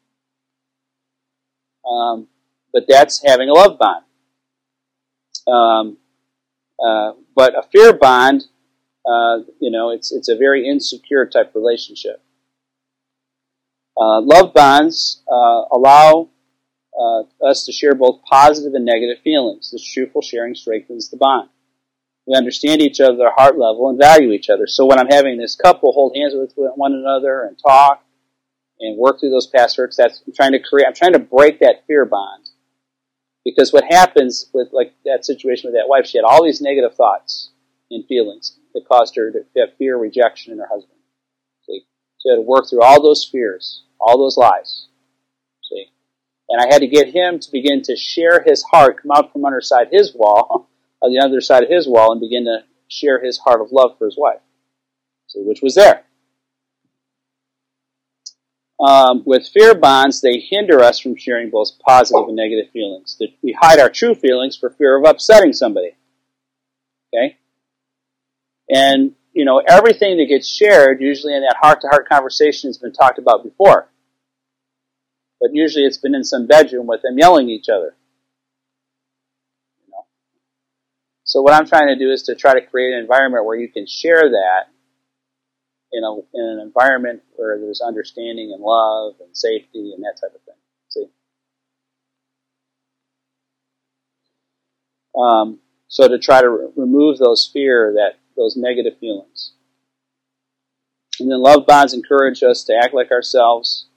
Um, 1.88 2.28
but 2.72 2.84
that's 2.88 3.22
having 3.24 3.48
a 3.48 3.52
love 3.52 3.78
bond. 3.78 4.04
Um, 5.46 5.98
uh, 6.82 7.12
but 7.34 7.58
a 7.58 7.62
fear 7.70 7.92
bond, 7.92 8.44
uh, 9.06 9.38
you 9.60 9.70
know, 9.70 9.90
it's 9.90 10.12
it's 10.12 10.28
a 10.28 10.36
very 10.36 10.68
insecure 10.68 11.26
type 11.26 11.52
relationship. 11.54 12.22
Uh, 13.98 14.20
love 14.20 14.54
bonds 14.54 15.22
uh, 15.30 15.64
allow 15.72 16.28
uh, 16.98 17.22
us 17.46 17.64
to 17.66 17.72
share 17.72 17.94
both 17.94 18.22
positive 18.22 18.74
and 18.74 18.84
negative 18.84 19.22
feelings. 19.22 19.70
This 19.70 19.84
truthful 19.84 20.22
sharing 20.22 20.54
strengthens 20.54 21.10
the 21.10 21.16
bond. 21.16 21.48
We 22.26 22.36
understand 22.36 22.80
each 22.80 23.00
other 23.00 23.26
at 23.26 23.32
heart 23.36 23.58
level 23.58 23.88
and 23.88 23.98
value 23.98 24.30
each 24.32 24.50
other. 24.50 24.66
So 24.66 24.86
when 24.86 24.98
I'm 24.98 25.08
having 25.08 25.38
this 25.38 25.56
couple 25.56 25.92
hold 25.92 26.16
hands 26.16 26.34
with 26.34 26.52
one 26.54 26.92
another 26.92 27.42
and 27.44 27.58
talk 27.58 28.04
and 28.78 28.96
work 28.96 29.20
through 29.20 29.30
those 29.30 29.48
past 29.48 29.76
hurts, 29.76 29.96
that's 29.96 30.22
I'm 30.26 30.32
trying 30.32 30.52
to 30.52 30.60
create. 30.60 30.86
I'm 30.86 30.94
trying 30.94 31.14
to 31.14 31.18
break 31.18 31.60
that 31.60 31.86
fear 31.86 32.04
bond 32.04 32.49
because 33.44 33.72
what 33.72 33.84
happens 33.84 34.50
with 34.52 34.68
like 34.72 34.94
that 35.04 35.24
situation 35.24 35.68
with 35.68 35.74
that 35.74 35.88
wife, 35.88 36.06
she 36.06 36.18
had 36.18 36.24
all 36.24 36.44
these 36.44 36.60
negative 36.60 36.94
thoughts 36.94 37.50
and 37.90 38.06
feelings 38.06 38.58
that 38.74 38.86
caused 38.88 39.16
her 39.16 39.30
to 39.32 39.44
have 39.56 39.76
fear, 39.76 39.96
of 39.96 40.02
rejection 40.02 40.52
in 40.52 40.58
her 40.58 40.68
husband. 40.70 40.98
See, 41.66 41.84
she 42.18 42.28
had 42.28 42.36
to 42.36 42.42
work 42.42 42.68
through 42.68 42.82
all 42.82 43.02
those 43.02 43.24
fears, 43.24 43.84
all 44.00 44.18
those 44.18 44.36
lies. 44.36 44.88
See, 45.62 45.86
and 46.48 46.60
I 46.60 46.72
had 46.72 46.80
to 46.80 46.86
get 46.86 47.14
him 47.14 47.38
to 47.40 47.50
begin 47.50 47.82
to 47.82 47.96
share 47.96 48.42
his 48.42 48.62
heart, 48.62 49.02
come 49.02 49.10
out 49.12 49.32
from 49.32 49.44
under 49.44 49.60
side 49.60 49.88
his 49.90 50.14
wall, 50.14 50.68
on 51.02 51.12
the 51.12 51.20
other 51.24 51.40
side 51.40 51.62
of 51.62 51.70
his 51.70 51.88
wall, 51.88 52.12
and 52.12 52.20
begin 52.20 52.44
to 52.44 52.64
share 52.88 53.24
his 53.24 53.38
heart 53.38 53.60
of 53.60 53.72
love 53.72 53.96
for 53.98 54.04
his 54.04 54.16
wife. 54.18 54.40
See, 55.28 55.42
which 55.42 55.62
was 55.62 55.74
there 55.74 56.04
um, 58.80 59.22
with 59.26 59.46
fear 59.46 59.74
bonds, 59.74 60.20
they 60.22 60.38
hinder 60.38 60.80
us 60.80 60.98
from 60.98 61.14
sharing 61.14 61.50
both 61.50 61.78
positive 61.86 62.28
and 62.28 62.36
negative 62.36 62.72
feelings. 62.72 63.20
We 63.42 63.56
hide 63.60 63.78
our 63.78 63.90
true 63.90 64.14
feelings 64.14 64.56
for 64.56 64.70
fear 64.70 64.98
of 64.98 65.04
upsetting 65.04 65.52
somebody. 65.52 65.96
Okay? 67.12 67.36
And, 68.70 69.14
you 69.32 69.44
know, 69.44 69.58
everything 69.58 70.16
that 70.16 70.28
gets 70.28 70.48
shared, 70.48 71.02
usually 71.02 71.34
in 71.34 71.42
that 71.42 71.56
heart 71.60 71.82
to 71.82 71.88
heart 71.88 72.08
conversation, 72.08 72.68
has 72.68 72.78
been 72.78 72.92
talked 72.92 73.18
about 73.18 73.44
before. 73.44 73.90
But 75.40 75.50
usually 75.52 75.84
it's 75.84 75.98
been 75.98 76.14
in 76.14 76.24
some 76.24 76.46
bedroom 76.46 76.86
with 76.86 77.02
them 77.02 77.18
yelling 77.18 77.48
at 77.48 77.52
each 77.52 77.68
other. 77.68 77.96
You 79.84 79.90
know? 79.90 80.06
So 81.24 81.42
what 81.42 81.52
I'm 81.52 81.66
trying 81.66 81.88
to 81.88 81.98
do 81.98 82.10
is 82.10 82.22
to 82.24 82.34
try 82.34 82.54
to 82.54 82.66
create 82.66 82.94
an 82.94 83.00
environment 83.00 83.44
where 83.44 83.58
you 83.58 83.68
can 83.68 83.86
share 83.86 84.22
that 84.30 84.68
in, 85.92 86.04
a, 86.04 86.14
in 86.14 86.44
an 86.44 86.60
environment 86.60 87.22
where 87.36 87.58
there's 87.58 87.80
understanding 87.80 88.52
and 88.54 88.62
love 88.62 89.14
and 89.20 89.36
safety 89.36 89.92
and 89.94 90.02
that 90.04 90.18
type 90.20 90.34
of 90.34 90.42
thing. 90.42 90.54
See? 90.88 91.06
Um, 95.18 95.58
so 95.88 96.08
to 96.08 96.18
try 96.18 96.40
to 96.40 96.48
re- 96.48 96.68
remove 96.76 97.18
those 97.18 97.50
fear, 97.52 97.92
that 97.94 98.18
those 98.36 98.56
negative 98.56 98.98
feelings. 98.98 99.52
And 101.18 101.30
then 101.30 101.42
love 101.42 101.66
bonds 101.66 101.92
encourage 101.92 102.42
us 102.42 102.64
to 102.64 102.74
act 102.74 102.94
like 102.94 103.10
ourselves. 103.10 103.88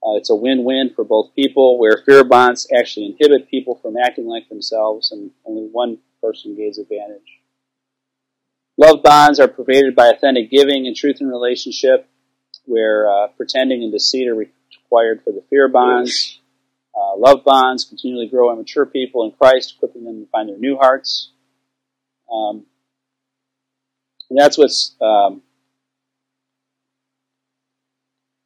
Uh, 0.00 0.14
it's 0.14 0.30
a 0.30 0.34
win-win 0.34 0.92
for 0.94 1.04
both 1.04 1.34
people, 1.34 1.78
where 1.78 2.02
fear 2.06 2.22
bonds 2.22 2.68
actually 2.72 3.06
inhibit 3.06 3.50
people 3.50 3.74
from 3.82 3.96
acting 3.96 4.26
like 4.26 4.48
themselves, 4.48 5.10
and 5.10 5.32
only 5.44 5.68
one 5.72 5.98
person 6.22 6.54
gains 6.56 6.78
advantage. 6.78 7.37
Love 8.78 9.02
bonds 9.02 9.40
are 9.40 9.48
pervaded 9.48 9.96
by 9.96 10.06
authentic 10.08 10.50
giving 10.50 10.86
and 10.86 10.94
truth 10.94 11.16
in 11.20 11.26
relationship, 11.28 12.08
where 12.64 13.10
uh, 13.10 13.26
pretending 13.36 13.82
and 13.82 13.92
deceit 13.92 14.28
are 14.28 14.36
required 14.36 15.20
for 15.24 15.32
the 15.32 15.42
fear 15.50 15.68
bonds. 15.68 16.38
Uh, 16.94 17.16
love 17.16 17.44
bonds 17.44 17.84
continually 17.84 18.28
grow 18.28 18.50
and 18.50 18.58
mature 18.58 18.86
people 18.86 19.24
in 19.24 19.32
Christ, 19.32 19.74
equipping 19.76 20.04
them 20.04 20.24
to 20.24 20.30
find 20.30 20.48
their 20.48 20.58
new 20.58 20.76
hearts. 20.76 21.32
Um, 22.32 22.66
and 24.30 24.38
that's 24.38 24.56
what's 24.56 24.94
um, 25.00 25.42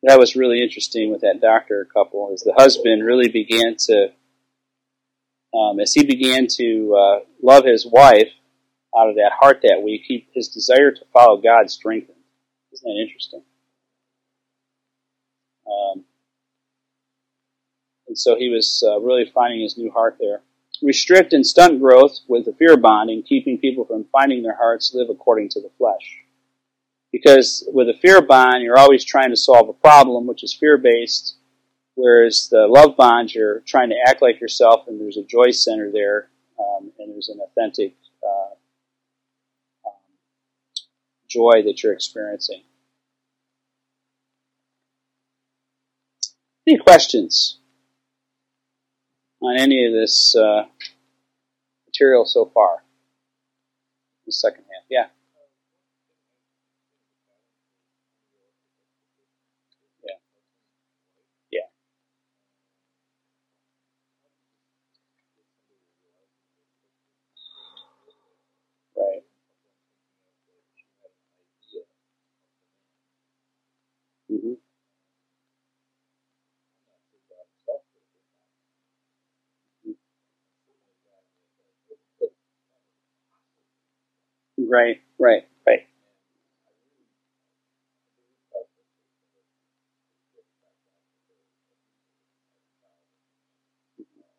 that 0.03 0.18
was 0.18 0.35
really 0.35 0.62
interesting 0.62 1.11
with 1.11 1.20
that 1.20 1.41
doctor 1.43 1.87
couple. 1.93 2.33
Is 2.33 2.41
the 2.43 2.55
husband 2.57 3.05
really 3.05 3.28
began 3.28 3.76
to, 3.89 4.12
um, 5.55 5.78
as 5.78 5.93
he 5.93 6.05
began 6.05 6.47
to 6.57 6.97
uh, 6.97 7.18
love 7.43 7.64
his 7.64 7.87
wife 7.87 8.33
out 8.99 9.09
of 9.09 9.16
that 9.16 9.32
heart 9.38 9.61
that 9.62 9.82
week, 9.82 10.03
he, 10.07 10.26
his 10.34 10.49
desire 10.49 10.90
to 10.90 11.05
follow 11.12 11.40
God 11.40 11.70
strengthened. 11.70 12.18
Isn't 12.72 12.88
that 12.88 13.03
interesting? 13.03 13.43
Um, 15.66 16.05
and 18.09 18.18
so 18.18 18.36
he 18.36 18.49
was 18.49 18.84
uh, 18.86 19.01
really 19.01 19.30
finding 19.34 19.61
his 19.61 19.78
new 19.78 19.90
heart 19.90 20.16
there 20.20 20.43
restrict 20.82 21.32
and 21.32 21.47
stunt 21.47 21.80
growth 21.80 22.18
with 22.28 22.45
the 22.45 22.53
fear 22.53 22.76
bonding, 22.76 23.22
keeping 23.22 23.59
people 23.59 23.84
from 23.84 24.05
finding 24.12 24.43
their 24.43 24.57
hearts 24.57 24.93
live 24.95 25.09
according 25.11 25.49
to 25.51 25.61
the 25.61 25.70
flesh. 25.78 26.18
Because 27.12 27.68
with 27.72 27.88
a 27.88 27.99
fear 28.01 28.22
bond, 28.22 28.62
you're 28.62 28.78
always 28.78 29.05
trying 29.05 29.30
to 29.30 29.36
solve 29.36 29.68
a 29.68 29.74
problem, 29.74 30.26
which 30.26 30.43
is 30.43 30.55
fear 30.55 30.78
based, 30.78 31.36
whereas 31.95 32.49
the 32.51 32.66
love 32.66 32.97
bond, 32.97 33.34
you're 33.34 33.61
trying 33.61 33.90
to 33.90 33.97
act 34.07 34.22
like 34.22 34.40
yourself, 34.40 34.88
and 34.88 35.01
there's 35.01 35.18
a 35.18 35.24
joy 35.24 35.51
center 35.51 35.93
there, 35.93 36.30
um, 36.59 36.90
and 36.99 37.12
there's 37.12 37.28
an 37.28 37.40
authentic 37.40 37.95
uh, 38.26 38.55
joy 41.33 41.62
that 41.64 41.83
you're 41.83 41.93
experiencing. 41.93 42.62
Any 46.66 46.78
questions? 46.78 47.59
on 49.43 49.57
any 49.59 49.87
of 49.87 49.93
this 49.93 50.35
uh, 50.37 50.62
material 51.89 52.24
so 52.24 52.51
far. 52.55 52.85
The 54.26 54.33
second 54.33 54.64
half, 54.64 54.85
yeah. 54.89 55.07
Yeah. 60.05 60.14
Yeah. 61.51 61.66
Right. 68.97 69.22
Mm-hmm. 74.30 74.53
Right, 84.72 85.00
right, 85.20 85.46
right. 85.66 85.86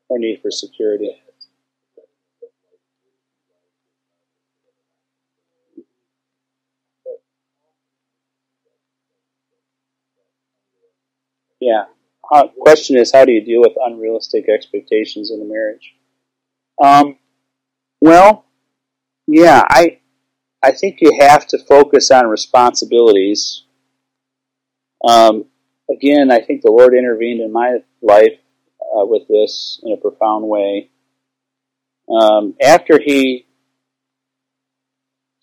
Our 0.10 0.18
need 0.18 0.42
for 0.42 0.50
security. 0.50 1.22
Yeah. 11.60 11.86
Uh, 12.32 12.48
question 12.60 12.98
is, 12.98 13.12
how 13.14 13.26
do 13.26 13.32
you 13.32 13.44
deal 13.44 13.62
with 13.62 13.74
unrealistic 13.78 14.50
expectations 14.50 15.32
in 15.32 15.42
a 15.42 15.46
marriage? 15.46 15.94
Um, 16.84 17.18
well, 18.02 18.46
yeah, 19.28 19.64
I 19.70 20.00
I 20.64 20.72
think 20.72 21.00
you 21.02 21.12
have 21.20 21.46
to 21.48 21.58
focus 21.60 22.10
on 22.10 22.28
responsibilities. 22.28 23.64
Um, 25.06 25.44
again, 25.92 26.32
I 26.32 26.40
think 26.40 26.62
the 26.62 26.72
Lord 26.72 26.94
intervened 26.94 27.42
in 27.42 27.52
my 27.52 27.80
life 28.02 28.40
uh, 28.80 29.06
with 29.06 29.28
this 29.28 29.82
in 29.84 29.92
a 29.92 29.98
profound 29.98 30.48
way. 30.48 30.90
Um, 32.10 32.56
after 32.64 32.98
He 32.98 33.46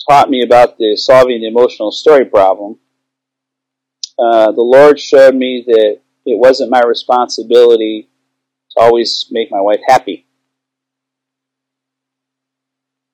taught 0.09 0.31
me 0.31 0.43
about 0.43 0.79
the 0.79 0.97
solving 0.97 1.43
the 1.43 1.49
emotional 1.49 1.93
story 1.93 2.25
problem, 2.25 2.79
uh, 4.19 4.53
the 4.53 4.63
Lord 4.63 4.99
showed 4.99 5.35
me 5.35 5.65
that 5.67 6.01
it 6.25 6.39
wasn't 6.39 6.71
my 6.71 6.81
responsibility 6.81 8.09
to 8.71 8.81
always 8.81 9.27
make 9.31 9.51
my 9.51 9.61
wife 9.61 9.81
happy. 9.87 10.27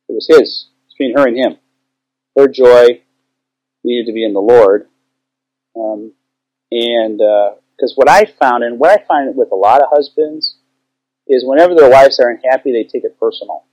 It 0.09 0.13
was 0.13 0.29
His, 0.29 0.69
between 0.89 1.17
her 1.17 1.27
and 1.27 1.37
Him 1.37 1.59
her 2.37 2.49
joy 2.49 3.03
needed 3.85 4.07
to 4.07 4.13
be 4.13 4.25
in 4.25 4.35
the 4.35 4.41
Lord. 4.41 4.89
Um, 5.77 6.13
and 6.71 7.19
because 7.19 7.93
uh, 7.93 7.97
what 7.97 8.11
I 8.11 8.25
found, 8.25 8.65
and 8.65 8.79
what 8.79 8.91
I 8.91 9.05
find 9.05 9.37
with 9.37 9.53
a 9.53 9.57
lot 9.57 9.83
of 9.83 9.89
husbands, 9.91 10.59
is 11.29 11.45
whenever 11.47 11.75
their 11.75 11.91
wives 11.91 12.21
are 12.21 12.29
unhappy, 12.29 12.73
they 12.73 12.85
take 12.85 13.05
it 13.05 13.19
personal. 13.19 13.65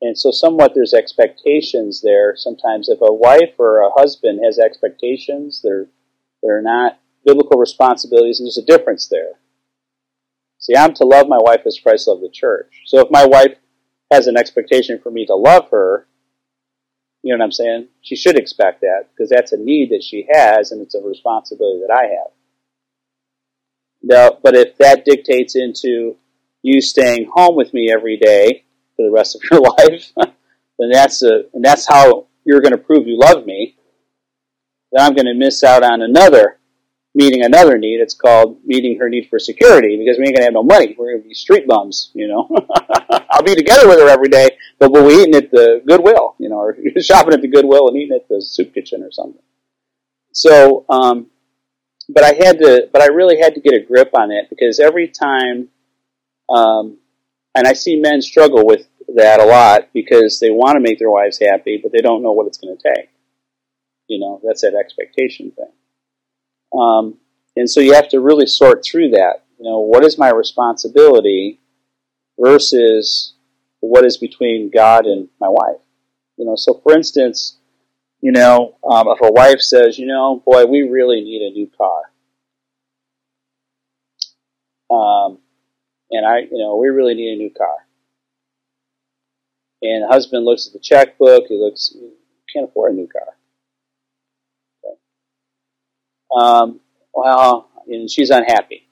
And 0.00 0.18
so, 0.18 0.30
somewhat, 0.30 0.72
there's 0.74 0.92
expectations 0.92 2.02
there. 2.02 2.34
Sometimes, 2.36 2.90
if 2.90 2.98
a 3.00 3.12
wife 3.12 3.54
or 3.58 3.80
a 3.80 3.90
husband 3.90 4.40
has 4.44 4.58
expectations, 4.58 5.62
they're 5.62 5.86
they're 6.42 6.60
not 6.60 6.98
biblical 7.24 7.58
responsibilities, 7.58 8.38
and 8.38 8.46
there's 8.46 8.58
a 8.58 8.66
difference 8.66 9.08
there. 9.08 9.38
See, 10.58 10.76
I'm 10.76 10.92
to 10.94 11.04
love 11.04 11.26
my 11.26 11.38
wife 11.40 11.62
as 11.66 11.78
Christ 11.78 12.08
loved 12.08 12.22
the 12.22 12.30
church. 12.30 12.82
So, 12.84 13.00
if 13.00 13.10
my 13.10 13.24
wife 13.24 13.56
has 14.14 14.26
an 14.26 14.36
expectation 14.36 15.00
for 15.02 15.10
me 15.10 15.26
to 15.26 15.34
love 15.34 15.68
her, 15.70 16.06
you 17.22 17.32
know 17.32 17.38
what 17.38 17.44
I'm 17.44 17.52
saying? 17.52 17.88
She 18.02 18.16
should 18.16 18.38
expect 18.38 18.82
that 18.82 19.08
because 19.10 19.30
that's 19.30 19.52
a 19.52 19.56
need 19.56 19.90
that 19.90 20.02
she 20.02 20.26
has 20.30 20.70
and 20.70 20.80
it's 20.80 20.94
a 20.94 21.00
responsibility 21.00 21.80
that 21.86 21.94
I 21.94 22.02
have. 22.02 22.32
Now, 24.02 24.38
but 24.42 24.54
if 24.54 24.76
that 24.78 25.04
dictates 25.04 25.56
into 25.56 26.16
you 26.62 26.80
staying 26.80 27.30
home 27.32 27.56
with 27.56 27.72
me 27.72 27.90
every 27.90 28.18
day 28.18 28.64
for 28.96 29.06
the 29.06 29.10
rest 29.10 29.34
of 29.34 29.42
your 29.50 29.60
life, 29.78 30.12
then 30.78 30.90
that's 30.90 31.22
a, 31.22 31.44
and 31.54 31.64
that's 31.64 31.86
how 31.88 32.26
you're 32.44 32.60
going 32.60 32.72
to 32.72 32.78
prove 32.78 33.06
you 33.06 33.18
love 33.18 33.46
me, 33.46 33.76
then 34.92 35.04
I'm 35.04 35.14
going 35.14 35.26
to 35.26 35.34
miss 35.34 35.64
out 35.64 35.82
on 35.82 36.02
another 36.02 36.58
meeting 37.14 37.44
another 37.44 37.78
need. 37.78 38.00
It's 38.00 38.14
called 38.14 38.58
meeting 38.64 38.98
her 38.98 39.08
need 39.08 39.28
for 39.28 39.38
security 39.38 39.96
because 39.96 40.18
we 40.18 40.26
ain't 40.26 40.36
gonna 40.36 40.46
have 40.46 40.54
no 40.54 40.62
money. 40.62 40.94
We're 40.98 41.12
gonna 41.12 41.28
be 41.28 41.34
street 41.34 41.66
bums, 41.66 42.10
you 42.14 42.28
know. 42.28 42.48
I'll 43.30 43.42
be 43.42 43.54
together 43.54 43.88
with 43.88 44.00
her 44.00 44.08
every 44.08 44.28
day, 44.28 44.50
but 44.78 44.90
we'll 44.90 45.08
be 45.08 45.22
eating 45.22 45.34
at 45.34 45.50
the 45.50 45.82
Goodwill, 45.86 46.34
you 46.38 46.48
know, 46.48 46.58
or 46.58 46.76
shopping 47.00 47.34
at 47.34 47.40
the 47.40 47.48
Goodwill 47.48 47.88
and 47.88 47.96
eating 47.96 48.16
at 48.16 48.28
the 48.28 48.42
soup 48.42 48.74
kitchen 48.74 49.02
or 49.02 49.12
something. 49.12 49.42
So, 50.32 50.84
um, 50.88 51.28
but 52.08 52.24
I 52.24 52.34
had 52.34 52.58
to, 52.58 52.88
but 52.92 53.02
I 53.02 53.06
really 53.06 53.40
had 53.40 53.54
to 53.54 53.60
get 53.60 53.74
a 53.74 53.80
grip 53.80 54.10
on 54.14 54.30
it 54.30 54.50
because 54.50 54.80
every 54.80 55.08
time, 55.08 55.68
um, 56.50 56.98
and 57.54 57.66
I 57.66 57.72
see 57.72 58.00
men 58.00 58.20
struggle 58.20 58.66
with 58.66 58.88
that 59.14 59.40
a 59.40 59.44
lot 59.44 59.90
because 59.92 60.40
they 60.40 60.50
want 60.50 60.74
to 60.74 60.80
make 60.80 60.98
their 60.98 61.10
wives 61.10 61.38
happy, 61.40 61.78
but 61.80 61.92
they 61.92 62.00
don't 62.00 62.22
know 62.22 62.32
what 62.32 62.48
it's 62.48 62.58
going 62.58 62.76
to 62.76 62.82
take. 62.82 63.10
You 64.08 64.18
know, 64.18 64.40
that's 64.44 64.62
that 64.62 64.74
expectation 64.74 65.52
thing. 65.52 65.70
Um, 66.76 67.18
and 67.56 67.70
so 67.70 67.80
you 67.80 67.94
have 67.94 68.08
to 68.10 68.20
really 68.20 68.46
sort 68.46 68.84
through 68.84 69.10
that. 69.10 69.44
You 69.58 69.70
know, 69.70 69.78
what 69.80 70.04
is 70.04 70.18
my 70.18 70.30
responsibility 70.30 71.60
versus 72.38 73.34
what 73.80 74.04
is 74.04 74.16
between 74.16 74.70
God 74.70 75.06
and 75.06 75.28
my 75.40 75.48
wife. 75.48 75.80
You 76.36 76.46
know, 76.46 76.56
so 76.56 76.80
for 76.82 76.96
instance, 76.96 77.58
you 78.20 78.32
know, 78.32 78.76
um, 78.88 79.06
if 79.08 79.20
a 79.22 79.30
wife 79.30 79.60
says, 79.60 79.98
you 79.98 80.06
know, 80.06 80.42
boy, 80.44 80.64
we 80.66 80.82
really 80.82 81.20
need 81.20 81.42
a 81.42 81.52
new 81.52 81.70
car. 81.76 82.02
Um, 84.90 85.38
and 86.10 86.26
I, 86.26 86.40
you 86.40 86.58
know, 86.58 86.76
we 86.76 86.88
really 86.88 87.14
need 87.14 87.34
a 87.34 87.36
new 87.36 87.50
car. 87.50 87.76
And 89.82 90.04
the 90.04 90.08
husband 90.08 90.44
looks 90.44 90.66
at 90.66 90.72
the 90.72 90.78
checkbook. 90.78 91.44
He 91.48 91.58
looks, 91.58 91.94
can't 92.52 92.68
afford 92.68 92.92
a 92.92 92.96
new 92.96 93.06
car. 93.06 93.36
Um, 96.36 96.80
well, 97.12 97.70
and 97.86 98.10
she's 98.10 98.30
unhappy. 98.30 98.88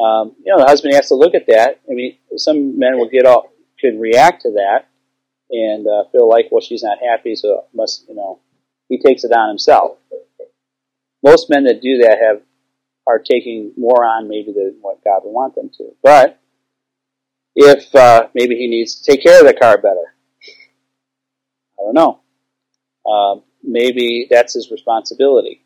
Um, 0.00 0.34
you 0.44 0.52
know, 0.52 0.58
the 0.58 0.66
husband 0.66 0.94
has 0.94 1.08
to 1.08 1.14
look 1.14 1.34
at 1.34 1.46
that. 1.46 1.80
I 1.88 1.94
mean, 1.94 2.18
some 2.36 2.78
men 2.78 2.98
will 2.98 3.08
get 3.08 3.26
all 3.26 3.52
could 3.80 4.00
react 4.00 4.42
to 4.42 4.52
that 4.52 4.88
and 5.50 5.86
uh, 5.86 6.04
feel 6.10 6.28
like, 6.28 6.46
well, 6.50 6.60
she's 6.60 6.82
not 6.82 6.98
happy, 7.04 7.36
so 7.36 7.66
must, 7.74 8.06
you 8.08 8.14
know, 8.14 8.40
he 8.88 8.98
takes 8.98 9.24
it 9.24 9.32
on 9.32 9.48
himself. 9.48 9.98
Most 11.22 11.50
men 11.50 11.64
that 11.64 11.82
do 11.82 11.98
that 11.98 12.18
have 12.20 12.42
are 13.06 13.18
taking 13.18 13.72
more 13.76 14.04
on 14.04 14.28
maybe 14.28 14.52
than 14.52 14.78
what 14.80 15.04
God 15.04 15.20
would 15.24 15.32
want 15.32 15.54
them 15.54 15.70
to. 15.76 15.90
But 16.02 16.40
if 17.54 17.94
uh, 17.94 18.28
maybe 18.34 18.56
he 18.56 18.68
needs 18.68 18.94
to 18.94 19.12
take 19.12 19.22
care 19.22 19.40
of 19.40 19.46
the 19.46 19.54
car 19.54 19.76
better, 19.76 20.14
I 21.78 21.84
don't 21.84 21.94
know. 21.94 22.20
Uh, 23.04 23.40
maybe 23.62 24.26
that's 24.30 24.54
his 24.54 24.70
responsibility. 24.70 25.64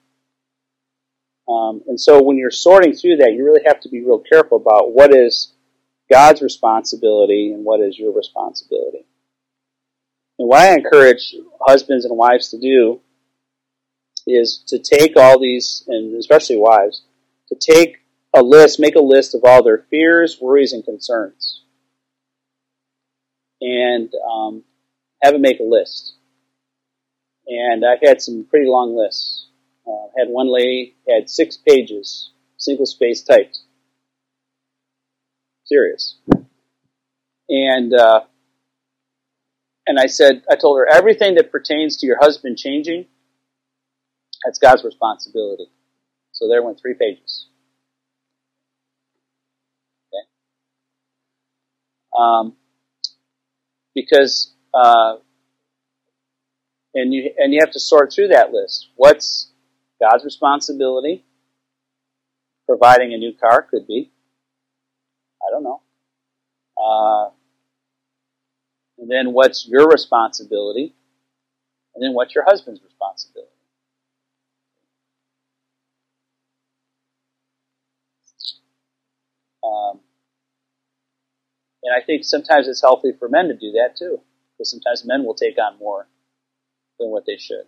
Um, 1.48 1.82
and 1.86 2.00
so 2.00 2.22
when 2.22 2.36
you're 2.36 2.50
sorting 2.50 2.94
through 2.94 3.18
that, 3.18 3.32
you 3.32 3.44
really 3.44 3.62
have 3.66 3.80
to 3.80 3.88
be 3.88 4.04
real 4.04 4.18
careful 4.18 4.58
about 4.58 4.92
what 4.92 5.14
is 5.14 5.52
God's 6.10 6.42
responsibility 6.42 7.52
and 7.52 7.64
what 7.64 7.80
is 7.80 7.98
your 7.98 8.12
responsibility. 8.12 9.06
And 10.38 10.48
what 10.48 10.60
I 10.60 10.74
encourage 10.74 11.34
husbands 11.60 12.04
and 12.04 12.16
wives 12.16 12.50
to 12.50 12.58
do 12.58 13.00
is 14.26 14.62
to 14.66 14.78
take 14.78 15.16
all 15.16 15.38
these, 15.38 15.84
and 15.86 16.16
especially 16.16 16.56
wives, 16.56 17.02
to 17.48 17.54
take 17.54 17.98
a 18.34 18.42
list, 18.42 18.80
make 18.80 18.96
a 18.96 19.00
list 19.00 19.34
of 19.34 19.42
all 19.44 19.62
their 19.62 19.86
fears, 19.88 20.38
worries, 20.40 20.72
and 20.72 20.84
concerns. 20.84 21.62
And 23.60 24.12
um, 24.30 24.64
have 25.22 25.32
them 25.32 25.42
make 25.42 25.60
a 25.60 25.64
list. 25.64 26.15
And 27.48 27.84
I've 27.84 28.00
had 28.02 28.20
some 28.20 28.46
pretty 28.48 28.66
long 28.66 28.96
lists. 28.96 29.46
Uh, 29.86 30.08
had 30.18 30.28
one 30.28 30.52
lady 30.52 30.96
had 31.08 31.30
six 31.30 31.56
pages, 31.56 32.30
single 32.56 32.86
space 32.86 33.22
typed. 33.22 33.60
Serious. 35.64 36.16
And 37.48 37.94
uh, 37.94 38.22
and 39.86 39.98
I 39.98 40.06
said, 40.06 40.42
I 40.50 40.56
told 40.56 40.78
her 40.78 40.88
everything 40.88 41.36
that 41.36 41.52
pertains 41.52 41.96
to 41.98 42.06
your 42.06 42.18
husband 42.18 42.58
changing, 42.58 43.06
that's 44.44 44.58
God's 44.58 44.84
responsibility. 44.84 45.70
So 46.32 46.48
there 46.48 46.62
went 46.62 46.80
three 46.80 46.94
pages. 46.94 47.46
Okay. 50.12 50.26
Um, 52.18 52.56
because 53.94 54.52
uh, 54.74 55.16
and 56.96 57.12
you 57.12 57.30
and 57.36 57.52
you 57.52 57.60
have 57.60 57.72
to 57.72 57.80
sort 57.80 58.12
through 58.12 58.28
that 58.28 58.52
list. 58.52 58.88
What's 58.96 59.50
God's 60.00 60.24
responsibility? 60.24 61.24
Providing 62.66 63.12
a 63.12 63.18
new 63.18 63.32
car 63.32 63.62
could 63.62 63.86
be. 63.86 64.10
I 65.40 65.50
don't 65.52 65.62
know. 65.62 65.82
Uh, 66.76 67.30
and 68.98 69.10
then 69.10 69.32
what's 69.32 69.68
your 69.68 69.86
responsibility? 69.88 70.94
And 71.94 72.02
then 72.02 72.14
what's 72.14 72.34
your 72.34 72.44
husband's 72.44 72.80
responsibility? 72.82 73.50
Um, 79.62 80.00
and 81.82 81.94
I 81.94 82.04
think 82.04 82.24
sometimes 82.24 82.68
it's 82.68 82.80
healthy 82.80 83.12
for 83.18 83.28
men 83.28 83.48
to 83.48 83.54
do 83.54 83.72
that 83.72 83.96
too, 83.98 84.20
because 84.56 84.70
sometimes 84.70 85.04
men 85.04 85.24
will 85.24 85.34
take 85.34 85.56
on 85.58 85.78
more 85.78 86.06
than 86.98 87.10
what 87.10 87.26
they 87.26 87.36
should. 87.38 87.66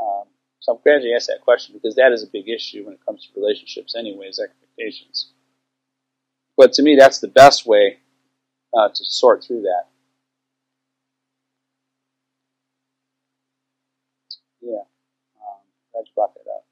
Um, 0.00 0.24
so 0.60 0.72
I'm 0.74 0.82
glad 0.82 1.02
you 1.02 1.14
asked 1.14 1.28
that 1.28 1.40
question 1.42 1.74
because 1.74 1.94
that 1.96 2.12
is 2.12 2.22
a 2.22 2.26
big 2.28 2.48
issue 2.48 2.84
when 2.84 2.94
it 2.94 3.04
comes 3.04 3.26
to 3.26 3.40
relationships, 3.40 3.94
anyways, 3.96 4.38
expectations. 4.38 5.32
But 6.56 6.72
to 6.74 6.82
me, 6.82 6.96
that's 6.96 7.20
the 7.20 7.28
best 7.28 7.66
way 7.66 7.98
uh, 8.76 8.88
to 8.90 9.04
sort 9.04 9.44
through 9.44 9.62
that. 9.62 9.84
Yeah, 14.60 14.82
um, 15.40 15.60
glad 15.92 16.06
you 16.06 16.12
brought 16.14 16.34
that 16.34 16.50
up. 16.50 16.64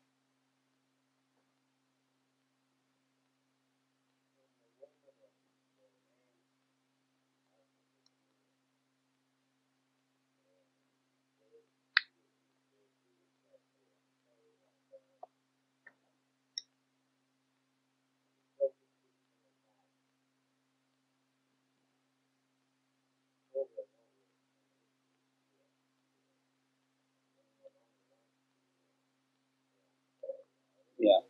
Yeah. 30.99 31.21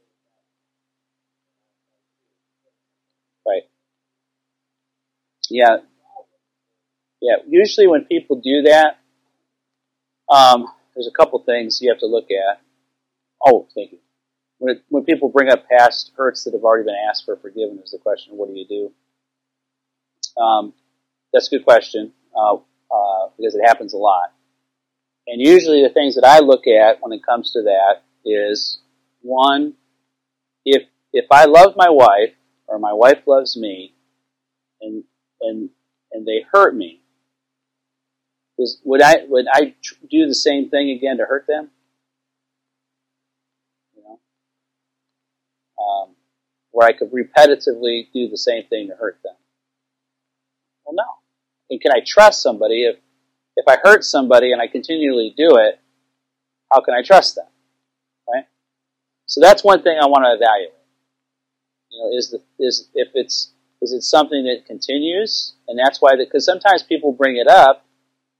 Right. 3.47 3.63
Yeah. 5.51 5.79
Yeah. 7.21 7.37
Usually 7.49 7.87
when 7.87 8.05
people 8.05 8.37
do 8.41 8.63
that, 8.63 8.99
um, 10.29 10.67
there's 10.95 11.07
a 11.09 11.17
couple 11.17 11.39
things 11.41 11.81
you 11.81 11.91
have 11.91 12.01
to 12.01 12.07
look 12.07 12.27
at. 12.31 12.61
Oh, 13.45 13.67
thank 13.75 13.93
you. 13.93 13.99
When, 14.59 14.77
it, 14.77 14.83
when 14.89 15.05
people 15.05 15.29
bring 15.29 15.51
up 15.51 15.69
past 15.69 16.13
hurts 16.17 16.45
that 16.45 16.55
have 16.55 16.65
already 16.65 16.85
been 16.85 16.97
asked 17.09 17.25
for 17.25 17.37
forgiveness, 17.37 17.91
the 17.93 17.99
question, 17.99 18.37
what 18.37 18.49
do 18.49 18.55
you 18.55 18.67
do? 18.69 18.93
Um, 20.43 20.75
that's 21.33 21.49
a 21.49 21.57
good 21.57 21.65
question 21.65 22.13
uh, 22.37 22.55
uh, 22.55 23.29
because 23.37 23.55
it 23.55 23.67
happens 23.67 23.95
a 23.95 23.99
lot. 23.99 24.33
And 25.27 25.41
usually 25.41 25.83
the 25.83 25.93
things 25.93 26.17
that 26.17 26.25
I 26.25 26.41
look 26.41 26.67
at 26.67 27.01
when 27.01 27.13
it 27.13 27.25
comes 27.25 27.53
to 27.53 27.63
that 27.63 28.03
is 28.25 28.81
one, 29.23 29.75
if 30.65 30.83
if 31.13 31.27
I 31.31 31.45
love 31.45 31.75
my 31.77 31.91
wife 31.91 32.35
or 32.67 32.79
my 32.79 32.93
wife 32.93 33.23
loves 33.27 33.57
me, 33.57 33.95
and 34.81 35.05
and 35.41 35.71
and 36.13 36.27
they 36.27 36.45
hurt 36.53 36.75
me, 36.75 37.03
is, 38.59 38.81
would 38.85 39.01
I 39.01 39.25
would 39.29 39.47
I 39.53 39.75
do 40.11 40.27
the 40.27 40.35
same 40.35 40.71
thing 40.71 40.91
again 40.91 41.19
to 41.19 41.25
hurt 41.25 41.47
them? 41.47 41.71
You 43.97 44.03
know, 44.03 44.21
um, 45.83 46.17
where 46.73 46.89
I 46.89 46.93
could 46.93 47.13
repetitively 47.13 48.09
do 48.13 48.29
the 48.29 48.39
same 48.39 48.67
thing 48.67 48.89
to 48.89 48.95
hurt 48.95 49.19
them. 49.23 49.35
Well, 50.85 50.95
no. 50.97 51.22
And 51.73 51.81
can 51.81 51.91
I 51.91 52.01
trust 52.07 52.43
somebody 52.43 52.85
if 52.85 52.97
if 53.57 53.65
I 53.67 53.79
hurt 53.83 54.05
somebody 54.05 54.53
and 54.53 54.61
I 54.61 54.67
continually 54.67 55.33
do 55.35 55.57
it? 55.57 55.81
How 56.71 56.83
can 56.83 56.93
I 56.93 57.03
trust 57.03 57.35
them? 57.35 57.47
Right? 58.29 58.45
So 59.25 59.41
that's 59.41 59.65
one 59.65 59.83
thing 59.83 59.99
I 59.99 60.05
want 60.05 60.25
to 60.25 60.37
evaluate. 60.37 60.75
You 61.91 61.99
know, 61.99 62.19
is 62.19 62.31
the 62.31 62.43
is 62.63 62.91
if 62.95 63.09
it's 63.15 63.55
is 63.81 63.93
it 63.93 64.03
something 64.03 64.45
that 64.45 64.67
continues, 64.67 65.55
and 65.67 65.79
that's 65.79 66.03
why 66.03 66.11
because 66.19 66.45
sometimes 66.45 66.83
people 66.83 67.13
bring 67.13 67.39
it 67.39 67.49
up 67.49 67.87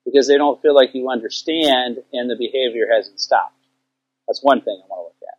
because 0.05 0.29
they 0.29 0.37
don't 0.37 0.61
feel 0.61 0.75
like 0.75 0.95
you 0.95 1.09
understand 1.11 2.01
and 2.13 2.29
the 2.29 2.37
behavior 2.37 2.87
hasn't 2.95 3.19
stopped. 3.19 3.57
That's 4.29 4.43
one 4.43 4.61
thing 4.61 4.79
I 4.79 4.87
want 4.89 4.99
to 4.99 5.05
look 5.05 5.17
at. 5.23 5.39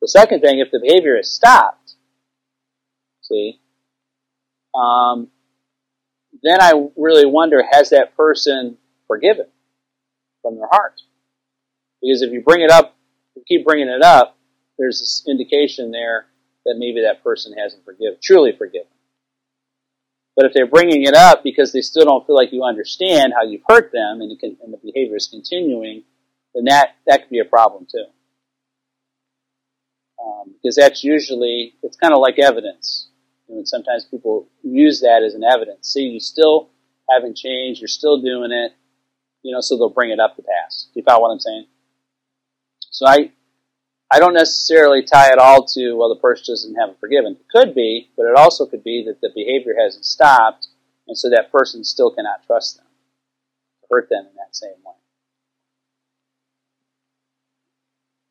The 0.00 0.08
second 0.08 0.40
thing, 0.40 0.58
if 0.58 0.70
the 0.70 0.80
behavior 0.80 1.16
has 1.16 1.30
stopped, 1.30 1.96
see, 3.20 3.60
um, 4.74 5.28
then 6.42 6.60
I 6.60 6.72
really 6.96 7.26
wonder, 7.26 7.62
has 7.70 7.90
that 7.90 8.16
person 8.16 8.78
forgiven 9.06 9.46
from 10.42 10.56
their 10.56 10.68
heart? 10.70 11.00
Because 12.00 12.22
if 12.22 12.32
you 12.32 12.42
bring 12.42 12.62
it 12.62 12.70
up, 12.70 12.96
you 13.34 13.42
keep 13.46 13.64
bringing 13.64 13.88
it 13.88 14.02
up, 14.02 14.36
there's 14.78 15.00
this 15.00 15.24
indication 15.28 15.90
there 15.90 16.26
that 16.64 16.76
maybe 16.78 17.02
that 17.02 17.24
person 17.24 17.54
hasn't 17.58 17.84
forgiven, 17.84 18.18
truly 18.22 18.52
forgiven. 18.56 18.88
But 20.36 20.46
if 20.46 20.52
they're 20.54 20.66
bringing 20.66 21.02
it 21.02 21.14
up 21.14 21.42
because 21.42 21.72
they 21.72 21.80
still 21.80 22.04
don't 22.04 22.24
feel 22.24 22.36
like 22.36 22.52
you 22.52 22.62
understand 22.62 23.32
how 23.36 23.44
you've 23.44 23.64
hurt 23.66 23.90
them 23.90 24.20
and, 24.20 24.38
can, 24.38 24.56
and 24.62 24.72
the 24.72 24.78
behavior 24.78 25.16
is 25.16 25.26
continuing, 25.26 26.04
then 26.54 26.66
that, 26.66 26.90
that 27.08 27.22
could 27.22 27.30
be 27.30 27.40
a 27.40 27.44
problem 27.44 27.88
too. 27.90 28.04
Um, 30.24 30.54
because 30.62 30.76
that's 30.76 31.02
usually, 31.02 31.74
it's 31.82 31.96
kind 31.96 32.14
of 32.14 32.20
like 32.20 32.38
evidence. 32.38 33.07
And 33.48 33.66
sometimes 33.66 34.04
people 34.04 34.48
use 34.62 35.00
that 35.00 35.22
as 35.24 35.34
an 35.34 35.42
evidence. 35.42 35.88
See, 35.88 36.02
you 36.02 36.20
still 36.20 36.70
haven't 37.10 37.36
changed, 37.36 37.80
you're 37.80 37.88
still 37.88 38.20
doing 38.20 38.52
it, 38.52 38.72
you 39.42 39.52
know, 39.52 39.60
so 39.60 39.76
they'll 39.76 39.88
bring 39.88 40.10
it 40.10 40.20
up 40.20 40.36
the 40.36 40.42
past. 40.42 40.90
Do 40.92 41.00
you 41.00 41.04
follow 41.04 41.22
what 41.22 41.32
I'm 41.32 41.40
saying? 41.40 41.66
So 42.90 43.06
I, 43.06 43.32
I 44.10 44.18
don't 44.18 44.34
necessarily 44.34 45.02
tie 45.02 45.32
it 45.32 45.38
all 45.38 45.64
to, 45.64 45.94
well, 45.94 46.08
the 46.08 46.20
person 46.20 46.52
doesn't 46.52 46.74
have 46.74 46.90
it 46.90 46.96
forgiven. 47.00 47.36
It 47.40 47.48
could 47.50 47.74
be, 47.74 48.10
but 48.16 48.26
it 48.26 48.36
also 48.36 48.66
could 48.66 48.84
be 48.84 49.04
that 49.06 49.20
the 49.20 49.30
behavior 49.34 49.74
hasn't 49.78 50.04
stopped, 50.04 50.66
and 51.06 51.16
so 51.16 51.30
that 51.30 51.50
person 51.50 51.84
still 51.84 52.14
cannot 52.14 52.46
trust 52.46 52.76
them, 52.76 52.86
hurt 53.90 54.08
them 54.10 54.26
in 54.28 54.36
that 54.36 54.54
same 54.54 54.70
way. 54.84 54.92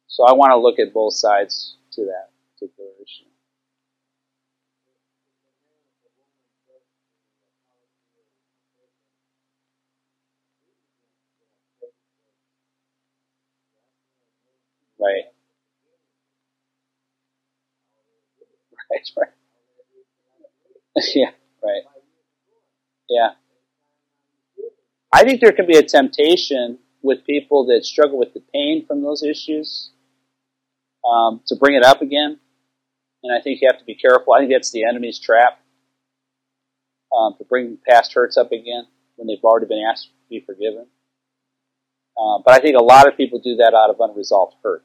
So 0.08 0.26
I 0.26 0.34
want 0.34 0.52
to 0.52 0.58
look 0.58 0.80
at 0.80 0.94
both 0.94 1.14
sides 1.14 1.78
to 1.94 2.06
that 2.06 2.30
particular 2.56 2.90
issue. 3.02 3.28
Right. 15.00 15.26
Right, 18.92 19.10
right. 19.18 19.30
yeah, 21.16 21.32
right. 21.64 21.84
Yeah. 23.10 23.30
I 25.14 25.24
think 25.24 25.42
there 25.42 25.52
can 25.52 25.68
be 25.68 25.78
a 25.78 25.84
temptation 25.84 26.80
with 27.02 27.26
people 27.26 27.66
that 27.68 27.86
struggle 27.86 28.18
with 28.18 28.34
the 28.34 28.42
pain 28.54 28.86
from 28.86 29.02
those 29.02 29.24
issues 29.24 29.92
um, 31.10 31.42
to 31.48 31.56
bring 31.56 31.76
it 31.76 31.84
up 31.84 32.02
again. 32.02 32.40
And 33.24 33.38
I 33.38 33.42
think 33.42 33.62
you 33.62 33.68
have 33.72 33.80
to 33.80 33.86
be 33.86 33.96
careful. 33.96 34.34
I 34.34 34.40
think 34.40 34.52
that's 34.52 34.72
the 34.72 34.84
enemy's 34.86 35.20
trap 35.20 35.60
um, 37.18 37.36
to 37.38 37.46
bring 37.46 37.78
past 37.88 38.14
hurts 38.14 38.38
up 38.38 38.52
again 38.52 38.88
when 39.16 39.28
they've 39.28 39.44
already 39.44 39.68
been 39.68 39.86
asked 39.90 40.06
to 40.08 40.12
be 40.30 40.42
forgiven. 40.46 40.88
Um, 42.20 42.42
but 42.44 42.54
I 42.56 42.60
think 42.60 42.76
a 42.78 42.84
lot 42.84 43.08
of 43.08 43.16
people 43.16 43.40
do 43.40 43.58
that 43.58 43.74
out 43.74 43.90
of 43.90 43.98
unresolved 44.00 44.56
hurt. 44.64 44.84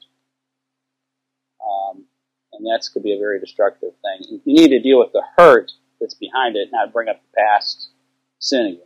Um, 1.64 2.04
and 2.52 2.66
that 2.66 2.86
could 2.92 3.02
be 3.02 3.14
a 3.14 3.18
very 3.18 3.40
destructive 3.40 3.92
thing. 4.02 4.40
You 4.44 4.54
need 4.54 4.68
to 4.68 4.80
deal 4.80 4.98
with 4.98 5.12
the 5.12 5.22
hurt 5.38 5.72
that's 6.00 6.14
behind 6.14 6.56
it, 6.56 6.68
not 6.72 6.92
bring 6.92 7.08
up 7.08 7.22
the 7.22 7.40
past 7.40 7.90
sin 8.38 8.66
again. 8.66 8.78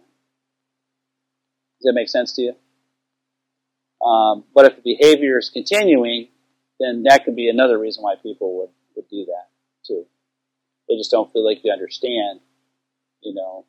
Does 1.80 1.84
that 1.84 1.94
make 1.94 2.08
sense 2.08 2.32
to 2.34 2.42
you? 2.42 4.06
Um, 4.06 4.44
but 4.54 4.66
if 4.66 4.76
the 4.76 4.82
behavior 4.82 5.38
is 5.38 5.50
continuing, 5.50 6.28
then 6.78 7.04
that 7.04 7.24
could 7.24 7.34
be 7.34 7.48
another 7.48 7.78
reason 7.78 8.02
why 8.02 8.14
people 8.22 8.58
would, 8.58 8.70
would 8.94 9.08
do 9.08 9.24
that 9.24 9.48
too. 9.86 10.06
They 10.88 10.96
just 10.96 11.10
don't 11.10 11.32
feel 11.32 11.44
like 11.44 11.64
you 11.64 11.72
understand, 11.72 12.40
you 13.22 13.34
know, 13.34 13.64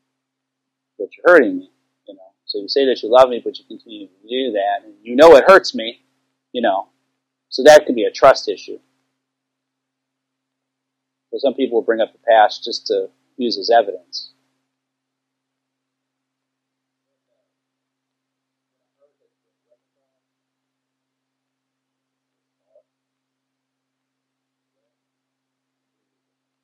that 1.00 1.10
you're 1.16 1.34
hurting 1.34 1.58
me. 1.58 1.72
So 2.48 2.60
you 2.60 2.70
say 2.70 2.86
that 2.86 3.04
you 3.04 3.10
love 3.12 3.30
me, 3.30 3.42
but 3.44 3.60
you 3.60 3.66
continue 3.68 4.08
to 4.08 4.28
do 4.28 4.52
that, 4.54 4.86
and 4.86 4.96
you 5.04 5.16
know 5.16 5.36
it 5.36 5.44
hurts 5.48 5.76
me, 5.76 6.02
you 6.54 6.62
know. 6.62 6.90
So 7.50 7.64
that 7.64 7.86
could 7.86 7.96
be 7.96 8.06
a 8.06 8.12
trust 8.12 8.50
issue. 8.50 8.80
So 11.32 11.38
some 11.40 11.54
people 11.56 11.78
will 11.78 11.86
bring 11.86 12.02
up 12.02 12.14
the 12.14 12.20
past 12.28 12.64
just 12.64 12.88
to 12.88 13.10
use 13.38 13.58
as 13.58 13.70
evidence. 13.70 14.32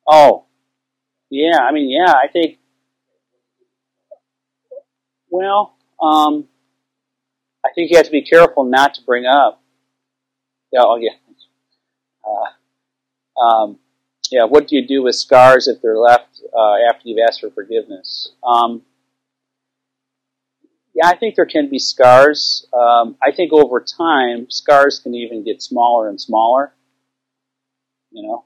Oh, 0.07 0.45
yeah. 1.29 1.59
I 1.59 1.71
mean, 1.71 1.89
yeah. 1.89 2.11
I 2.11 2.27
think. 2.31 2.59
Well, 5.33 5.75
um, 5.99 6.47
I 7.65 7.69
think 7.73 7.89
you 7.89 7.97
have 7.97 8.05
to 8.05 8.11
be 8.11 8.21
careful 8.21 8.65
not 8.65 8.93
to 8.93 9.01
bring 9.01 9.25
up. 9.25 9.63
Yeah. 10.71 10.81
Oh, 10.83 10.97
yeah. 10.97 11.13
Uh, 12.23 13.41
um, 13.41 13.79
yeah. 14.29 14.45
What 14.45 14.67
do 14.67 14.75
you 14.75 14.87
do 14.87 15.01
with 15.01 15.15
scars 15.15 15.67
if 15.67 15.81
they're 15.81 15.97
left 15.97 16.39
uh, 16.55 16.75
after 16.87 17.01
you've 17.09 17.17
asked 17.27 17.41
for 17.41 17.49
forgiveness? 17.49 18.33
Um, 18.47 18.83
yeah, 20.93 21.07
I 21.07 21.17
think 21.17 21.33
there 21.35 21.47
can 21.47 21.67
be 21.67 21.79
scars. 21.79 22.67
Um, 22.71 23.17
I 23.25 23.31
think 23.31 23.53
over 23.53 23.81
time, 23.83 24.51
scars 24.51 24.99
can 24.99 25.15
even 25.15 25.43
get 25.43 25.63
smaller 25.63 26.09
and 26.09 26.21
smaller. 26.21 26.75
You 28.11 28.27
know, 28.27 28.45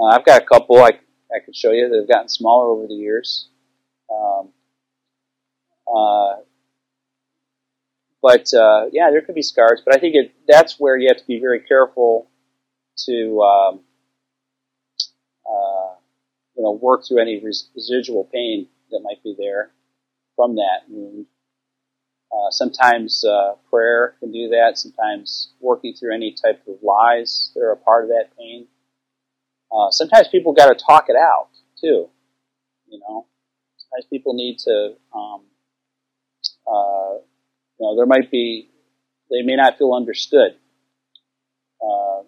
uh, 0.00 0.06
I've 0.06 0.24
got 0.24 0.40
a 0.40 0.46
couple 0.46 0.78
I, 0.78 0.92
I 1.30 1.44
could 1.44 1.54
show 1.54 1.72
you 1.72 1.86
that 1.90 1.98
have 1.98 2.08
gotten 2.08 2.30
smaller 2.30 2.68
over 2.68 2.86
the 2.86 2.94
years. 2.94 3.48
Um, 4.10 4.53
uh, 5.92 6.36
but 8.22 8.52
uh, 8.54 8.86
yeah, 8.92 9.10
there 9.10 9.20
could 9.20 9.34
be 9.34 9.42
scars, 9.42 9.82
but 9.84 9.94
I 9.94 9.98
think 9.98 10.14
it, 10.14 10.32
that's 10.48 10.78
where 10.78 10.96
you 10.96 11.08
have 11.08 11.18
to 11.18 11.26
be 11.26 11.40
very 11.40 11.60
careful 11.60 12.28
to 13.06 13.40
um, 13.42 13.80
uh, 15.46 15.94
you 16.56 16.62
know 16.62 16.72
work 16.72 17.04
through 17.06 17.20
any 17.20 17.40
res- 17.44 17.68
residual 17.74 18.28
pain 18.32 18.68
that 18.90 19.00
might 19.02 19.22
be 19.22 19.34
there 19.38 19.70
from 20.36 20.56
that 20.56 20.82
wound. 20.88 21.26
Uh, 22.32 22.50
sometimes 22.50 23.24
uh, 23.24 23.54
prayer 23.70 24.16
can 24.20 24.32
do 24.32 24.48
that. 24.48 24.76
Sometimes 24.76 25.52
working 25.60 25.94
through 25.94 26.14
any 26.14 26.32
type 26.32 26.62
of 26.66 26.82
lies 26.82 27.52
that 27.54 27.60
are 27.60 27.72
a 27.72 27.76
part 27.76 28.04
of 28.04 28.10
that 28.10 28.30
pain 28.36 28.66
uh, 29.74 29.90
sometimes 29.90 30.28
people 30.28 30.52
got 30.52 30.68
to 30.76 30.84
talk 30.84 31.06
it 31.08 31.16
out 31.16 31.48
too. 31.80 32.08
You 32.88 33.00
know, 33.00 33.26
sometimes 33.76 34.06
people 34.10 34.34
need 34.34 34.58
to. 34.60 34.94
Um, 35.14 35.42
uh, 36.66 37.18
you 37.78 37.86
know, 37.86 37.96
there 37.96 38.06
might 38.06 38.30
be 38.30 38.70
they 39.30 39.42
may 39.42 39.56
not 39.56 39.78
feel 39.78 39.92
understood. 39.92 40.56
Uh, 41.82 42.22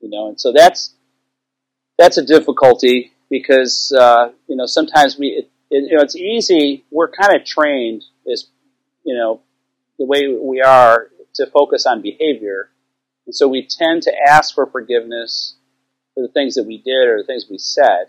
you 0.00 0.10
know, 0.10 0.28
and 0.28 0.40
so 0.40 0.52
that's 0.52 0.94
that's 1.98 2.18
a 2.18 2.24
difficulty 2.24 3.12
because 3.30 3.92
uh, 3.98 4.30
you 4.46 4.56
know 4.56 4.66
sometimes 4.66 5.18
we 5.18 5.28
it, 5.28 5.50
it, 5.70 5.90
you 5.90 5.96
know 5.96 6.02
it's 6.02 6.16
easy. 6.16 6.84
We're 6.90 7.10
kind 7.10 7.34
of 7.34 7.44
trained 7.44 8.04
as 8.30 8.46
you 9.04 9.14
know 9.14 9.40
the 9.98 10.06
way 10.06 10.22
we 10.40 10.60
are 10.60 11.08
to 11.34 11.46
focus 11.46 11.86
on 11.86 12.02
behavior, 12.02 12.70
and 13.26 13.34
so 13.34 13.48
we 13.48 13.66
tend 13.66 14.02
to 14.02 14.12
ask 14.28 14.54
for 14.54 14.66
forgiveness 14.66 15.56
for 16.14 16.22
the 16.22 16.32
things 16.32 16.56
that 16.56 16.64
we 16.64 16.78
did 16.78 17.08
or 17.08 17.18
the 17.18 17.26
things 17.26 17.46
we 17.50 17.58
said, 17.58 18.06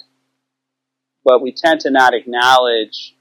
but 1.24 1.42
we 1.42 1.54
tend 1.54 1.82
to 1.82 1.92
not 1.92 2.14
acknowledge 2.14 3.16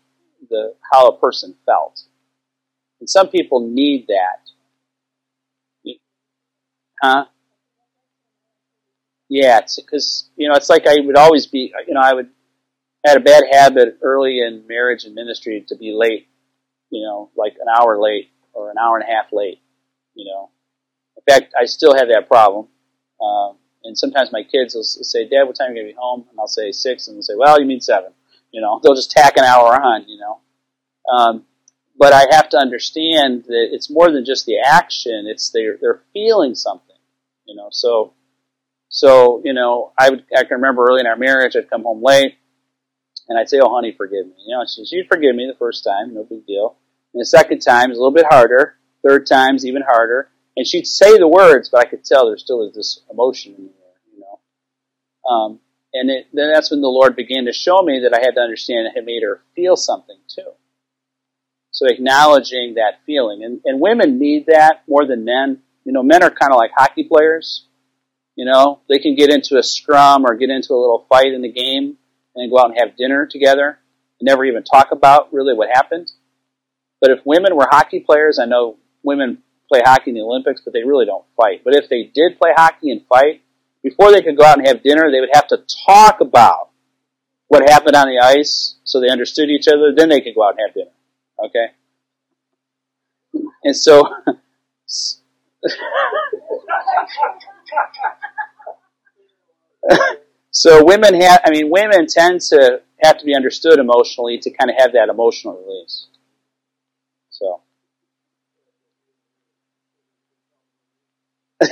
the 0.50 0.74
how 0.92 1.06
a 1.06 1.18
person 1.18 1.54
felt. 1.64 2.02
And 3.02 3.10
some 3.10 3.30
people 3.30 3.68
need 3.68 4.06
that. 4.06 5.96
Huh? 7.02 7.24
Yeah, 9.28 9.60
because 9.60 10.30
you 10.36 10.48
know 10.48 10.54
it's 10.54 10.70
like 10.70 10.86
I 10.86 11.00
would 11.04 11.16
always 11.16 11.48
be. 11.48 11.74
You 11.88 11.94
know, 11.94 12.00
I 12.00 12.14
would 12.14 12.30
I 13.04 13.10
had 13.10 13.16
a 13.16 13.24
bad 13.24 13.42
habit 13.50 13.98
early 14.02 14.38
in 14.38 14.68
marriage 14.68 15.02
and 15.02 15.16
ministry 15.16 15.64
to 15.66 15.76
be 15.76 15.92
late. 15.92 16.28
You 16.90 17.02
know, 17.02 17.32
like 17.36 17.54
an 17.54 17.66
hour 17.76 18.00
late 18.00 18.30
or 18.52 18.70
an 18.70 18.76
hour 18.80 18.98
and 18.98 19.08
a 19.08 19.12
half 19.12 19.32
late. 19.32 19.60
You 20.14 20.26
know, 20.26 20.50
in 21.16 21.34
fact, 21.34 21.54
I 21.60 21.64
still 21.64 21.96
have 21.96 22.06
that 22.06 22.28
problem. 22.28 22.68
Um, 23.20 23.56
and 23.82 23.98
sometimes 23.98 24.30
my 24.30 24.44
kids 24.44 24.76
will 24.76 24.84
say, 24.84 25.28
Dad, 25.28 25.42
what 25.42 25.56
time 25.56 25.70
are 25.70 25.74
you 25.74 25.82
going 25.82 25.86
to 25.88 25.92
be 25.92 25.98
home? 25.98 26.24
And 26.30 26.38
I'll 26.38 26.46
say 26.46 26.70
six, 26.70 27.08
and 27.08 27.16
they'll 27.16 27.22
say, 27.22 27.34
Well, 27.36 27.60
you 27.60 27.66
mean 27.66 27.80
seven. 27.80 28.12
You 28.52 28.60
know, 28.60 28.78
they'll 28.80 28.94
just 28.94 29.10
tack 29.10 29.36
an 29.38 29.44
hour 29.44 29.74
on, 29.74 30.04
you 30.06 30.20
know. 30.20 30.38
Um, 31.12 31.44
but 32.02 32.12
I 32.12 32.24
have 32.32 32.48
to 32.48 32.56
understand 32.56 33.44
that 33.44 33.68
it's 33.70 33.88
more 33.88 34.10
than 34.10 34.24
just 34.24 34.44
the 34.44 34.58
action, 34.58 35.26
it's 35.28 35.50
they're, 35.50 35.78
they're 35.80 36.02
feeling 36.12 36.56
something, 36.56 36.96
you 37.46 37.54
know. 37.54 37.68
So, 37.70 38.14
so, 38.88 39.40
you 39.44 39.54
know, 39.54 39.92
I, 39.96 40.10
would, 40.10 40.24
I 40.36 40.42
can 40.42 40.56
remember 40.56 40.84
early 40.84 40.98
in 40.98 41.06
our 41.06 41.14
marriage, 41.14 41.54
I'd 41.54 41.70
come 41.70 41.84
home 41.84 42.02
late, 42.02 42.34
and 43.28 43.38
I'd 43.38 43.48
say, 43.48 43.60
Oh, 43.62 43.72
honey, 43.72 43.94
forgive 43.96 44.26
me. 44.26 44.32
You 44.44 44.56
know, 44.56 44.64
she, 44.66 44.84
she'd 44.84 45.06
forgive 45.06 45.36
me 45.36 45.46
the 45.46 45.56
first 45.56 45.84
time, 45.84 46.12
no 46.12 46.24
big 46.24 46.44
deal. 46.44 46.76
And 47.14 47.20
the 47.20 47.24
second 47.24 47.60
time 47.60 47.92
is 47.92 47.98
a 47.98 48.00
little 48.00 48.12
bit 48.12 48.26
harder. 48.28 48.78
Third 49.06 49.28
time's 49.28 49.64
even 49.64 49.82
harder. 49.82 50.28
And 50.56 50.66
she'd 50.66 50.88
say 50.88 51.18
the 51.18 51.28
words, 51.28 51.68
but 51.68 51.86
I 51.86 51.88
could 51.88 52.04
tell 52.04 52.26
there 52.26 52.36
still 52.36 52.66
is 52.66 52.74
this 52.74 53.00
emotion 53.12 53.54
in 53.56 53.66
the 53.66 53.70
air, 53.70 53.94
you 54.12 54.18
know. 54.18 55.30
Um, 55.30 55.60
and 55.94 56.10
it, 56.10 56.26
then 56.32 56.50
that's 56.52 56.72
when 56.72 56.80
the 56.80 56.88
Lord 56.88 57.14
began 57.14 57.44
to 57.44 57.52
show 57.52 57.80
me 57.80 58.00
that 58.00 58.12
I 58.12 58.24
had 58.24 58.34
to 58.34 58.40
understand 58.40 58.88
it 58.88 58.96
had 58.96 59.06
made 59.06 59.22
her 59.22 59.44
feel 59.54 59.76
something 59.76 60.18
too. 60.26 60.50
So 61.82 61.88
acknowledging 61.88 62.74
that 62.74 63.00
feeling. 63.06 63.42
And, 63.42 63.60
and 63.64 63.80
women 63.80 64.20
need 64.20 64.46
that 64.46 64.84
more 64.88 65.04
than 65.04 65.24
men. 65.24 65.62
You 65.84 65.92
know, 65.92 66.04
men 66.04 66.22
are 66.22 66.30
kind 66.30 66.52
of 66.52 66.56
like 66.56 66.70
hockey 66.76 67.02
players. 67.02 67.66
You 68.36 68.44
know, 68.44 68.78
they 68.88 69.00
can 69.00 69.16
get 69.16 69.30
into 69.30 69.58
a 69.58 69.64
scrum 69.64 70.24
or 70.24 70.36
get 70.36 70.48
into 70.48 70.74
a 70.74 70.78
little 70.78 71.04
fight 71.08 71.32
in 71.32 71.42
the 71.42 71.50
game 71.50 71.98
and 72.36 72.52
go 72.52 72.60
out 72.60 72.70
and 72.70 72.78
have 72.78 72.96
dinner 72.96 73.26
together 73.26 73.80
and 74.20 74.26
never 74.26 74.44
even 74.44 74.62
talk 74.62 74.92
about 74.92 75.32
really 75.32 75.54
what 75.54 75.70
happened. 75.72 76.08
But 77.00 77.10
if 77.10 77.18
women 77.24 77.56
were 77.56 77.66
hockey 77.68 77.98
players, 77.98 78.38
I 78.38 78.44
know 78.44 78.76
women 79.02 79.38
play 79.68 79.80
hockey 79.84 80.10
in 80.10 80.14
the 80.14 80.22
Olympics, 80.22 80.60
but 80.64 80.72
they 80.72 80.84
really 80.84 81.04
don't 81.04 81.24
fight. 81.36 81.62
But 81.64 81.74
if 81.74 81.88
they 81.90 82.04
did 82.14 82.38
play 82.38 82.50
hockey 82.56 82.92
and 82.92 83.04
fight, 83.08 83.42
before 83.82 84.12
they 84.12 84.22
could 84.22 84.36
go 84.36 84.44
out 84.44 84.56
and 84.56 84.68
have 84.68 84.84
dinner, 84.84 85.10
they 85.10 85.18
would 85.18 85.34
have 85.34 85.48
to 85.48 85.64
talk 85.84 86.20
about 86.20 86.70
what 87.48 87.68
happened 87.68 87.96
on 87.96 88.06
the 88.06 88.20
ice 88.22 88.76
so 88.84 89.00
they 89.00 89.08
understood 89.08 89.50
each 89.50 89.66
other. 89.66 89.92
Then 89.96 90.08
they 90.08 90.20
could 90.20 90.36
go 90.36 90.46
out 90.46 90.54
and 90.56 90.60
have 90.64 90.74
dinner. 90.74 90.92
Okay? 91.44 91.66
And 93.64 93.76
so, 93.76 94.02
so 100.50 100.84
women 100.84 101.20
have, 101.20 101.40
I 101.44 101.50
mean, 101.50 101.70
women 101.70 102.06
tend 102.06 102.40
to 102.42 102.82
have 103.02 103.18
to 103.18 103.24
be 103.24 103.34
understood 103.34 103.78
emotionally 103.78 104.38
to 104.38 104.50
kind 104.50 104.70
of 104.70 104.76
have 104.78 104.92
that 104.92 105.08
emotional 105.08 105.54
release. 105.64 106.06
So. 107.30 107.60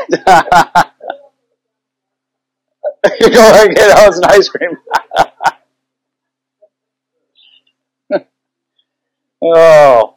you 3.21 3.31
go 3.31 3.53
and 3.65 3.75
get 3.75 3.91
us 3.99 4.19
an 4.19 4.25
ice 4.25 4.49
cream. 4.49 4.77
oh. 9.43 10.17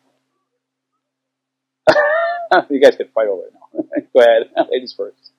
you 2.69 2.79
guys 2.81 2.95
can 2.95 3.07
fight 3.13 3.27
over 3.27 3.43
it 3.47 3.53
now. 3.53 4.01
go 4.13 4.19
ahead. 4.21 4.49
Ladies 4.71 4.93
first. 4.95 5.31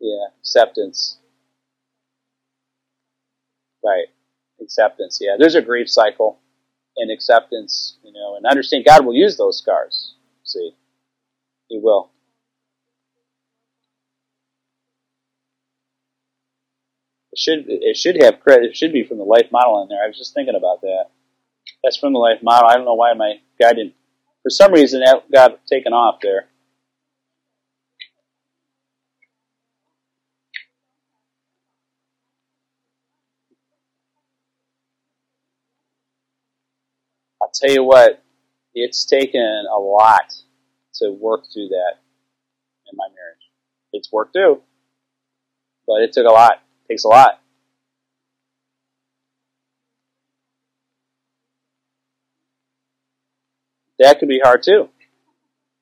Yeah, 0.00 0.26
acceptance. 0.40 1.18
Right 3.84 4.06
acceptance. 4.60 5.18
Yeah, 5.20 5.36
there's 5.38 5.54
a 5.54 5.62
grief 5.62 5.88
cycle 5.88 6.38
and 6.96 7.10
acceptance, 7.10 7.96
you 8.04 8.12
know, 8.12 8.36
and 8.36 8.46
understand 8.46 8.84
God 8.84 9.04
will 9.04 9.14
use 9.14 9.36
those 9.36 9.58
scars. 9.58 10.14
See, 10.44 10.72
He 11.68 11.78
will. 11.78 12.10
It 17.34 17.38
should 17.40 17.64
it 17.66 17.96
should 17.96 18.22
have 18.22 18.38
credit. 18.38 18.70
It 18.70 18.76
should 18.76 18.92
be 18.92 19.02
from 19.02 19.18
the 19.18 19.24
life 19.24 19.48
model 19.50 19.82
in 19.82 19.88
there. 19.88 20.04
I 20.04 20.06
was 20.06 20.16
just 20.16 20.34
thinking 20.34 20.54
about 20.54 20.82
that. 20.82 21.06
That's 21.82 21.96
from 21.96 22.12
the 22.12 22.20
life 22.20 22.44
model. 22.44 22.68
I 22.68 22.76
don't 22.76 22.84
know 22.84 22.94
why 22.94 23.12
my 23.14 23.40
guy 23.60 23.72
didn't. 23.72 23.94
For 24.44 24.50
some 24.50 24.72
reason, 24.72 25.00
that 25.00 25.28
got 25.32 25.66
taken 25.66 25.92
off 25.92 26.20
there. 26.22 26.46
I'll 37.42 37.50
tell 37.52 37.74
you 37.74 37.82
what, 37.82 38.22
it's 38.76 39.04
taken 39.06 39.64
a 39.74 39.76
lot 39.76 40.32
to 41.00 41.10
work 41.10 41.46
through 41.52 41.70
that 41.70 41.94
in 42.92 42.96
my 42.96 43.08
marriage. 43.08 43.50
It's 43.92 44.12
work 44.12 44.32
too, 44.32 44.62
but 45.84 46.02
it 46.02 46.12
took 46.12 46.26
a 46.26 46.32
lot. 46.32 46.60
Takes 46.88 47.04
a 47.04 47.08
lot. 47.08 47.40
That 53.98 54.18
could 54.18 54.28
be 54.28 54.40
hard 54.42 54.62
too. 54.62 54.88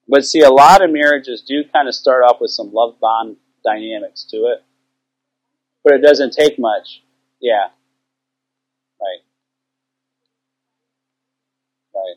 But 0.09 0.25
see, 0.25 0.41
a 0.41 0.51
lot 0.51 0.83
of 0.85 0.91
marriages 0.91 1.43
do 1.43 1.65
kind 1.73 1.89
of 1.89 1.95
start 1.95 2.23
off 2.25 2.41
with 2.41 2.51
some 2.51 2.73
love 2.73 3.01
bond 3.01 3.37
dynamics 3.65 4.25
to 4.31 4.37
it. 4.49 4.63
But 5.85 5.95
it 5.95 6.03
doesn't 6.03 6.33
take 6.33 6.59
much. 6.59 7.03
Yeah. 7.41 7.69
Right. 9.01 9.23
Right. 11.95 12.17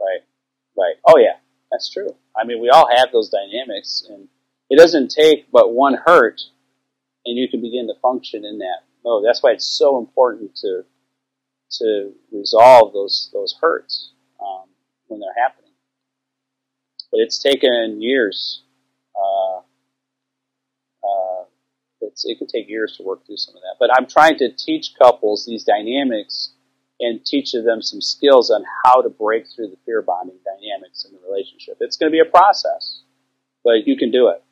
Right. 0.00 0.20
Right. 0.76 0.94
Oh 1.06 1.18
yeah, 1.18 1.36
that's 1.70 1.90
true. 1.90 2.16
I 2.36 2.44
mean, 2.44 2.60
we 2.60 2.68
all 2.70 2.88
have 2.94 3.12
those 3.12 3.30
dynamics, 3.30 4.04
and 4.08 4.28
it 4.72 4.78
doesn't 4.78 5.10
take 5.10 5.50
but 5.52 5.74
one 5.74 5.98
hurt, 6.02 6.40
and 7.26 7.36
you 7.36 7.46
can 7.46 7.60
begin 7.60 7.88
to 7.88 8.00
function 8.00 8.46
in 8.46 8.60
that 8.60 8.78
mode. 9.04 9.22
That's 9.22 9.42
why 9.42 9.50
it's 9.50 9.66
so 9.66 9.98
important 9.98 10.56
to 10.62 10.84
to 11.72 12.12
resolve 12.32 12.94
those 12.94 13.28
those 13.34 13.54
hurts 13.60 14.12
um, 14.40 14.64
when 15.08 15.20
they're 15.20 15.44
happening. 15.44 15.72
But 17.10 17.20
it's 17.20 17.38
taken 17.38 18.00
years. 18.00 18.62
Uh, 19.14 19.58
uh, 21.04 21.44
it's, 22.00 22.24
it 22.24 22.38
can 22.38 22.46
take 22.46 22.66
years 22.66 22.96
to 22.96 23.02
work 23.02 23.26
through 23.26 23.36
some 23.36 23.54
of 23.54 23.60
that. 23.60 23.76
But 23.78 23.90
I'm 23.94 24.06
trying 24.06 24.38
to 24.38 24.54
teach 24.56 24.94
couples 24.98 25.44
these 25.44 25.64
dynamics 25.64 26.52
and 26.98 27.22
teach 27.22 27.52
them 27.52 27.82
some 27.82 28.00
skills 28.00 28.50
on 28.50 28.64
how 28.86 29.02
to 29.02 29.10
break 29.10 29.44
through 29.54 29.68
the 29.68 29.76
fear 29.84 30.00
bonding 30.00 30.38
dynamics 30.42 31.04
in 31.04 31.12
the 31.12 31.20
relationship. 31.28 31.76
It's 31.80 31.98
going 31.98 32.10
to 32.10 32.16
be 32.16 32.26
a 32.26 32.30
process, 32.30 33.02
but 33.62 33.86
you 33.86 33.98
can 33.98 34.10
do 34.10 34.28
it 34.28 34.42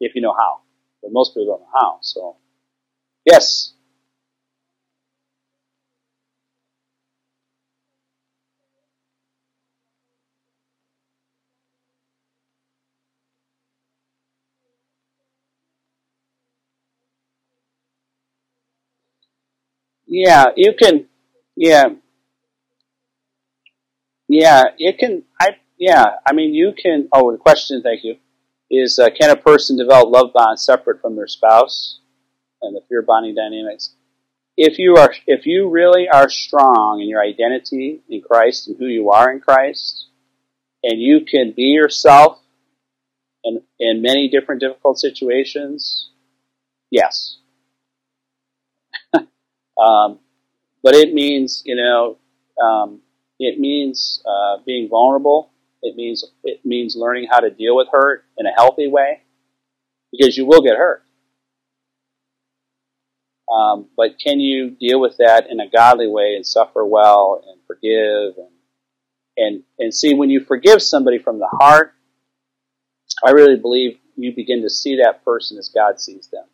if 0.00 0.14
you 0.14 0.22
know 0.22 0.34
how. 0.38 0.60
But 1.02 1.12
most 1.12 1.30
people 1.34 1.46
don't 1.46 1.60
know 1.60 1.72
how. 1.74 1.98
So, 2.02 2.36
yes. 3.24 3.74
Yeah, 20.06 20.46
you 20.56 20.74
can. 20.74 21.08
Yeah, 21.54 21.90
yeah, 24.28 24.62
it 24.78 24.98
can. 24.98 25.24
I 25.40 25.56
yeah. 25.78 26.04
I 26.26 26.32
mean, 26.32 26.54
you 26.54 26.72
can. 26.80 27.08
Oh, 27.12 27.32
the 27.32 27.38
question. 27.38 27.82
Thank 27.82 28.04
you. 28.04 28.16
Is 28.70 28.98
uh, 28.98 29.08
can 29.10 29.30
a 29.30 29.36
person 29.36 29.76
develop 29.76 30.10
love 30.10 30.32
bonds 30.34 30.64
separate 30.64 31.00
from 31.00 31.16
their 31.16 31.26
spouse 31.26 32.00
and 32.60 32.76
the 32.76 32.80
fear 32.88 33.02
bonding 33.02 33.34
dynamics? 33.34 33.94
If 34.56 34.78
you 34.78 34.96
are, 34.96 35.14
if 35.26 35.46
you 35.46 35.70
really 35.70 36.08
are 36.08 36.28
strong 36.28 37.00
in 37.00 37.08
your 37.08 37.22
identity 37.22 38.02
in 38.08 38.20
Christ 38.20 38.68
and 38.68 38.76
who 38.76 38.86
you 38.86 39.10
are 39.10 39.32
in 39.32 39.40
Christ, 39.40 40.08
and 40.82 41.00
you 41.00 41.24
can 41.24 41.52
be 41.56 41.62
yourself 41.62 42.40
in 43.44 43.62
in 43.78 44.02
many 44.02 44.28
different 44.28 44.60
difficult 44.60 44.98
situations, 44.98 46.10
yes. 46.90 47.38
Um, 49.78 50.18
but 50.82 50.96
it 50.96 51.14
means, 51.14 51.62
you 51.64 51.76
know, 51.76 52.18
um, 52.60 53.00
it 53.38 53.60
means 53.60 54.22
uh, 54.26 54.56
being 54.66 54.88
vulnerable. 54.88 55.52
It 55.82 55.96
means 55.96 56.24
it 56.42 56.60
means 56.64 56.96
learning 56.96 57.28
how 57.30 57.40
to 57.40 57.50
deal 57.50 57.76
with 57.76 57.88
hurt 57.92 58.24
in 58.36 58.46
a 58.46 58.52
healthy 58.52 58.88
way, 58.88 59.22
because 60.10 60.36
you 60.36 60.46
will 60.46 60.62
get 60.62 60.76
hurt. 60.76 61.02
Um, 63.50 63.88
but 63.96 64.18
can 64.18 64.40
you 64.40 64.70
deal 64.70 65.00
with 65.00 65.16
that 65.18 65.46
in 65.48 65.60
a 65.60 65.68
godly 65.68 66.08
way 66.08 66.34
and 66.34 66.46
suffer 66.46 66.84
well 66.84 67.42
and 67.48 67.60
forgive 67.66 68.36
and 68.36 68.52
and 69.36 69.62
and 69.78 69.94
see 69.94 70.14
when 70.14 70.30
you 70.30 70.44
forgive 70.44 70.82
somebody 70.82 71.18
from 71.18 71.38
the 71.38 71.48
heart? 71.48 71.94
I 73.24 73.30
really 73.30 73.56
believe 73.56 73.98
you 74.16 74.34
begin 74.34 74.62
to 74.62 74.70
see 74.70 74.96
that 74.96 75.24
person 75.24 75.58
as 75.58 75.70
God 75.74 76.00
sees 76.00 76.28
them. 76.28 76.44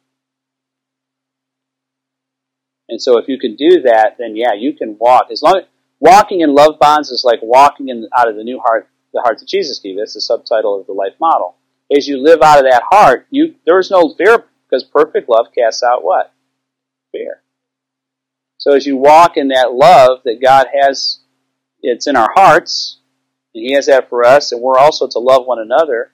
And 2.88 3.00
so 3.00 3.18
if 3.18 3.28
you 3.28 3.38
can 3.38 3.56
do 3.56 3.82
that, 3.82 4.16
then 4.18 4.36
yeah, 4.36 4.52
you 4.52 4.74
can 4.74 4.96
walk. 4.98 5.28
As 5.32 5.42
long 5.42 5.56
as 5.56 5.64
walking 5.98 6.42
in 6.42 6.54
love 6.54 6.78
bonds 6.78 7.10
is 7.10 7.24
like 7.24 7.40
walking 7.42 7.88
in 7.88 8.08
out 8.16 8.28
of 8.28 8.36
the 8.36 8.44
new 8.44 8.60
heart, 8.60 8.88
the 9.14 9.22
heart 9.22 9.38
that 9.38 9.48
Jesus 9.48 9.78
gave. 9.78 9.96
That's 9.96 10.14
the 10.14 10.20
subtitle 10.20 10.78
of 10.78 10.86
the 10.86 10.92
life 10.92 11.14
model. 11.20 11.56
As 11.96 12.06
you 12.06 12.22
live 12.22 12.42
out 12.42 12.58
of 12.58 12.64
that 12.70 12.82
heart, 12.90 13.26
you 13.30 13.54
there 13.64 13.78
is 13.78 13.90
no 13.90 14.14
fear 14.14 14.44
because 14.68 14.84
perfect 14.84 15.28
love 15.28 15.46
casts 15.56 15.82
out 15.82 16.04
what? 16.04 16.32
Fear. 17.12 17.42
So 18.58 18.72
as 18.72 18.86
you 18.86 18.96
walk 18.96 19.36
in 19.36 19.48
that 19.48 19.72
love 19.72 20.20
that 20.24 20.40
God 20.42 20.66
has, 20.78 21.20
it's 21.80 22.06
in 22.06 22.16
our 22.16 22.30
hearts, 22.34 23.00
and 23.54 23.62
He 23.64 23.74
has 23.74 23.86
that 23.86 24.08
for 24.08 24.24
us, 24.24 24.52
and 24.52 24.60
we're 24.60 24.78
also 24.78 25.06
to 25.08 25.18
love 25.18 25.46
one 25.46 25.60
another. 25.60 26.12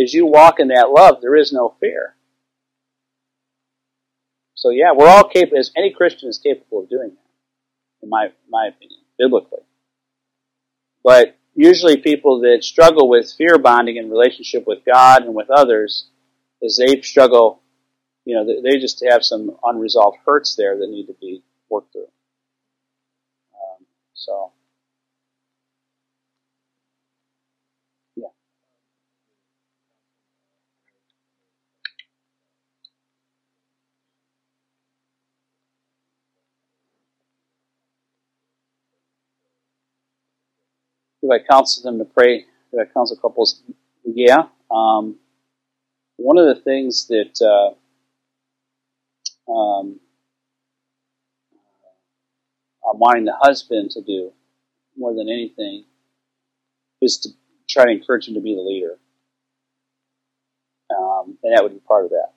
As 0.00 0.12
you 0.12 0.26
walk 0.26 0.60
in 0.60 0.68
that 0.68 0.90
love, 0.90 1.22
there 1.22 1.36
is 1.36 1.52
no 1.52 1.74
fear. 1.80 2.14
So 4.54 4.70
yeah, 4.70 4.92
we're 4.94 5.08
all 5.08 5.28
capable, 5.28 5.58
as 5.58 5.70
any 5.76 5.92
Christian 5.92 6.28
is 6.28 6.38
capable 6.38 6.82
of 6.82 6.90
doing 6.90 7.10
that, 7.10 8.02
in 8.02 8.10
my, 8.10 8.28
my 8.50 8.68
opinion, 8.68 9.00
biblically. 9.18 9.60
But 11.02 11.36
usually 11.56 11.96
people 11.96 12.40
that 12.40 12.62
struggle 12.62 13.08
with 13.08 13.32
fear 13.32 13.58
bonding 13.58 13.96
in 13.96 14.10
relationship 14.10 14.66
with 14.66 14.84
God 14.84 15.24
and 15.24 15.34
with 15.34 15.50
others 15.50 16.08
is 16.62 16.76
they 16.76 17.00
struggle, 17.00 17.62
you 18.24 18.36
know, 18.36 18.46
they 18.62 18.78
just 18.78 19.04
have 19.08 19.24
some 19.24 19.56
unresolved 19.64 20.18
hurts 20.24 20.54
there 20.56 20.78
that 20.78 20.88
need 20.88 21.06
to 21.06 21.14
be 21.20 21.42
worked 21.68 21.92
through. 21.92 22.08
Um, 23.54 23.86
so. 24.14 24.52
Do 41.26 41.32
I 41.32 41.38
counsel 41.38 41.82
them 41.82 41.98
to 41.98 42.04
pray? 42.04 42.44
Do 42.72 42.80
I 42.80 42.84
counsel 42.92 43.16
couples? 43.16 43.62
Yeah. 44.04 44.44
Um, 44.70 45.16
one 46.16 46.38
of 46.38 46.46
the 46.46 46.62
things 46.62 47.08
that 47.08 47.74
uh, 49.48 49.52
um, 49.52 50.00
I'm 52.88 52.98
wanting 52.98 53.24
the 53.24 53.36
husband 53.38 53.90
to 53.92 54.02
do 54.02 54.32
more 54.96 55.14
than 55.14 55.28
anything 55.28 55.84
is 57.02 57.18
to 57.18 57.30
try 57.68 57.84
to 57.84 57.90
encourage 57.90 58.28
him 58.28 58.34
to 58.34 58.40
be 58.40 58.54
the 58.54 58.62
leader. 58.62 58.98
Um, 60.96 61.36
and 61.42 61.54
that 61.54 61.62
would 61.62 61.72
be 61.72 61.80
part 61.80 62.04
of 62.04 62.10
that. 62.10 62.32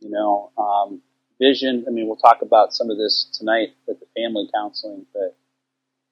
You 0.00 0.10
know, 0.10 0.52
um, 0.56 1.02
vision. 1.40 1.84
I 1.86 1.90
mean, 1.90 2.06
we'll 2.06 2.16
talk 2.16 2.42
about 2.42 2.72
some 2.72 2.90
of 2.90 2.96
this 2.96 3.28
tonight 3.36 3.74
with 3.86 3.98
the 3.98 4.06
family 4.14 4.48
counseling 4.54 5.04
but 5.12 5.36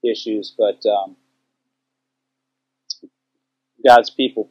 issues, 0.05 0.55
but 0.59 0.85
um, 0.87 1.17
God's 3.87 4.11
people 4.11 4.51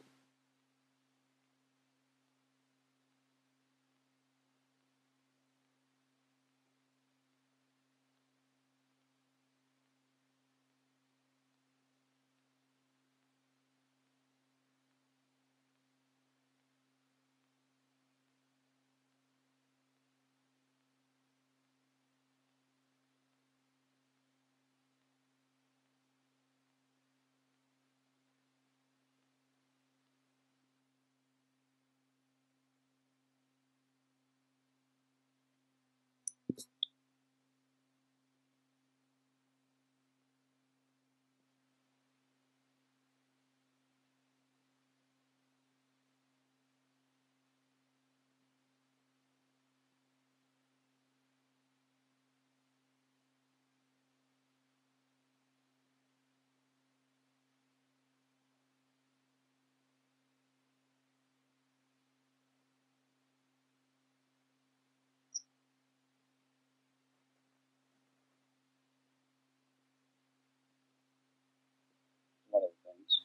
one 72.50 72.62
of 72.62 72.70
the 72.70 72.90
things. 72.90 73.22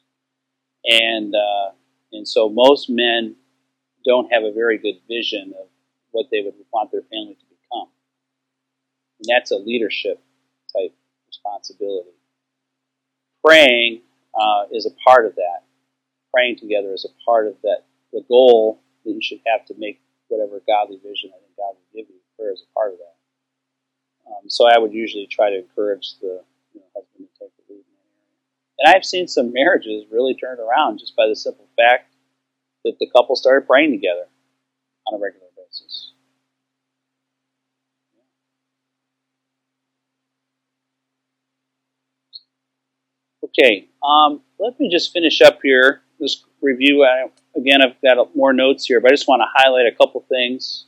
And 0.90 1.34
uh, 1.34 1.72
and 2.12 2.26
so 2.26 2.48
most 2.48 2.90
men 2.90 3.36
don't 4.04 4.32
have 4.32 4.42
a 4.42 4.52
very 4.52 4.78
good 4.78 4.96
vision 5.08 5.54
of 5.60 5.68
what 6.10 6.26
they 6.30 6.40
would 6.40 6.54
want 6.72 6.90
their 6.90 7.02
family 7.02 7.36
to 7.38 7.44
become. 7.46 7.88
And 9.18 9.26
that's 9.28 9.50
a 9.50 9.56
leadership 9.56 10.20
type 10.76 10.94
responsibility. 11.28 12.10
Praying 13.44 14.02
uh, 14.34 14.64
is 14.72 14.86
a 14.86 14.90
part 15.06 15.26
of 15.26 15.36
that. 15.36 15.62
Praying 16.32 16.56
together 16.56 16.92
is 16.92 17.04
a 17.04 17.24
part 17.24 17.46
of 17.46 17.54
that. 17.62 17.84
The 18.12 18.24
goal 18.28 18.80
that 19.04 19.12
you 19.12 19.22
should 19.22 19.40
have 19.46 19.66
to 19.66 19.74
make 19.78 20.00
whatever 20.28 20.62
godly 20.66 20.96
vision 20.96 21.30
I 21.34 21.38
think 21.38 21.56
God 21.56 21.74
will 21.74 21.90
give 21.94 22.08
you, 22.08 22.20
prayer 22.38 22.52
is 22.52 22.62
a 22.62 22.74
part 22.74 22.92
of 22.92 22.98
that. 22.98 23.16
Um, 24.30 24.48
so 24.48 24.66
I 24.68 24.78
would 24.78 24.92
usually 24.92 25.26
try 25.26 25.50
to 25.50 25.58
encourage 25.58 26.18
the 26.20 26.42
you 26.72 26.80
know, 26.80 26.86
husband 26.94 27.26
to 27.26 27.44
take 27.44 27.52
the 27.56 27.74
lead 27.74 27.82
in 27.82 27.94
that 27.98 28.10
area. 28.14 28.38
And 28.80 28.94
I've 28.94 29.04
seen 29.04 29.28
some 29.28 29.52
marriages 29.52 30.06
really 30.10 30.34
turned 30.34 30.58
around 30.58 30.98
just 30.98 31.14
by 31.14 31.28
the 31.28 31.36
simple 31.36 31.68
fact 31.76 32.14
that 32.84 32.96
the 32.98 33.10
couple 33.14 33.36
started 33.36 33.66
praying 33.66 33.92
together 33.92 34.26
on 35.06 35.18
a 35.18 35.22
regular 35.22 35.46
basis. 35.56 36.12
Okay, 43.44 43.88
um, 44.02 44.40
let 44.58 44.78
me 44.80 44.88
just 44.90 45.12
finish 45.12 45.42
up 45.42 45.58
here. 45.62 46.02
This 46.18 46.44
review. 46.62 47.04
I, 47.04 47.26
again, 47.58 47.80
I've 47.82 48.00
got 48.02 48.34
more 48.34 48.52
notes 48.52 48.86
here, 48.86 49.00
but 49.00 49.10
I 49.10 49.14
just 49.14 49.28
want 49.28 49.40
to 49.40 49.62
highlight 49.62 49.86
a 49.86 49.96
couple 49.96 50.24
things 50.28 50.86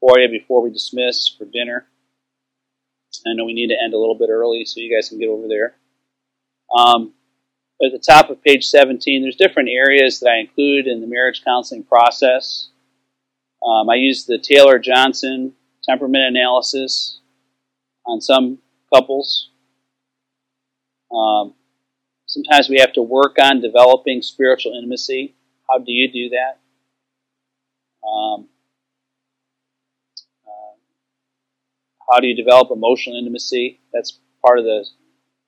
for 0.00 0.18
you 0.18 0.28
before 0.28 0.62
we 0.62 0.70
dismiss 0.70 1.28
for 1.36 1.44
dinner. 1.46 1.86
I 3.26 3.34
know 3.34 3.44
we 3.44 3.54
need 3.54 3.68
to 3.68 3.82
end 3.82 3.94
a 3.94 3.98
little 3.98 4.16
bit 4.16 4.28
early, 4.28 4.64
so 4.64 4.80
you 4.80 4.94
guys 4.94 5.08
can 5.08 5.18
get 5.18 5.28
over 5.28 5.48
there. 5.48 5.76
Um, 6.76 7.14
at 7.82 7.92
the 7.92 7.98
top 7.98 8.30
of 8.30 8.42
page 8.42 8.66
17, 8.66 9.22
there's 9.22 9.36
different 9.36 9.68
areas 9.68 10.20
that 10.20 10.30
I 10.30 10.38
include 10.38 10.86
in 10.86 11.00
the 11.00 11.06
marriage 11.06 11.42
counseling 11.44 11.84
process. 11.84 12.70
Um, 13.64 13.88
I 13.88 13.94
use 13.94 14.24
the 14.24 14.38
Taylor 14.38 14.78
Johnson 14.78 15.54
temperament 15.84 16.24
analysis 16.24 17.20
on 18.04 18.20
some 18.20 18.58
couples. 18.92 19.50
Um, 21.14 21.54
sometimes 22.26 22.68
we 22.68 22.80
have 22.80 22.92
to 22.94 23.02
work 23.02 23.36
on 23.40 23.60
developing 23.60 24.22
spiritual 24.22 24.74
intimacy. 24.74 25.34
How 25.70 25.78
do 25.78 25.92
you 25.92 26.10
do 26.10 26.30
that? 26.30 26.58
Um, 28.06 28.48
uh, 30.46 30.76
how 32.10 32.20
do 32.20 32.26
you 32.26 32.36
develop 32.36 32.70
emotional 32.70 33.18
intimacy? 33.18 33.80
That's 33.92 34.18
part 34.44 34.58
of 34.58 34.64
the 34.64 34.86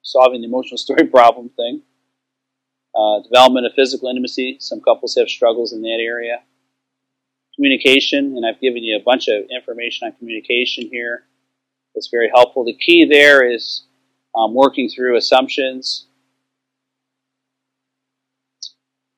solving 0.02 0.40
the 0.40 0.46
emotional 0.46 0.78
story 0.78 1.06
problem 1.12 1.50
thing. 1.50 1.82
Uh, 2.94 3.22
development 3.22 3.66
of 3.66 3.72
physical 3.74 4.08
intimacy. 4.08 4.56
Some 4.58 4.80
couples 4.80 5.14
have 5.16 5.28
struggles 5.28 5.72
in 5.72 5.82
that 5.82 5.98
area. 6.00 6.42
Communication, 7.54 8.36
and 8.36 8.44
I've 8.44 8.60
given 8.60 8.82
you 8.82 8.96
a 8.96 9.02
bunch 9.02 9.28
of 9.28 9.44
information 9.50 10.06
on 10.06 10.16
communication 10.18 10.88
here. 10.90 11.24
It's 11.94 12.08
very 12.08 12.30
helpful. 12.34 12.64
The 12.64 12.76
key 12.76 13.04
there 13.04 13.48
is 13.48 13.84
um, 14.34 14.54
working 14.54 14.88
through 14.88 15.16
assumptions, 15.16 16.06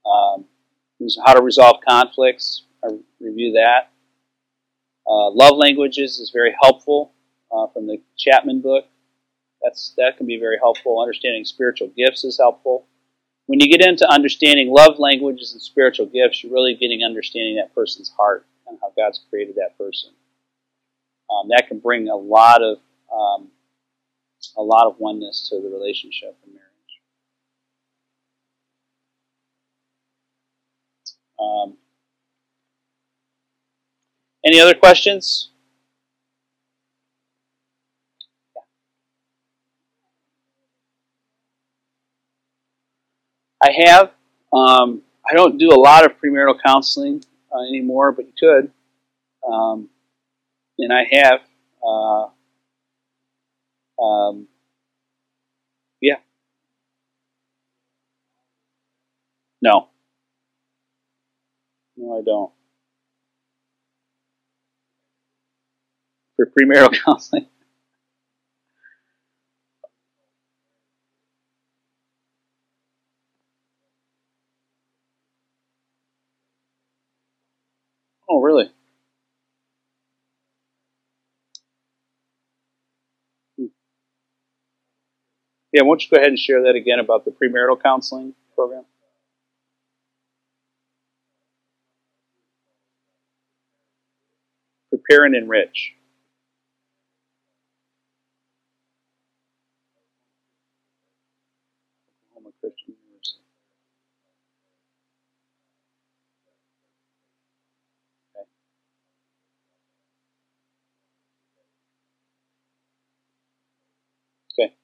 um, 0.07 0.47
how 1.25 1.35
to 1.35 1.43
resolve 1.43 1.77
conflicts. 1.87 2.65
I 2.85 2.89
review 3.21 3.53
that. 3.53 3.91
Uh, 5.07 5.31
love 5.31 5.57
languages 5.57 6.19
is 6.19 6.31
very 6.31 6.55
helpful 6.63 7.13
uh, 7.51 7.67
from 7.69 7.87
the 7.87 7.99
Chapman 8.17 8.61
book. 8.61 8.87
That's 9.63 9.95
that 9.97 10.17
can 10.17 10.27
be 10.27 10.39
very 10.39 10.59
helpful. 10.59 11.01
Understanding 11.01 11.45
spiritual 11.45 11.89
gifts 11.97 12.25
is 12.25 12.39
helpful 12.39 12.87
when 13.47 13.61
you 13.61 13.69
get 13.69 13.87
into 13.87 14.09
understanding 14.11 14.71
love 14.71 14.99
languages 14.99 15.53
and 15.53 15.61
spiritual 15.61 16.07
gifts, 16.07 16.43
you're 16.43 16.53
really 16.53 16.75
getting 16.75 17.03
understanding 17.05 17.57
that 17.57 17.75
person's 17.75 18.11
heart 18.17 18.47
and 18.67 18.79
how 18.81 18.93
God's 18.97 19.21
created 19.29 19.57
that 19.57 19.77
person. 19.77 20.11
Um, 21.31 21.49
that 21.49 21.69
can 21.69 21.79
bring 21.79 22.09
a 22.09 22.17
lot 22.17 22.63
of 22.63 22.79
um, 23.13 23.51
a 24.57 24.63
lot 24.63 24.87
of 24.87 24.99
oneness 24.99 25.49
to 25.51 25.61
the 25.61 25.69
relationship 25.69 26.37
and 26.45 26.55
marriage. 26.55 26.69
Um, 31.39 31.77
any 34.45 34.61
other 34.61 34.75
questions? 34.75 35.52
I 43.63 43.71
have. 43.87 44.11
Um, 44.53 45.03
I 45.29 45.35
don't 45.35 45.57
do 45.59 45.71
a 45.71 45.79
lot 45.79 46.05
of 46.05 46.13
premarital 46.21 46.59
counseling 46.65 47.23
uh, 47.55 47.61
anymore, 47.63 48.13
but 48.13 48.27
you 48.27 48.33
could. 48.39 48.73
Um, 49.49 49.89
and 50.79 50.93
I 50.93 51.05
have. 51.13 51.41
Uh, 51.87 52.29
um, 54.03 54.49
yeah. 56.01 56.17
No. 59.63 59.89
No, 61.97 62.19
I 62.19 62.23
don't. 62.23 62.53
For 66.37 66.47
premarital 66.47 66.95
counseling. 67.05 67.47
Oh, 78.33 78.41
really? 78.41 78.73
Hmm. 83.59 83.67
Yeah, 85.73 85.83
why 85.83 85.89
don't 85.95 86.03
you 86.05 86.11
go 86.11 86.17
ahead 86.17 86.29
and 86.29 86.39
share 86.39 86.63
that 86.63 86.75
again 86.77 86.99
about 86.99 87.25
the 87.25 87.31
premarital 87.31 87.83
counseling 87.83 88.35
program? 88.55 88.85
Prepare 94.91 95.25
and 95.25 95.35
enrich. 95.35 95.97
Oklahoma 102.31 102.53
Christian 102.61 102.95
University. 102.99 103.43
Okay. 108.35 108.45
Okay. 114.59 114.75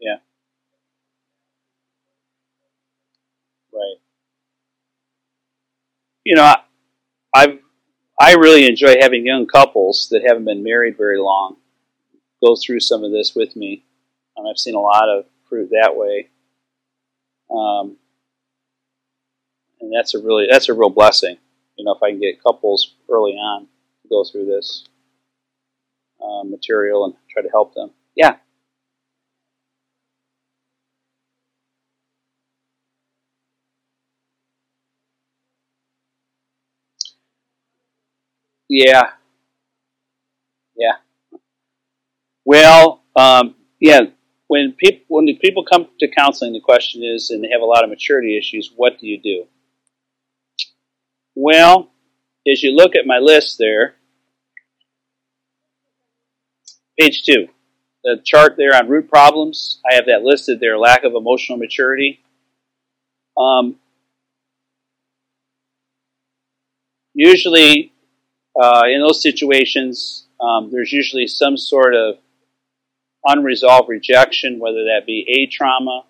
Yeah. 0.00 0.18
Right. 3.72 3.98
You 6.28 6.34
know, 6.34 6.42
I, 6.42 6.58
I've 7.34 7.58
I 8.20 8.34
really 8.34 8.66
enjoy 8.66 8.96
having 9.00 9.24
young 9.24 9.46
couples 9.46 10.08
that 10.10 10.24
haven't 10.26 10.44
been 10.44 10.62
married 10.62 10.98
very 10.98 11.18
long 11.18 11.56
go 12.44 12.54
through 12.54 12.80
some 12.80 13.02
of 13.02 13.12
this 13.12 13.34
with 13.34 13.56
me. 13.56 13.82
Um, 14.36 14.44
I've 14.46 14.58
seen 14.58 14.74
a 14.74 14.80
lot 14.80 15.08
of 15.08 15.24
fruit 15.48 15.70
that 15.70 15.96
way, 15.96 16.28
um, 17.50 17.96
and 19.80 19.90
that's 19.90 20.14
a 20.14 20.18
really 20.18 20.46
that's 20.50 20.68
a 20.68 20.74
real 20.74 20.90
blessing. 20.90 21.38
You 21.78 21.86
know, 21.86 21.94
if 21.94 22.02
I 22.02 22.10
can 22.10 22.20
get 22.20 22.42
couples 22.42 22.96
early 23.10 23.32
on 23.32 23.62
to 24.02 24.08
go 24.10 24.22
through 24.22 24.44
this 24.44 24.84
uh, 26.22 26.44
material 26.44 27.06
and 27.06 27.14
try 27.30 27.40
to 27.40 27.48
help 27.48 27.74
them. 27.74 27.92
Yeah. 28.14 28.36
Yeah. 38.68 39.10
Yeah. 40.76 40.96
Well, 42.44 43.02
um, 43.16 43.54
yeah. 43.80 44.00
When 44.46 44.72
people 44.72 45.04
when 45.08 45.26
the 45.26 45.34
people 45.34 45.64
come 45.64 45.88
to 46.00 46.08
counseling, 46.08 46.54
the 46.54 46.60
question 46.60 47.02
is, 47.04 47.30
and 47.30 47.44
they 47.44 47.48
have 47.52 47.60
a 47.60 47.66
lot 47.66 47.84
of 47.84 47.90
maturity 47.90 48.38
issues. 48.38 48.72
What 48.74 48.98
do 48.98 49.06
you 49.06 49.20
do? 49.20 49.44
Well, 51.34 51.90
as 52.50 52.62
you 52.62 52.72
look 52.72 52.96
at 52.96 53.06
my 53.06 53.18
list 53.18 53.58
there, 53.58 53.96
page 56.98 57.22
two, 57.24 57.48
the 58.04 58.20
chart 58.24 58.54
there 58.56 58.74
on 58.74 58.88
root 58.88 59.10
problems, 59.10 59.80
I 59.90 59.96
have 59.96 60.06
that 60.06 60.22
listed 60.22 60.60
there. 60.60 60.78
Lack 60.78 61.04
of 61.04 61.14
emotional 61.14 61.58
maturity. 61.58 62.20
Um, 63.36 63.76
usually, 67.12 67.92
uh, 68.60 68.82
in 68.86 69.00
those 69.00 69.22
situations, 69.22 70.26
um, 70.40 70.70
there's 70.70 70.92
usually 70.92 71.26
some 71.26 71.56
sort 71.56 71.94
of 71.94 72.16
unresolved 73.24 73.88
rejection, 73.88 74.58
whether 74.58 74.84
that 74.84 75.06
be 75.06 75.26
A 75.28 75.46
trauma 75.46 76.04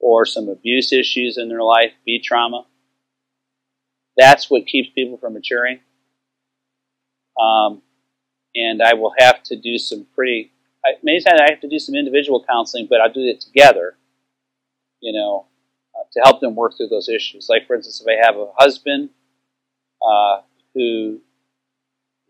or 0.00 0.26
some 0.26 0.48
abuse 0.48 0.92
issues 0.92 1.38
in 1.38 1.48
their 1.48 1.62
life, 1.62 1.92
B 2.04 2.20
trauma. 2.22 2.66
That's 4.16 4.50
what 4.50 4.66
keeps 4.66 4.90
people 4.90 5.16
from 5.16 5.34
maturing. 5.34 5.80
Um, 7.40 7.82
and 8.54 8.82
I 8.82 8.94
will 8.94 9.14
have 9.18 9.42
to 9.44 9.56
do 9.56 9.78
some 9.78 10.06
pretty, 10.14 10.52
I, 10.84 10.90
many 11.02 11.20
times 11.20 11.40
I 11.40 11.50
have 11.50 11.60
to 11.60 11.68
do 11.68 11.78
some 11.78 11.94
individual 11.94 12.44
counseling, 12.44 12.86
but 12.90 13.00
I'll 13.00 13.12
do 13.12 13.20
it 13.20 13.40
together, 13.40 13.96
you 15.00 15.12
know, 15.12 15.46
uh, 15.94 16.04
to 16.12 16.20
help 16.24 16.40
them 16.40 16.54
work 16.54 16.76
through 16.76 16.88
those 16.88 17.08
issues. 17.08 17.46
Like, 17.48 17.66
for 17.66 17.74
instance, 17.74 18.02
if 18.04 18.06
I 18.06 18.24
have 18.26 18.36
a 18.36 18.52
husband 18.58 19.10
uh, 20.06 20.42
who 20.74 21.20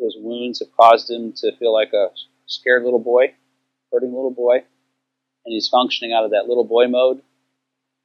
his 0.03 0.17
wounds 0.19 0.61
have 0.61 0.77
caused 0.77 1.11
him 1.11 1.33
to 1.37 1.57
feel 1.57 1.73
like 1.73 1.93
a 1.93 2.09
scared 2.47 2.85
little 2.85 2.99
boy, 2.99 3.35
hurting 3.93 4.13
little 4.13 4.31
boy, 4.31 4.57
and 5.45 5.53
he's 5.53 5.69
functioning 5.69 6.13
out 6.13 6.25
of 6.25 6.31
that 6.31 6.47
little 6.47 6.65
boy 6.65 6.87
mode, 6.89 7.23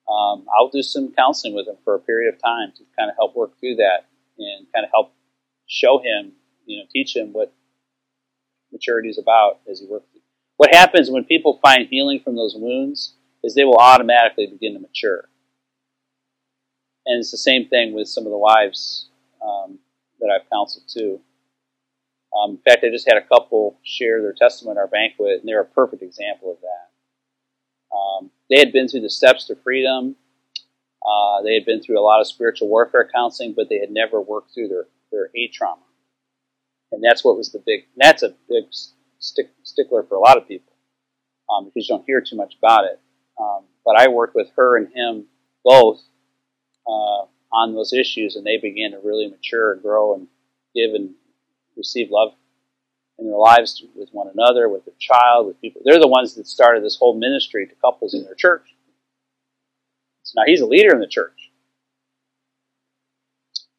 um, 0.09 0.45
I'll 0.57 0.69
do 0.69 0.81
some 0.81 1.13
counseling 1.13 1.53
with 1.53 1.67
him 1.67 1.75
for 1.83 1.95
a 1.95 1.99
period 1.99 2.33
of 2.33 2.41
time 2.41 2.71
to 2.77 2.83
kind 2.97 3.09
of 3.09 3.15
help 3.17 3.35
work 3.35 3.59
through 3.59 3.75
that 3.75 4.05
and 4.37 4.65
kind 4.73 4.85
of 4.85 4.91
help 4.91 5.13
show 5.67 5.99
him, 5.99 6.31
you 6.65 6.79
know, 6.79 6.85
teach 6.91 7.15
him 7.15 7.33
what 7.33 7.53
maturity 8.71 9.09
is 9.09 9.17
about 9.17 9.59
as 9.69 9.79
he 9.79 9.85
works. 9.85 10.05
What 10.55 10.73
happens 10.73 11.11
when 11.11 11.25
people 11.25 11.59
find 11.61 11.87
healing 11.89 12.21
from 12.23 12.35
those 12.35 12.55
wounds 12.57 13.15
is 13.43 13.53
they 13.53 13.65
will 13.65 13.77
automatically 13.77 14.47
begin 14.47 14.73
to 14.73 14.79
mature. 14.79 15.25
And 17.05 17.19
it's 17.19 17.31
the 17.31 17.37
same 17.37 17.67
thing 17.67 17.93
with 17.93 18.07
some 18.07 18.25
of 18.25 18.31
the 18.31 18.37
wives 18.37 19.09
um, 19.41 19.77
that 20.19 20.29
I've 20.29 20.49
counseled 20.49 20.85
too. 20.87 21.19
Um, 22.37 22.51
in 22.51 22.57
fact, 22.57 22.83
I 22.83 22.89
just 22.89 23.07
had 23.07 23.17
a 23.17 23.25
couple 23.25 23.79
share 23.83 24.21
their 24.21 24.33
testimony 24.33 24.77
at 24.77 24.81
our 24.81 24.87
banquet, 24.87 25.39
and 25.39 25.47
they're 25.47 25.61
a 25.61 25.65
perfect 25.65 26.03
example 26.03 26.51
of 26.51 26.57
that. 26.61 27.95
Um, 27.95 28.31
they 28.49 28.59
had 28.59 28.71
been 28.71 28.87
through 28.87 29.01
the 29.01 29.09
steps 29.09 29.47
to 29.47 29.55
freedom. 29.55 30.15
Uh, 31.05 31.41
they 31.41 31.53
had 31.53 31.65
been 31.65 31.81
through 31.81 31.99
a 31.99 32.03
lot 32.03 32.19
of 32.19 32.27
spiritual 32.27 32.67
warfare 32.67 33.09
counseling, 33.13 33.53
but 33.55 33.69
they 33.69 33.79
had 33.79 33.91
never 33.91 34.21
worked 34.21 34.53
through 34.53 34.67
their, 34.67 34.85
their 35.11 35.29
A 35.35 35.47
trauma. 35.47 35.81
And 36.91 37.03
that's 37.03 37.23
what 37.23 37.37
was 37.37 37.51
the 37.51 37.63
big, 37.65 37.85
that's 37.95 38.23
a 38.23 38.35
big 38.49 38.65
stick, 39.19 39.49
stickler 39.63 40.03
for 40.03 40.15
a 40.15 40.19
lot 40.19 40.37
of 40.37 40.47
people 40.47 40.73
um, 41.49 41.65
because 41.65 41.87
you 41.87 41.95
don't 41.95 42.05
hear 42.05 42.21
too 42.21 42.35
much 42.35 42.55
about 42.61 42.85
it. 42.85 42.99
Um, 43.39 43.65
but 43.85 43.99
I 43.99 44.07
worked 44.09 44.35
with 44.35 44.49
her 44.55 44.77
and 44.77 44.91
him 44.93 45.25
both 45.63 46.01
uh, 46.87 47.25
on 47.51 47.73
those 47.73 47.93
issues, 47.93 48.35
and 48.35 48.45
they 48.45 48.57
began 48.57 48.91
to 48.91 48.99
really 49.03 49.27
mature 49.27 49.73
and 49.73 49.81
grow 49.81 50.15
and 50.15 50.27
give 50.75 50.93
and 50.93 51.13
receive 51.77 52.09
love 52.11 52.33
in 53.19 53.25
their 53.25 53.37
lives 53.37 53.83
with 53.95 54.09
one 54.11 54.27
another, 54.33 54.69
with 54.69 54.85
their 54.85 54.93
child, 54.99 55.47
with 55.47 55.61
people. 55.61 55.81
They're 55.83 55.99
the 55.99 56.07
ones 56.07 56.35
that 56.35 56.47
started 56.47 56.83
this 56.83 56.97
whole 56.97 57.17
ministry 57.17 57.65
to 57.65 57.75
couples 57.75 58.13
in 58.13 58.23
their 58.23 58.35
church. 58.35 58.75
So 60.23 60.33
now 60.35 60.43
he's 60.45 60.61
a 60.61 60.65
leader 60.65 60.93
in 60.93 60.99
the 60.99 61.07
church. 61.07 61.51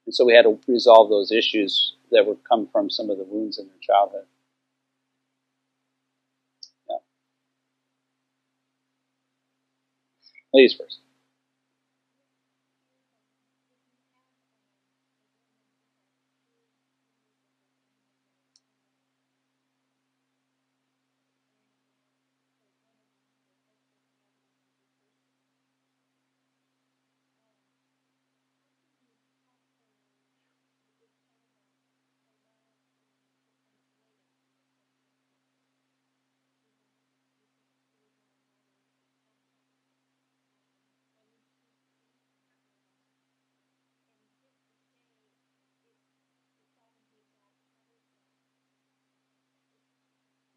And 0.06 0.14
so 0.14 0.24
we 0.24 0.34
had 0.34 0.42
to 0.42 0.58
resolve 0.66 1.10
those 1.10 1.30
issues 1.30 1.94
that 2.10 2.26
would 2.26 2.38
come 2.48 2.68
from 2.72 2.88
some 2.88 3.10
of 3.10 3.18
the 3.18 3.24
wounds 3.24 3.58
in 3.58 3.66
their 3.66 3.76
childhood. 3.82 4.24
Yeah. 6.88 6.96
Ladies 10.54 10.74
first. 10.74 11.00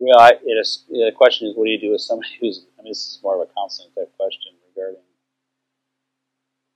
Well, 0.03 0.19
I, 0.19 0.31
it 0.43 0.57
is, 0.59 0.83
the 0.89 1.11
question 1.15 1.47
is, 1.47 1.55
what 1.55 1.65
do 1.65 1.69
you 1.69 1.79
do 1.79 1.91
with 1.91 2.01
somebody 2.01 2.29
who's? 2.41 2.65
I 2.79 2.81
mean, 2.81 2.89
this 2.89 2.97
is 2.97 3.19
more 3.21 3.35
of 3.35 3.47
a 3.47 3.53
counseling 3.53 3.89
type 3.95 4.11
question 4.17 4.53
regarding 4.75 4.99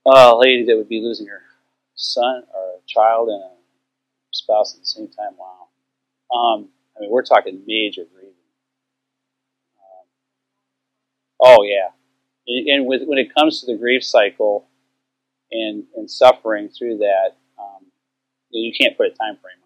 a 0.06 0.36
lady 0.36 0.64
that 0.66 0.76
would 0.76 0.88
be 0.88 1.00
losing 1.00 1.26
her 1.26 1.42
son 1.96 2.44
or 2.54 2.76
a 2.76 2.80
child 2.86 3.28
and 3.28 3.42
a 3.42 3.50
spouse 4.30 4.74
at 4.74 4.80
the 4.80 4.86
same 4.86 5.08
time. 5.08 5.34
Wow. 5.36 5.66
Um, 6.32 6.68
I 6.96 7.00
mean, 7.00 7.10
we're 7.10 7.24
talking 7.24 7.64
major 7.66 8.02
grieving. 8.14 8.32
Um, 9.80 10.06
oh 11.40 11.64
yeah, 11.64 11.88
and, 12.46 12.68
and 12.68 12.86
with, 12.86 13.02
when 13.06 13.18
it 13.18 13.34
comes 13.34 13.60
to 13.60 13.66
the 13.66 13.76
grief 13.76 14.04
cycle 14.04 14.68
and 15.50 15.82
and 15.96 16.08
suffering 16.08 16.68
through 16.68 16.98
that, 16.98 17.36
um, 17.58 17.86
you 18.50 18.72
can't 18.80 18.96
put 18.96 19.06
a 19.06 19.10
time 19.10 19.36
frame 19.42 19.58
on. 19.64 19.65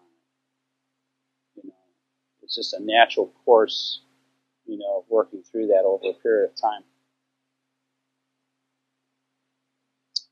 it's 2.51 2.57
just 2.57 2.73
a 2.73 2.83
natural 2.83 3.31
course, 3.45 4.01
you 4.65 4.77
know, 4.77 5.05
working 5.07 5.41
through 5.41 5.67
that 5.67 5.83
over 5.85 6.09
a 6.09 6.13
period 6.21 6.49
of 6.49 6.55
time. 6.61 6.83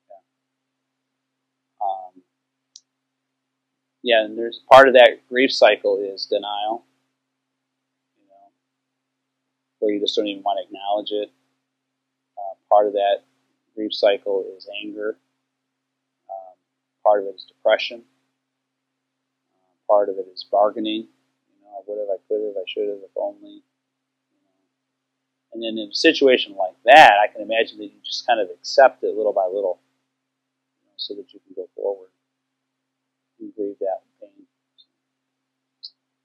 Yeah. 0.09 0.17
Um, 1.81 2.21
yeah, 4.03 4.25
and 4.25 4.37
there's 4.37 4.59
part 4.69 4.89
of 4.89 4.95
that 4.95 5.27
grief 5.29 5.53
cycle 5.53 5.97
is 5.97 6.25
denial. 6.25 6.83
You 8.17 8.27
know, 8.27 8.51
where 9.79 9.93
you 9.93 10.01
just 10.01 10.17
don't 10.17 10.27
even 10.27 10.43
want 10.43 10.59
to 10.59 10.67
acknowledge 10.67 11.11
it. 11.11 11.31
Uh, 12.37 12.55
part 12.69 12.87
of 12.87 12.93
that 12.93 13.23
grief 13.75 13.93
cycle 13.93 14.45
is 14.57 14.67
anger. 14.83 15.17
Um, 16.29 16.57
part 17.05 17.21
of 17.21 17.27
it 17.27 17.35
is 17.35 17.45
depression. 17.47 18.03
Uh, 19.55 19.75
part 19.87 20.09
of 20.09 20.17
it 20.17 20.27
is 20.33 20.45
bargaining. 20.51 21.07
You 21.69 21.75
know, 21.75 21.77
I 21.77 21.81
would 21.85 21.99
have, 21.99 22.09
I 22.09 22.17
could 22.27 22.41
have, 22.41 22.57
I 22.57 22.65
should 22.67 22.89
have, 22.89 22.97
if 23.03 23.11
only. 23.15 23.61
And 25.53 25.63
then 25.63 25.77
in 25.77 25.89
a 25.89 25.93
situation 25.93 26.55
like 26.55 26.75
that, 26.85 27.13
I 27.23 27.27
can 27.31 27.41
imagine 27.41 27.77
that 27.77 27.85
you 27.85 27.99
just 28.03 28.25
kind 28.25 28.39
of 28.39 28.49
accept 28.49 29.03
it 29.03 29.15
little 29.15 29.33
by 29.33 29.45
little, 29.45 29.79
you 30.81 30.87
know, 30.87 30.93
so 30.97 31.15
that 31.15 31.33
you 31.33 31.39
can 31.45 31.53
go 31.55 31.67
forward 31.75 32.09
and 33.39 33.53
grieve 33.55 33.77
that 33.79 34.01
pain. 34.21 34.45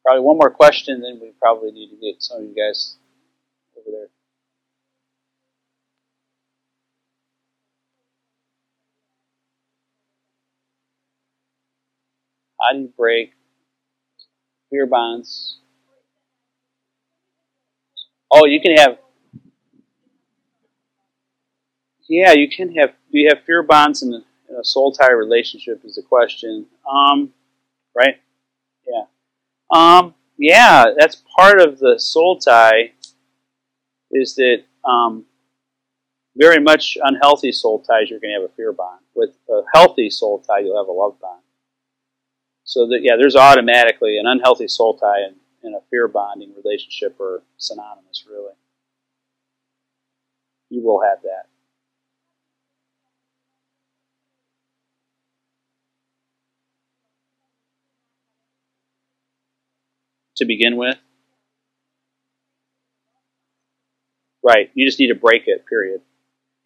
Probably 0.04 0.22
one 0.22 0.36
more 0.36 0.50
question, 0.50 1.00
then 1.00 1.18
we 1.20 1.32
probably 1.40 1.72
need 1.72 1.90
to 1.90 1.96
get 1.96 2.22
some 2.22 2.42
of 2.42 2.44
you 2.44 2.54
guys 2.54 2.96
over 3.76 3.90
there. 3.90 4.08
How 12.60 12.72
do 12.72 12.80
you 12.80 12.92
break 12.96 13.32
fear 14.74 14.86
bonds? 14.86 15.60
Oh, 18.28 18.44
you 18.46 18.60
can 18.60 18.76
have 18.76 18.98
yeah, 22.09 22.32
you 22.32 22.48
can 22.48 22.74
have. 22.74 22.90
Do 23.12 23.18
you 23.18 23.28
have 23.32 23.44
fear 23.44 23.62
bonds 23.62 24.02
in, 24.02 24.12
in 24.12 24.56
a 24.56 24.64
soul 24.64 24.92
tie 24.92 25.12
relationship? 25.12 25.82
Is 25.84 25.94
the 25.94 26.02
question. 26.02 26.66
Um, 26.90 27.32
right? 27.96 28.16
Yeah. 28.86 29.05
Um, 29.70 30.14
yeah, 30.36 30.86
that's 30.98 31.22
part 31.36 31.60
of 31.60 31.78
the 31.78 31.94
soul 31.98 32.38
tie. 32.38 32.92
Is 34.10 34.34
that 34.34 34.64
um, 34.84 35.24
very 36.36 36.60
much 36.60 36.98
unhealthy 37.02 37.52
soul 37.52 37.78
ties? 37.80 38.10
You're 38.10 38.20
going 38.20 38.34
to 38.34 38.42
have 38.42 38.51
a 38.51 38.55
fear 38.55 38.72
bond. 38.72 39.01
With 39.14 39.30
a 39.48 39.62
healthy 39.72 40.10
soul 40.10 40.40
tie, 40.40 40.59
you'll 40.59 40.76
have 40.76 40.88
a 40.88 40.92
love 40.92 41.18
bond. 41.20 41.43
So 42.64 42.86
that 42.88 43.00
yeah, 43.02 43.16
there's 43.16 43.36
automatically 43.36 44.18
an 44.18 44.26
unhealthy 44.26 44.68
soul 44.68 44.96
tie 44.96 45.20
and, 45.20 45.36
and 45.62 45.74
a 45.74 45.80
fear 45.90 46.08
bonding 46.08 46.52
relationship 46.62 47.18
are 47.20 47.42
synonymous, 47.58 48.24
really. 48.28 48.54
You 50.70 50.82
will 50.82 51.02
have 51.02 51.22
that. 51.22 51.46
to 60.36 60.44
begin 60.44 60.76
with. 60.76 60.96
Right. 64.42 64.70
You 64.74 64.86
just 64.86 64.98
need 65.00 65.08
to 65.08 65.14
break 65.14 65.44
it. 65.46 65.64
Period. 65.66 66.02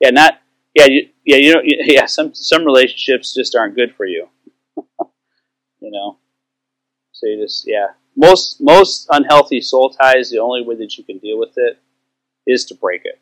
Yeah. 0.00 0.10
Not. 0.10 0.40
Yeah. 0.74 0.86
You, 0.86 1.08
yeah. 1.24 1.36
You 1.36 1.54
know. 1.54 1.62
Yeah. 1.64 2.06
Some 2.06 2.34
some 2.34 2.64
relationships 2.64 3.34
just 3.34 3.54
aren't 3.54 3.76
good 3.76 3.94
for 3.94 4.06
you. 4.06 4.28
You 5.88 5.92
know. 5.92 6.18
So 7.12 7.26
you 7.26 7.42
just 7.42 7.64
yeah. 7.66 7.88
Most 8.16 8.60
most 8.60 9.06
unhealthy 9.10 9.60
soul 9.60 9.90
ties. 9.90 10.30
The 10.30 10.38
only 10.38 10.62
way 10.62 10.76
that 10.76 10.98
you 10.98 11.04
can 11.04 11.18
deal 11.18 11.38
with 11.38 11.54
it 11.56 11.78
is 12.46 12.64
to 12.66 12.74
break 12.74 13.02
it. 13.04 13.20